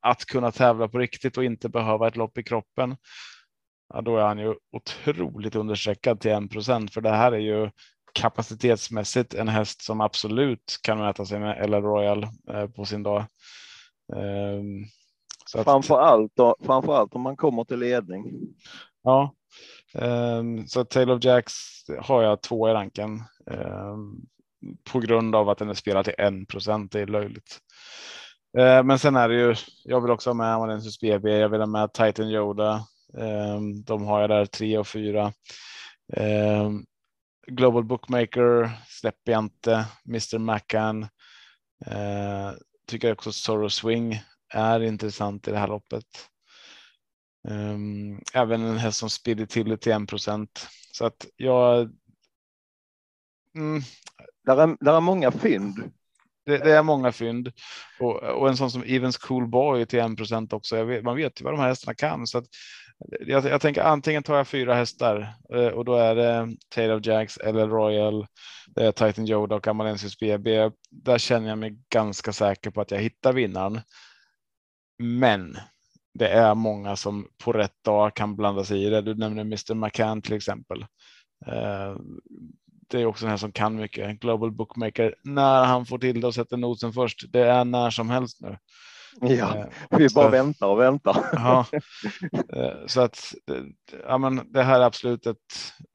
att 0.00 0.24
kunna 0.24 0.52
tävla 0.52 0.88
på 0.88 0.98
riktigt 0.98 1.36
och 1.36 1.44
inte 1.44 1.68
behöva 1.68 2.08
ett 2.08 2.16
lopp 2.16 2.38
i 2.38 2.42
kroppen. 2.42 2.96
Ja, 3.94 4.00
då 4.00 4.16
är 4.16 4.24
han 4.24 4.38
ju 4.38 4.54
otroligt 4.72 5.54
understreckad 5.54 6.20
till 6.20 6.30
en 6.30 6.48
procent, 6.48 6.94
för 6.94 7.00
det 7.00 7.10
här 7.10 7.32
är 7.32 7.38
ju 7.38 7.70
kapacitetsmässigt 8.12 9.34
en 9.34 9.48
häst 9.48 9.82
som 9.82 10.00
absolut 10.00 10.80
kan 10.82 10.98
mäta 10.98 11.24
sig 11.24 11.40
med 11.40 11.70
LL 11.70 11.74
Royal 11.74 12.26
eh, 12.50 12.66
på 12.66 12.84
sin 12.84 13.02
dag. 13.02 13.24
Ehm, 14.16 14.84
så 15.46 15.64
framför, 15.64 15.98
allt 15.98 16.32
då, 16.36 16.56
framför 16.60 16.94
allt 16.94 17.14
om 17.14 17.22
man 17.22 17.36
kommer 17.36 17.64
till 17.64 17.78
ledning. 17.78 18.24
Ja, 19.02 19.34
ehm, 19.94 20.66
så 20.66 20.84
Tail 20.84 21.10
of 21.10 21.24
Jacks 21.24 21.54
har 22.00 22.22
jag 22.22 22.42
två 22.42 22.68
i 22.68 22.72
ranken 22.72 23.22
ehm, 23.50 24.26
på 24.92 25.00
grund 25.00 25.34
av 25.34 25.48
att 25.48 25.58
den 25.58 25.68
är 25.68 25.74
spelad 25.74 26.04
till 26.04 26.14
1 26.18 26.48
procent. 26.48 26.92
Det 26.92 27.00
är 27.00 27.06
löjligt. 27.06 27.60
Eh, 28.58 28.82
men 28.82 28.98
sen 28.98 29.16
är 29.16 29.28
det 29.28 29.34
ju. 29.34 29.54
Jag 29.84 30.00
vill 30.00 30.10
också 30.10 30.30
ha 30.30 30.34
med 30.34 30.54
Amadeus 30.54 31.00
BB. 31.00 31.30
Jag 31.30 31.48
vill 31.48 31.60
ha 31.60 31.66
med 31.66 31.92
Titan 31.92 32.30
Yoda. 32.30 32.72
Eh, 33.18 33.60
de 33.84 34.04
har 34.04 34.20
jag 34.20 34.30
där 34.30 34.46
tre 34.46 34.78
och 34.78 34.88
fyra. 34.88 35.32
Eh, 36.12 36.70
Global 37.46 37.84
Bookmaker 37.84 38.70
släpper 38.88 39.32
jag 39.32 39.38
inte. 39.38 39.86
Mr 40.08 40.38
Macan. 40.38 41.08
Tycker 42.86 43.12
också 43.12 43.32
Sorrow 43.32 43.68
Swing 43.68 44.20
är 44.54 44.80
intressant 44.80 45.48
i 45.48 45.50
det 45.50 45.58
här 45.58 45.68
loppet. 45.68 46.04
Även 48.34 48.62
en 48.62 48.78
häst 48.78 48.98
som 48.98 49.10
Spirituality 49.10 49.76
till 49.76 49.78
till 49.78 50.02
1 50.02 50.08
procent. 50.08 50.68
Så 50.92 51.06
att 51.06 51.26
jag, 51.36 51.90
mm. 53.56 53.82
där, 54.44 54.56
är, 54.56 54.76
där 54.80 54.96
är 54.96 55.00
många 55.00 55.30
fynd. 55.30 55.92
Det, 56.46 56.58
det, 56.58 56.76
är 56.76 56.82
många 56.82 57.12
fynd 57.12 57.52
och, 58.00 58.22
och 58.22 58.48
en 58.48 58.56
sån 58.56 58.70
som 58.70 58.82
Evens 58.82 59.16
Cool 59.16 59.48
Boy 59.48 59.86
till 59.86 60.00
1% 60.00 60.54
också. 60.54 60.84
Vet, 60.84 61.04
man 61.04 61.16
vet 61.16 61.40
ju 61.40 61.44
vad 61.44 61.54
de 61.54 61.60
här 61.60 61.68
hästarna 61.68 61.94
kan 61.94 62.26
så 62.26 62.38
att 62.38 62.46
jag, 63.26 63.44
jag, 63.44 63.60
tänker 63.60 63.82
antingen 63.82 64.22
tar 64.22 64.36
jag 64.36 64.48
fyra 64.48 64.74
hästar 64.74 65.34
eh, 65.54 65.66
och 65.66 65.84
då 65.84 65.94
är 65.94 66.14
det 66.14 66.56
Taylor 66.68 67.08
Jacks 67.08 67.36
eller 67.36 67.68
Royal, 67.68 68.26
det 68.66 68.86
är 68.86 68.92
Titan 68.92 69.28
Yoda 69.28 69.56
och 69.56 69.68
Amalensius 69.68 70.18
BB. 70.18 70.70
Där 70.90 71.18
känner 71.18 71.48
jag 71.48 71.58
mig 71.58 71.78
ganska 71.88 72.32
säker 72.32 72.70
på 72.70 72.80
att 72.80 72.90
jag 72.90 72.98
hittar 72.98 73.32
vinnaren. 73.32 73.80
Men 74.98 75.56
det 76.14 76.28
är 76.28 76.54
många 76.54 76.96
som 76.96 77.28
på 77.44 77.52
rätt 77.52 77.84
dag 77.84 78.14
kan 78.16 78.36
blanda 78.36 78.64
sig 78.64 78.84
i 78.84 78.90
det. 78.90 79.02
Du 79.02 79.14
nämner 79.14 79.42
Mr. 79.42 79.74
McCann 79.74 80.22
till 80.22 80.36
exempel. 80.36 80.84
Eh, 82.92 82.96
det 82.96 83.02
är 83.02 83.06
också 83.06 83.24
en 83.24 83.30
här 83.30 83.36
som 83.36 83.52
kan 83.52 83.76
mycket. 83.76 84.20
Global 84.20 84.52
Bookmaker 84.52 85.14
när 85.22 85.64
han 85.64 85.86
får 85.86 85.98
till 85.98 86.20
det 86.20 86.26
och 86.26 86.34
sätter 86.34 86.56
nosen 86.56 86.92
först. 86.92 87.32
Det 87.32 87.40
är 87.40 87.64
när 87.64 87.90
som 87.90 88.10
helst 88.10 88.40
nu. 88.40 88.56
Ja, 89.20 89.56
eh, 89.56 89.98
vi 89.98 90.08
bara 90.14 90.28
väntar 90.28 90.66
och 90.66 90.80
väntar. 90.80 91.16
Ja, 91.32 91.66
eh, 92.32 92.86
så 92.86 93.00
att 93.00 93.34
ja, 94.06 94.18
men 94.18 94.52
det 94.52 94.62
här 94.62 94.80
är 94.80 94.84
absolut 94.84 95.26
ett 95.26 95.36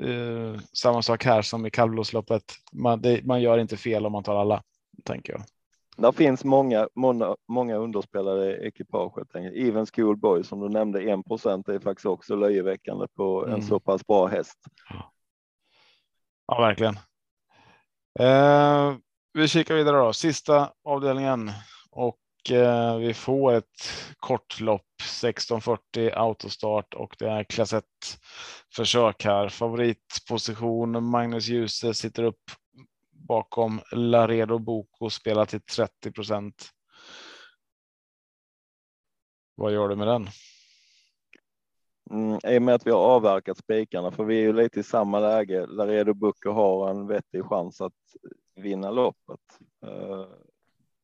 eh, 0.04 0.62
samma 0.74 1.02
sak 1.02 1.26
här 1.26 1.42
som 1.42 1.66
i 1.66 1.70
kallblodsloppet. 1.70 2.44
Man, 2.74 3.02
det, 3.02 3.26
man 3.26 3.42
gör 3.42 3.58
inte 3.58 3.78
fel 3.78 4.06
om 4.06 4.12
man 4.12 4.24
tar 4.24 4.36
alla, 4.36 4.62
tänker 5.06 5.34
jag. 5.34 5.42
Det 5.98 6.18
finns 6.18 6.44
många, 6.44 6.88
många, 6.96 7.36
många 7.48 7.76
underspelade 7.76 8.68
ekipaget. 8.68 9.36
Even 9.36 9.86
Schoolboy 9.86 10.44
som 10.44 10.60
du 10.60 10.70
nämnde, 10.70 11.00
1% 11.00 11.72
är 11.72 11.80
faktiskt 11.80 12.06
också 12.06 12.36
löjeväckande 12.36 13.08
på 13.16 13.44
en 13.46 13.50
mm. 13.50 13.62
så 13.62 13.80
pass 13.80 14.08
bra 14.08 14.28
häst. 14.28 14.58
Ja, 16.52 16.62
verkligen. 16.62 17.00
Eh, 18.20 18.96
vi 19.34 19.48
kikar 19.48 19.76
vidare 19.76 19.98
då. 19.98 20.14
Sista 20.14 20.74
avdelningen 20.84 21.52
och 21.92 22.52
eh, 22.52 22.98
vi 22.98 23.14
får 23.14 23.54
ett 23.54 23.92
kortlopp 24.18 24.88
1640 25.02 26.12
autostart 26.14 26.94
och 26.94 27.16
det 27.20 27.30
är 27.30 27.44
klass 27.44 27.74
1 27.74 27.84
försök 28.76 29.24
här. 29.24 29.50
Favoritposition 29.50 31.04
Magnus 31.04 31.48
Djuse 31.48 31.94
sitter 31.94 32.24
upp 32.24 32.44
bakom 33.12 33.82
Laredo 33.92 34.60
Boko 34.60 35.10
spelar 35.10 35.46
till 35.46 35.62
30 35.62 36.12
procent. 36.12 36.70
Vad 39.56 39.74
gör 39.74 39.90
du 39.90 39.96
med 39.96 40.08
den? 40.08 40.30
Mm, 42.12 42.40
I 42.44 42.58
och 42.58 42.62
med 42.62 42.76
att 42.76 42.88
vi 42.88 42.92
har 42.92 43.00
avverkat 43.00 43.58
spikarna, 43.58 44.12
för 44.12 44.24
vi 44.24 44.38
är 44.38 44.42
ju 44.42 44.54
lite 44.54 44.80
i 44.80 44.84
samma 44.84 45.20
läge. 45.20 45.66
Laredo 45.66 46.14
Boko 46.14 46.52
har 46.52 46.90
en 46.90 47.08
vettig 47.08 47.46
chans 47.46 47.82
att 47.82 47.94
vinna 48.56 48.92
loppet. 48.92 49.60
Uh, 49.86 50.26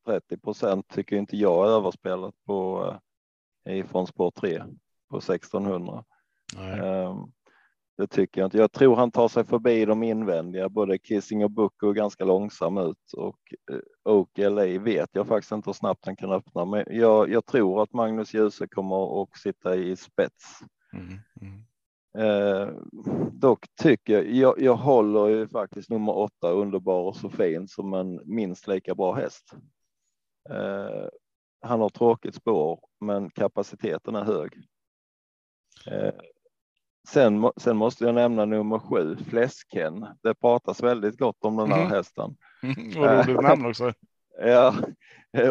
30 0.06 0.38
procent 0.38 0.88
tycker 0.88 1.16
inte 1.16 1.38
jag 1.38 1.68
är 1.68 1.72
överspelat 1.72 2.36
på 2.46 2.86
uh, 3.66 3.78
ifrån 3.78 4.08
spår 4.08 4.32
3 4.32 4.64
på 5.10 5.18
1600. 5.18 6.04
Um, 6.82 7.32
det 7.98 8.08
tycker 8.08 8.42
jag 8.42 8.48
inte. 8.48 8.58
Jag 8.58 8.72
tror 8.72 8.96
han 8.96 9.12
tar 9.12 9.28
sig 9.28 9.44
förbi 9.44 9.86
de 9.86 10.04
invändiga. 10.04 10.70
Både 10.70 10.98
Kissing 10.98 11.44
och 11.44 11.52
Bucko 11.52 11.90
är 11.90 11.94
ganska 11.94 12.26
långsam 12.26 12.78
ut 12.78 13.14
och 13.18 13.40
eh, 13.72 14.14
Oak 14.14 14.38
LA 14.38 14.80
vet 14.80 15.10
jag 15.12 15.28
faktiskt 15.28 15.52
inte 15.52 15.70
hur 15.70 15.74
snabbt 15.74 16.06
han 16.06 16.16
kan 16.16 16.32
öppna. 16.32 16.66
Men 16.66 16.84
jag, 16.90 17.30
jag 17.30 17.46
tror 17.46 17.84
att 17.84 17.94
Magnus 17.94 18.34
Djuse 18.34 18.68
kommer 18.68 19.22
att 19.22 19.38
sitta 19.38 19.76
i 19.76 19.96
spets. 19.96 20.62
Mm, 20.94 21.20
mm. 21.42 21.64
Eh, 22.18 22.74
dock 23.32 23.66
tycker 23.82 24.14
jag, 24.14 24.32
jag, 24.32 24.62
jag 24.62 24.76
håller 24.76 25.28
ju 25.28 25.48
faktiskt 25.48 25.90
nummer 25.90 26.18
åtta, 26.18 26.52
Underbar 26.52 27.02
och 27.02 27.16
så 27.16 27.30
fin, 27.30 27.68
som 27.68 27.94
en 27.94 28.22
minst 28.26 28.68
lika 28.68 28.96
bra 28.96 29.14
häst. 29.14 29.54
Eh, 30.50 31.08
han 31.62 31.82
har 31.82 31.90
tråkigt 31.90 32.36
spår, 32.36 32.80
men 33.00 33.30
kapaciteten 33.30 34.16
är 34.16 34.24
hög. 34.24 34.54
Eh, 35.88 36.14
Sen, 37.08 37.52
sen 37.58 37.78
måste 37.78 38.06
jag 38.06 38.16
nämna 38.16 38.46
nummer 38.46 38.80
sju, 38.80 39.18
Fläsken. 39.30 40.06
Det 40.24 40.36
pratas 40.36 40.84
väldigt 40.84 41.18
gott 41.18 41.46
om 41.46 41.58
den 41.58 41.72
här 41.72 41.80
mm. 41.82 41.92
hästen. 41.92 42.36
Vad 42.98 43.28
roligt 43.28 43.42
namn 43.42 43.66
också. 43.66 43.94
ja, 44.40 44.76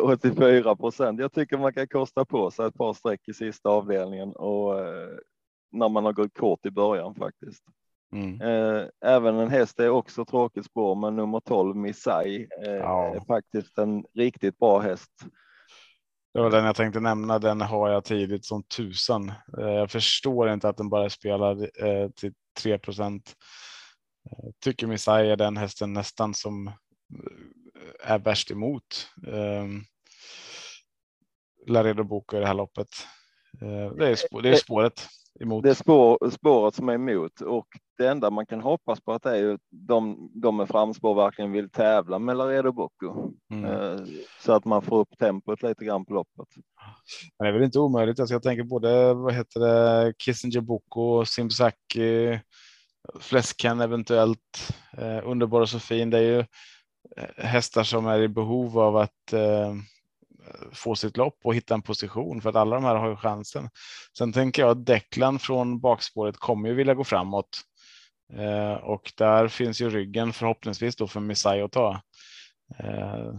84 0.03 0.77
procent. 0.77 1.21
Jag 1.21 1.33
tycker 1.33 1.59
man 1.59 1.73
kan 1.73 1.89
kosta 1.89 2.25
på 2.25 2.51
sig 2.51 2.67
ett 2.67 2.75
par 2.75 2.93
streck 2.93 3.29
i 3.29 3.35
sista 3.35 3.69
avdelningen 3.69 4.33
och 4.33 4.81
eh, 4.81 5.19
när 5.73 5.89
man 5.89 6.05
har 6.05 6.13
gått 6.13 6.39
kort 6.39 6.67
i 6.67 6.71
början 6.71 7.15
faktiskt. 7.15 7.63
Mm. 8.13 8.41
Eh, 8.41 8.87
även 9.05 9.37
en 9.37 9.51
häst 9.51 9.81
är 9.81 9.89
också 9.89 10.25
tråkigt 10.25 10.65
spår, 10.65 10.95
men 10.95 11.17
nummer 11.17 11.41
12 11.41 11.77
Missai 11.77 12.49
eh, 12.67 12.73
ja. 12.73 13.15
är 13.15 13.21
faktiskt 13.21 13.79
en 13.79 14.05
riktigt 14.15 14.59
bra 14.59 14.79
häst. 14.81 15.11
Det 16.35 16.43
var 16.43 16.51
den 16.51 16.65
jag 16.65 16.77
tänkte 16.77 17.01
nämna. 17.01 17.39
Den 17.39 17.61
har 17.61 17.89
jag 17.89 18.05
tidigt 18.05 18.45
som 18.45 18.63
tusan. 18.63 19.29
Eh, 19.59 19.69
jag 19.69 19.91
förstår 19.91 20.49
inte 20.53 20.69
att 20.69 20.77
den 20.77 20.89
bara 20.89 21.05
eh, 21.05 22.11
till 22.17 22.33
3 22.63 22.79
procent. 22.79 23.35
Eh, 24.31 24.51
tycker 24.65 24.87
Missai 24.87 25.31
är 25.31 25.37
den 25.37 25.57
hästen 25.57 25.93
nästan 25.93 26.35
som 26.35 26.71
är 28.07 28.19
värst 28.19 28.51
emot. 28.51 29.11
Ehm, 29.27 29.83
Laredo 31.67 32.05
Boko 32.05 32.37
i 32.37 32.41
det 32.41 32.47
här 32.47 32.55
loppet. 32.55 32.89
Det 33.61 33.67
är, 33.67 34.43
det 34.43 34.49
är 34.49 34.57
spåret 34.57 35.09
emot. 35.41 35.63
Det 35.63 35.71
är 35.71 35.75
spår, 35.75 36.31
spåret 36.31 36.75
som 36.75 36.89
är 36.89 36.95
emot 36.95 37.41
och 37.41 37.67
det 37.99 38.09
enda 38.09 38.31
man 38.31 38.47
kan 38.47 38.61
hoppas 38.61 39.01
på 39.01 39.13
att 39.13 39.23
det 39.23 39.31
är 39.31 39.37
ju 39.37 39.59
de, 39.71 40.31
de 40.35 40.57
med 40.57 40.69
framspår 40.69 41.15
verkligen 41.15 41.53
vill 41.53 41.71
tävla 41.71 42.19
med 42.19 42.37
Laredo 42.37 42.73
Bocco 42.73 43.33
mm. 43.53 43.65
Eh, 43.65 44.01
så 44.41 44.53
att 44.53 44.65
man 44.65 44.83
får 44.83 44.99
upp 44.99 45.19
tempot 45.19 45.63
lite 45.63 45.85
grann 45.85 46.05
på 46.05 46.15
loppet. 46.15 46.49
Men 47.39 47.45
det 47.45 47.49
är 47.49 47.53
väl 47.53 47.63
inte 47.63 47.79
omöjligt. 47.79 48.21
Alltså 48.21 48.35
jag 48.35 48.43
tänker 48.43 48.65
både 48.65 49.15
vad 49.15 49.35
heter 49.35 49.61
det 49.61 50.15
Kissinger 50.19 50.61
Bocco, 50.61 51.25
Simsaki, 51.25 52.41
Fläsken 53.21 53.81
eventuellt, 53.81 54.73
eh, 54.99 55.29
Underbar 55.29 55.61
och 55.61 55.69
så 55.69 55.79
fin. 55.79 56.11
Det 56.11 56.19
är 56.19 56.23
ju 56.23 56.39
eh, 56.39 56.47
Eh, 57.17 57.45
hästar 57.45 57.85
som 57.85 58.07
är 58.07 58.21
i 58.21 58.29
behov 58.29 58.79
av 58.79 58.97
att 58.97 59.33
eh, 59.33 59.75
få 60.73 60.97
sitt 60.97 61.17
lopp 61.17 61.39
och 61.45 61.55
hitta 61.55 61.75
en 61.75 61.83
position 61.83 62.41
för 62.41 62.51
att 62.51 62.57
alla 62.57 62.77
de 62.77 62.85
här 62.85 62.95
har 62.95 63.09
ju 63.09 63.17
chansen. 63.17 63.71
Sen 64.19 64.33
tänker 64.33 64.63
jag 64.63 64.71
att 64.71 64.87
Declan 64.87 65.39
från 65.39 65.81
bakspåret 65.81 66.37
kommer 66.37 66.69
ju 66.69 66.75
vilja 66.75 66.95
gå 66.95 67.05
framåt 67.05 67.61
eh, 68.33 68.73
och 68.73 69.13
där 69.17 69.49
finns 69.49 69.81
ju 69.81 69.91
ryggen 69.91 70.33
förhoppningsvis 70.33 70.97
då 70.97 71.07
för 71.07 71.21
Missai 71.21 71.63
att 71.63 71.73
ta. 71.73 72.01
Eh, 72.79 73.35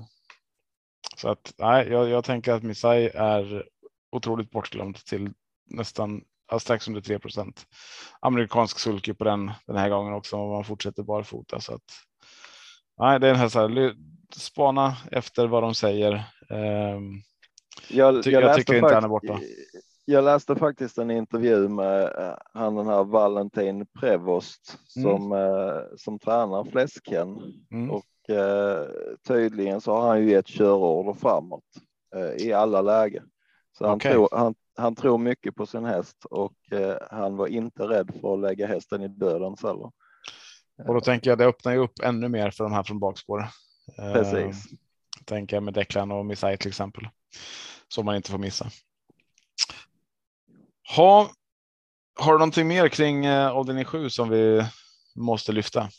så 1.16 1.30
att 1.30 1.54
nej, 1.58 1.88
jag, 1.90 2.10
jag 2.10 2.24
tänker 2.26 2.54
att 2.54 2.64
Missai 2.64 3.10
är 3.14 3.66
otroligt 4.12 4.52
bortglömd 4.52 4.96
till 5.06 5.30
nästan 5.70 6.22
ja, 6.52 6.60
strax 6.60 6.88
under 6.88 7.02
3 7.02 7.20
Amerikansk 8.20 8.80
sulky 8.80 9.14
på 9.14 9.24
den 9.24 9.52
den 9.68 9.78
här 9.78 9.90
gången 9.90 10.14
också 10.14 10.36
om 10.36 10.50
man 10.50 10.64
fortsätter 10.64 11.04
barfota 11.04 11.60
så 11.60 11.74
att. 11.74 11.84
Nej, 13.00 13.20
det 13.20 13.28
är 13.28 13.32
en 13.32 13.40
här, 13.40 13.50
så 13.50 13.60
här 13.60 13.96
spana 14.36 14.98
efter 15.12 15.48
vad 15.48 15.64
de 15.64 15.76
säger. 15.76 16.14
Um, 16.50 17.22
jag, 17.90 18.24
ty 18.24 18.32
jag, 18.32 18.44
jag 18.44 18.56
tycker 18.56 18.76
inte 18.76 18.94
han 18.94 19.04
är 19.04 19.08
borta. 19.08 19.40
Jag 20.06 20.24
läste 20.24 20.56
faktiskt 20.56 20.98
en 20.98 21.12
intervju 21.12 21.68
med 21.68 22.04
uh, 22.04 22.34
han 22.54 22.76
den 22.76 22.88
här 22.88 23.04
Valentin 23.04 23.86
Prevost 24.00 24.78
mm. 24.96 25.10
som, 25.10 25.32
uh, 25.32 25.82
som 25.98 26.20
tränar 26.20 26.64
fläsken 26.64 27.40
mm. 27.72 27.92
och 27.92 28.06
uh, 28.30 28.86
tydligen 29.28 29.82
så 29.82 29.92
har 29.94 30.08
han 30.08 30.20
ju 30.20 30.30
gett 30.30 30.48
körorder 30.48 31.14
framåt 31.14 31.64
i 32.38 32.54
alla 32.54 32.82
lägen. 32.82 33.24
Så 33.78 33.88
han, 33.88 33.96
okay. 33.96 34.14
tror, 34.14 34.30
han, 34.32 34.56
han 34.78 34.96
tror 34.96 35.18
mycket 35.18 35.56
på 35.56 35.66
sin 35.66 35.86
häst 35.86 36.26
och 36.30 36.54
han 37.12 37.38
var 37.38 37.48
inte 37.48 37.84
rädd 37.84 38.12
för 38.22 38.34
att 38.34 38.40
lägga 38.40 38.68
hästen 38.68 39.02
i 39.02 39.08
döden 39.08 39.56
heller. 39.64 39.92
Och 40.86 40.94
då 40.94 41.02
tänker 41.02 41.32
jag 41.32 41.38
det 41.38 41.46
öppnar 41.46 41.72
ju 41.72 41.78
upp 41.78 42.00
ännu 42.04 42.30
mer 42.30 42.52
för 42.52 42.64
de 42.64 42.74
här 42.74 42.84
från 42.84 43.00
bakspår. 43.00 43.48
Precis. 44.14 44.72
Uh, 44.72 44.78
tänker 45.26 45.56
jag 45.56 45.64
med 45.64 45.74
Declan 45.74 46.12
och 46.12 46.26
Missai 46.26 46.58
till 46.58 46.68
exempel. 46.68 47.08
Som 47.88 48.06
man 48.06 48.16
inte 48.16 48.32
får 48.32 48.38
missa. 48.38 48.68
Ha, 50.96 51.30
har 52.20 52.32
du 52.32 52.38
någonting 52.38 52.68
mer 52.68 52.88
kring 52.88 53.28
uh, 53.28 53.48
avdelning 53.48 53.86
7 53.86 54.10
som 54.10 54.30
vi 54.30 54.64
måste 55.16 55.52
lyfta? 55.52 55.90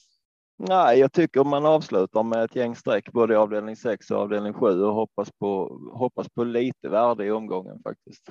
Nej, 0.59 0.99
jag 0.99 1.13
tycker 1.13 1.45
man 1.45 1.67
avslutar 1.67 2.23
med 2.23 2.45
ett 2.45 2.57
gäng 2.57 2.77
streck 2.77 3.13
både 3.13 3.35
i 3.35 3.37
avdelning 3.37 3.77
6 3.77 4.11
och 4.11 4.21
avdelning 4.21 4.53
7 4.53 4.83
och 4.83 4.95
hoppas 4.95 5.31
på, 5.41 5.81
hoppas 5.93 6.29
på 6.29 6.45
lite 6.45 6.89
värde 6.89 7.25
i 7.25 7.31
omgången 7.31 7.83
faktiskt. 7.83 8.31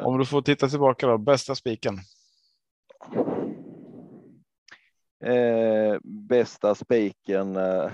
Om 0.00 0.18
du 0.18 0.26
får 0.26 0.42
titta 0.42 0.68
tillbaka 0.68 1.06
då, 1.06 1.18
bästa 1.18 1.54
spiken? 1.54 1.98
Eh, 5.24 5.98
bästa 6.02 6.74
spiken. 6.74 7.56
Eh, 7.56 7.90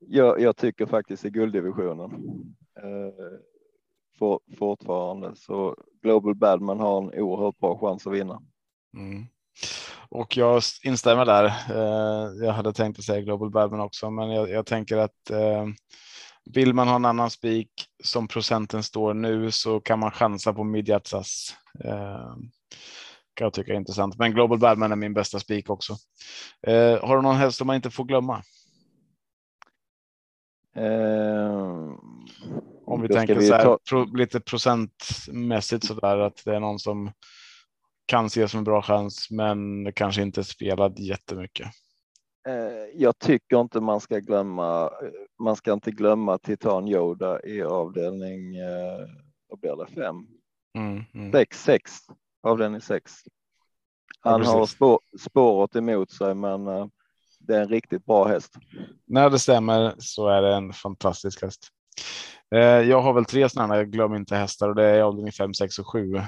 jag, 0.00 0.40
jag, 0.40 0.56
tycker 0.56 0.86
faktiskt 0.86 1.24
i 1.24 1.30
gulddivisionen. 1.30 2.10
Eh, 2.82 3.38
for, 4.18 4.40
fortfarande 4.58 5.36
så 5.36 5.76
Global 6.02 6.34
Badman 6.34 6.80
har 6.80 7.02
en 7.02 7.20
oerhört 7.20 7.58
bra 7.58 7.78
chans 7.78 8.06
att 8.06 8.12
vinna. 8.12 8.42
Mm. 8.96 9.24
och 10.08 10.36
jag 10.36 10.62
instämmer 10.84 11.24
där. 11.24 11.44
Eh, 11.44 12.46
jag 12.46 12.52
hade 12.52 12.72
tänkt 12.72 12.98
att 12.98 13.04
säga 13.04 13.20
Global 13.20 13.50
Badman 13.50 13.80
också, 13.80 14.10
men 14.10 14.30
jag, 14.30 14.50
jag 14.50 14.66
tänker 14.66 14.96
att 14.96 15.30
eh, 15.30 15.66
vill 16.44 16.74
man 16.74 16.88
ha 16.88 16.96
en 16.96 17.04
annan 17.04 17.30
spik 17.30 17.70
som 18.04 18.28
procenten 18.28 18.82
står 18.82 19.14
nu 19.14 19.50
så 19.50 19.80
kan 19.80 19.98
man 19.98 20.10
chansa 20.10 20.52
på 20.52 20.64
Midjatsas. 20.64 21.56
Eh, 21.84 22.34
kan 23.34 23.44
jag 23.44 23.52
tycka 23.52 23.72
är 23.72 23.76
intressant, 23.76 24.18
men 24.18 24.32
Global 24.32 24.58
Badman 24.58 24.92
är 24.92 24.96
min 24.96 25.14
bästa 25.14 25.38
spik 25.38 25.70
också. 25.70 25.92
Eh, 26.66 27.04
har 27.06 27.16
du 27.16 27.22
någon 27.22 27.36
häst 27.36 27.58
som 27.58 27.66
man 27.66 27.76
inte 27.76 27.90
får 27.90 28.04
glömma? 28.04 28.42
Eh, 30.76 31.92
Om 32.86 33.02
vi 33.02 33.08
tänker 33.08 33.34
vi 33.34 33.46
så 33.46 33.54
här, 33.54 33.64
ta- 33.64 33.78
pro, 33.90 34.04
lite 34.16 34.40
procentmässigt 34.40 35.84
så 35.86 35.94
där 35.94 36.18
att 36.18 36.42
det 36.44 36.54
är 36.56 36.60
någon 36.60 36.78
som 36.78 37.12
kan 38.06 38.26
ses 38.26 38.50
som 38.50 38.58
en 38.58 38.64
bra 38.64 38.82
chans, 38.82 39.30
men 39.30 39.92
kanske 39.92 40.22
inte 40.22 40.44
spelat 40.44 40.98
jättemycket. 40.98 41.66
Eh, 42.48 42.54
jag 42.94 43.18
tycker 43.18 43.60
inte 43.60 43.80
man 43.80 44.00
ska 44.00 44.18
glömma. 44.18 44.90
Man 45.42 45.56
ska 45.56 45.72
inte 45.72 45.90
glömma 45.90 46.38
Titan 46.38 46.88
Yoda 46.88 47.42
i 47.46 47.62
avdelning. 47.62 48.56
Eh, 48.56 49.06
vad 49.48 49.60
blir 49.60 49.76
det? 49.76 49.86
Fem, 50.02 50.16
Mm, 50.78 51.04
mm. 51.14 51.32
sex, 51.32 51.62
sex. 51.64 51.92
Avdelning 52.44 52.80
sex. 52.80 53.12
Ja, 54.22 54.30
Han 54.30 54.44
har 54.44 54.60
precis. 54.60 54.76
spår, 54.76 54.98
spåret 55.20 55.76
emot 55.76 56.10
sig, 56.10 56.34
men 56.34 56.66
eh, 56.66 56.86
det 57.38 57.56
är 57.56 57.62
en 57.62 57.68
riktigt 57.68 58.04
bra 58.04 58.24
häst. 58.24 58.54
När 59.06 59.30
det 59.30 59.38
stämmer 59.38 59.94
så 59.98 60.28
är 60.28 60.42
det 60.42 60.54
en 60.54 60.72
fantastisk 60.72 61.42
häst. 61.42 61.68
Eh, 62.54 62.60
jag 62.60 63.00
har 63.00 63.12
väl 63.12 63.24
tre 63.24 63.48
sådana, 63.48 63.76
jag 63.76 63.90
glömmer 63.90 64.16
inte 64.16 64.36
hästar 64.36 64.68
och 64.68 64.74
det 64.74 64.84
är 64.84 65.02
avdelning 65.02 65.32
5, 65.32 65.54
6 65.54 65.78
och 65.78 65.92
7. 65.92 66.16
Eh, 66.16 66.24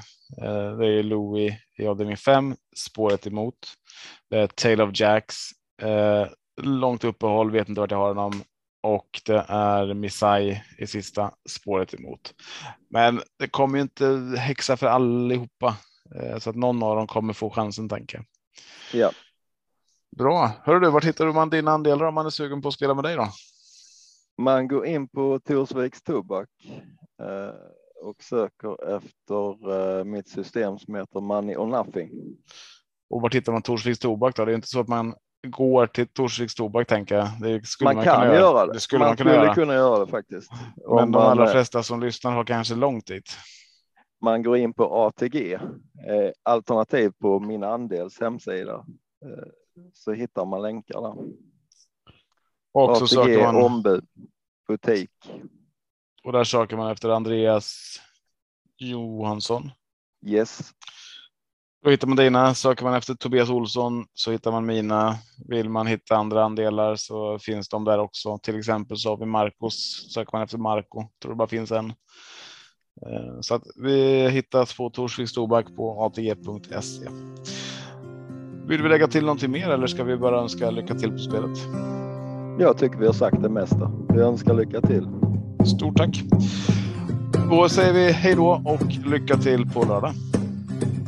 det 0.78 0.86
är 0.86 1.02
Louis 1.02 1.54
i 1.78 1.86
avdelning 1.86 2.16
5, 2.16 2.56
spåret 2.76 3.26
emot. 3.26 3.58
Det 4.30 4.38
är 4.38 4.46
Tale 4.46 4.82
of 4.82 4.90
Jacks, 4.94 5.36
eh, 5.82 6.26
långt 6.62 7.04
uppehåll, 7.04 7.50
vet 7.50 7.68
inte 7.68 7.80
vart 7.80 7.90
jag 7.90 7.98
har 7.98 8.14
honom. 8.14 8.42
Och 8.82 9.20
det 9.24 9.44
är 9.48 9.94
Missai 9.94 10.62
i 10.78 10.86
sista 10.86 11.30
spåret 11.48 11.94
emot. 11.94 12.34
Men 12.90 13.22
det 13.38 13.48
kommer 13.48 13.78
ju 13.78 13.82
inte 13.82 14.34
häxa 14.38 14.76
för 14.76 14.86
allihopa. 14.86 15.76
Eh, 16.14 16.38
så 16.38 16.50
att 16.50 16.56
någon 16.56 16.82
av 16.82 16.96
dem 16.96 17.06
kommer 17.06 17.32
få 17.32 17.50
chansen 17.50 17.88
tänker 17.88 18.16
jag. 18.18 18.24
Ja, 19.00 19.10
Bra. 20.16 20.50
Hör 20.64 20.80
du, 20.80 20.90
vart 20.90 21.04
hittar 21.04 21.32
man 21.32 21.50
dina 21.50 21.70
andelar 21.70 22.04
om 22.06 22.14
man 22.14 22.26
är 22.26 22.30
sugen 22.30 22.62
på 22.62 22.68
att 22.68 22.74
spela 22.74 22.94
med 22.94 23.04
dig 23.04 23.16
då? 23.16 23.28
man 24.38 24.68
går 24.68 24.86
in 24.86 25.08
på 25.08 25.38
Torsviks 25.38 26.02
Tobak 26.02 26.48
eh, 27.22 27.54
och 28.02 28.22
söker 28.22 28.96
efter 28.96 29.72
eh, 29.98 30.04
mitt 30.04 30.28
system 30.28 30.78
som 30.78 30.94
heter 30.94 31.20
Money 31.20 31.56
or 31.56 31.66
Nothing. 31.66 32.10
Och 33.10 33.22
vart 33.22 33.34
hittar 33.34 33.52
man 33.52 33.62
Torsviks 33.62 33.98
tobak 33.98 34.36
då? 34.36 34.44
Det 34.44 34.52
är 34.52 34.54
inte 34.54 34.68
så 34.68 34.80
att 34.80 34.88
man 34.88 35.14
går 35.46 35.86
till 35.86 36.08
Torsviks 36.08 36.54
tobak 36.54 36.88
tänker 36.88 37.14
jag. 37.14 37.28
Det 37.40 37.66
skulle 37.66 37.88
Man, 37.88 37.96
man, 37.96 38.04
kan 38.04 38.20
kunna 38.20 38.34
göra 38.34 38.66
det. 38.66 38.72
Det 38.72 38.80
skulle 38.80 38.98
man, 38.98 39.08
man 39.08 39.16
kunna 39.16 39.30
skulle 39.30 39.44
göra. 39.44 39.54
kunna 39.54 39.74
göra 39.74 40.04
det 40.04 40.10
faktiskt. 40.10 40.50
Men 40.76 40.86
Om 40.86 40.98
de 40.98 41.10
man, 41.10 41.30
allra 41.30 41.46
flesta 41.46 41.82
som 41.82 42.00
lyssnar 42.00 42.32
har 42.32 42.44
kanske 42.44 42.74
långt 42.74 43.06
dit. 43.06 43.30
Man 44.22 44.42
går 44.42 44.56
in 44.56 44.72
på 44.74 44.84
ATG, 45.06 45.52
eh, 45.54 46.30
alternativ 46.42 47.12
på 47.20 47.40
min 47.40 47.64
andels 47.64 48.20
hemsida, 48.20 48.86
eh, 49.24 49.48
så 49.92 50.12
hittar 50.12 50.44
man 50.44 50.62
länkar 50.62 51.00
där. 51.00 51.14
Och 52.72 52.96
så 52.96 53.04
ATG 53.04 53.08
söker 53.08 53.42
man 53.42 53.56
ombud, 53.56 54.06
butik. 54.68 55.10
och 56.24 56.32
där 56.32 56.44
söker 56.44 56.76
man 56.76 56.90
efter 56.90 57.08
Andreas 57.08 57.96
Johansson. 58.78 59.70
Yes, 60.26 60.72
Då 61.84 61.90
hittar 61.90 62.06
man 62.08 62.16
dina. 62.16 62.54
Söker 62.54 62.84
man 62.84 62.94
efter 62.94 63.14
Tobias 63.14 63.50
Olsson 63.50 64.06
så 64.14 64.32
hittar 64.32 64.50
man 64.50 64.66
mina. 64.66 65.18
Vill 65.48 65.68
man 65.68 65.86
hitta 65.86 66.16
andra 66.16 66.44
andelar 66.44 66.96
så 66.96 67.38
finns 67.38 67.68
de 67.68 67.84
där 67.84 67.98
också. 67.98 68.38
Till 68.38 68.58
exempel 68.58 68.96
så 68.96 69.08
har 69.08 69.16
vi 69.16 69.26
Marcos. 69.26 70.08
Söker 70.14 70.30
man 70.32 70.42
efter 70.42 70.58
Marco 70.58 71.04
tror 71.22 71.32
det 71.32 71.36
bara 71.36 71.48
finns 71.48 71.70
en. 71.70 71.92
Eh, 73.02 73.40
Så 73.40 73.54
att 73.54 73.62
vi 73.76 74.28
hittas 74.28 74.76
på 74.76 74.90
Torsviks 74.90 75.32
Tobak 75.32 75.66
på 75.76 76.04
atg.se. 76.04 77.08
Vill 78.68 78.82
vi 78.82 78.88
lägga 78.88 79.06
till 79.06 79.22
någonting 79.22 79.50
mer 79.50 79.70
eller 79.70 79.86
ska 79.86 80.04
vi 80.04 80.16
bara 80.16 80.40
önska 80.40 80.70
lycka 80.70 80.94
till 80.94 81.10
på 81.10 81.18
spelet? 81.18 81.58
jag 82.58 82.78
tycker 82.78 82.98
vi 82.98 83.06
har 83.06 83.12
sagt 83.12 83.42
det 83.42 83.48
mesta. 83.48 83.90
Vi 84.08 84.20
önskar 84.20 84.54
lycka 84.54 84.80
till. 84.80 85.08
Stort 85.76 85.96
tack. 85.96 86.22
Då 87.50 87.68
säger 87.68 87.92
vi 87.92 88.12
hej 88.12 88.34
då 88.34 88.62
och 88.64 89.06
lycka 89.10 89.36
till 89.36 89.70
på 89.70 89.84
lördag. 89.84 90.12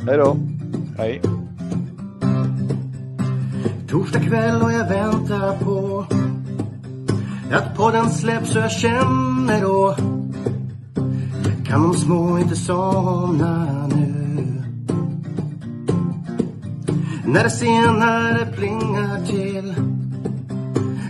Hej 0.07 0.17
då! 0.17 0.37
Hej. 0.97 1.21
Torsdag 3.89 4.19
kväll 4.19 4.61
och 4.61 4.71
jag 4.71 4.89
väntar 4.89 5.57
på 5.57 6.05
att 7.51 7.75
podden 7.77 8.09
släpps 8.09 8.55
och 8.55 8.61
jag 8.61 8.71
känner 8.71 9.61
då 9.61 9.95
kan 11.69 11.83
de 11.83 11.93
små 11.93 12.39
inte 12.39 12.55
somna 12.55 13.87
nu. 13.87 14.63
När 17.25 17.43
det 17.43 17.49
senare 17.49 18.45
plingar 18.45 19.25
till 19.25 19.75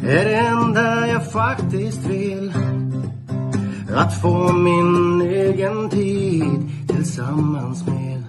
är 0.04 0.26
det 0.26 0.36
enda 0.36 1.08
jag 1.08 1.32
faktiskt 1.32 2.06
vill. 2.06 2.54
Att 3.96 4.22
få 4.22 4.54
min 4.54 5.22
egen 5.22 5.90
tid 5.90 6.70
tillsammans 6.88 7.88
med. 7.88 8.24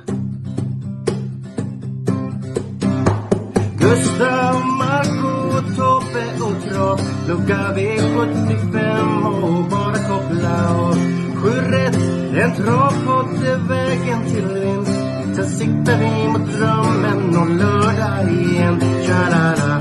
Gustav, 3.78 4.54
Marco, 4.78 5.60
Tobbe 5.76 6.44
och 6.44 6.62
Trav 6.68 7.00
Lucka 7.28 7.74
V75 7.76 9.24
och 9.42 9.70
bara 9.70 9.94
koppla 9.94 10.78
av 10.78 11.20
Sju 11.42 11.50
rätt, 11.50 12.19
en 12.38 12.54
travpott 12.54 13.42
är 13.42 13.68
vägen 13.68 14.24
till 14.24 14.46
vinst. 14.46 15.00
Sen 15.36 15.46
siktar 15.46 15.98
vi 15.98 16.28
mot 16.28 16.52
drömmen 16.52 17.36
och 17.36 17.50
lördag 17.50 18.32
igen. 18.32 18.80
Tja-la-la. 18.80 19.80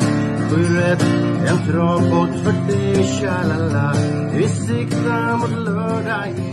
Sju 0.50 0.78
rätt, 0.78 1.06
en 1.48 1.68
travpott 1.68 2.44
för 2.44 2.68
dig 2.68 3.04
Tja-la-la. 3.04 3.94
Vi 4.34 4.48
siktar 4.48 5.38
mot 5.38 5.66
lördag 5.66 6.28
igen. 6.28 6.49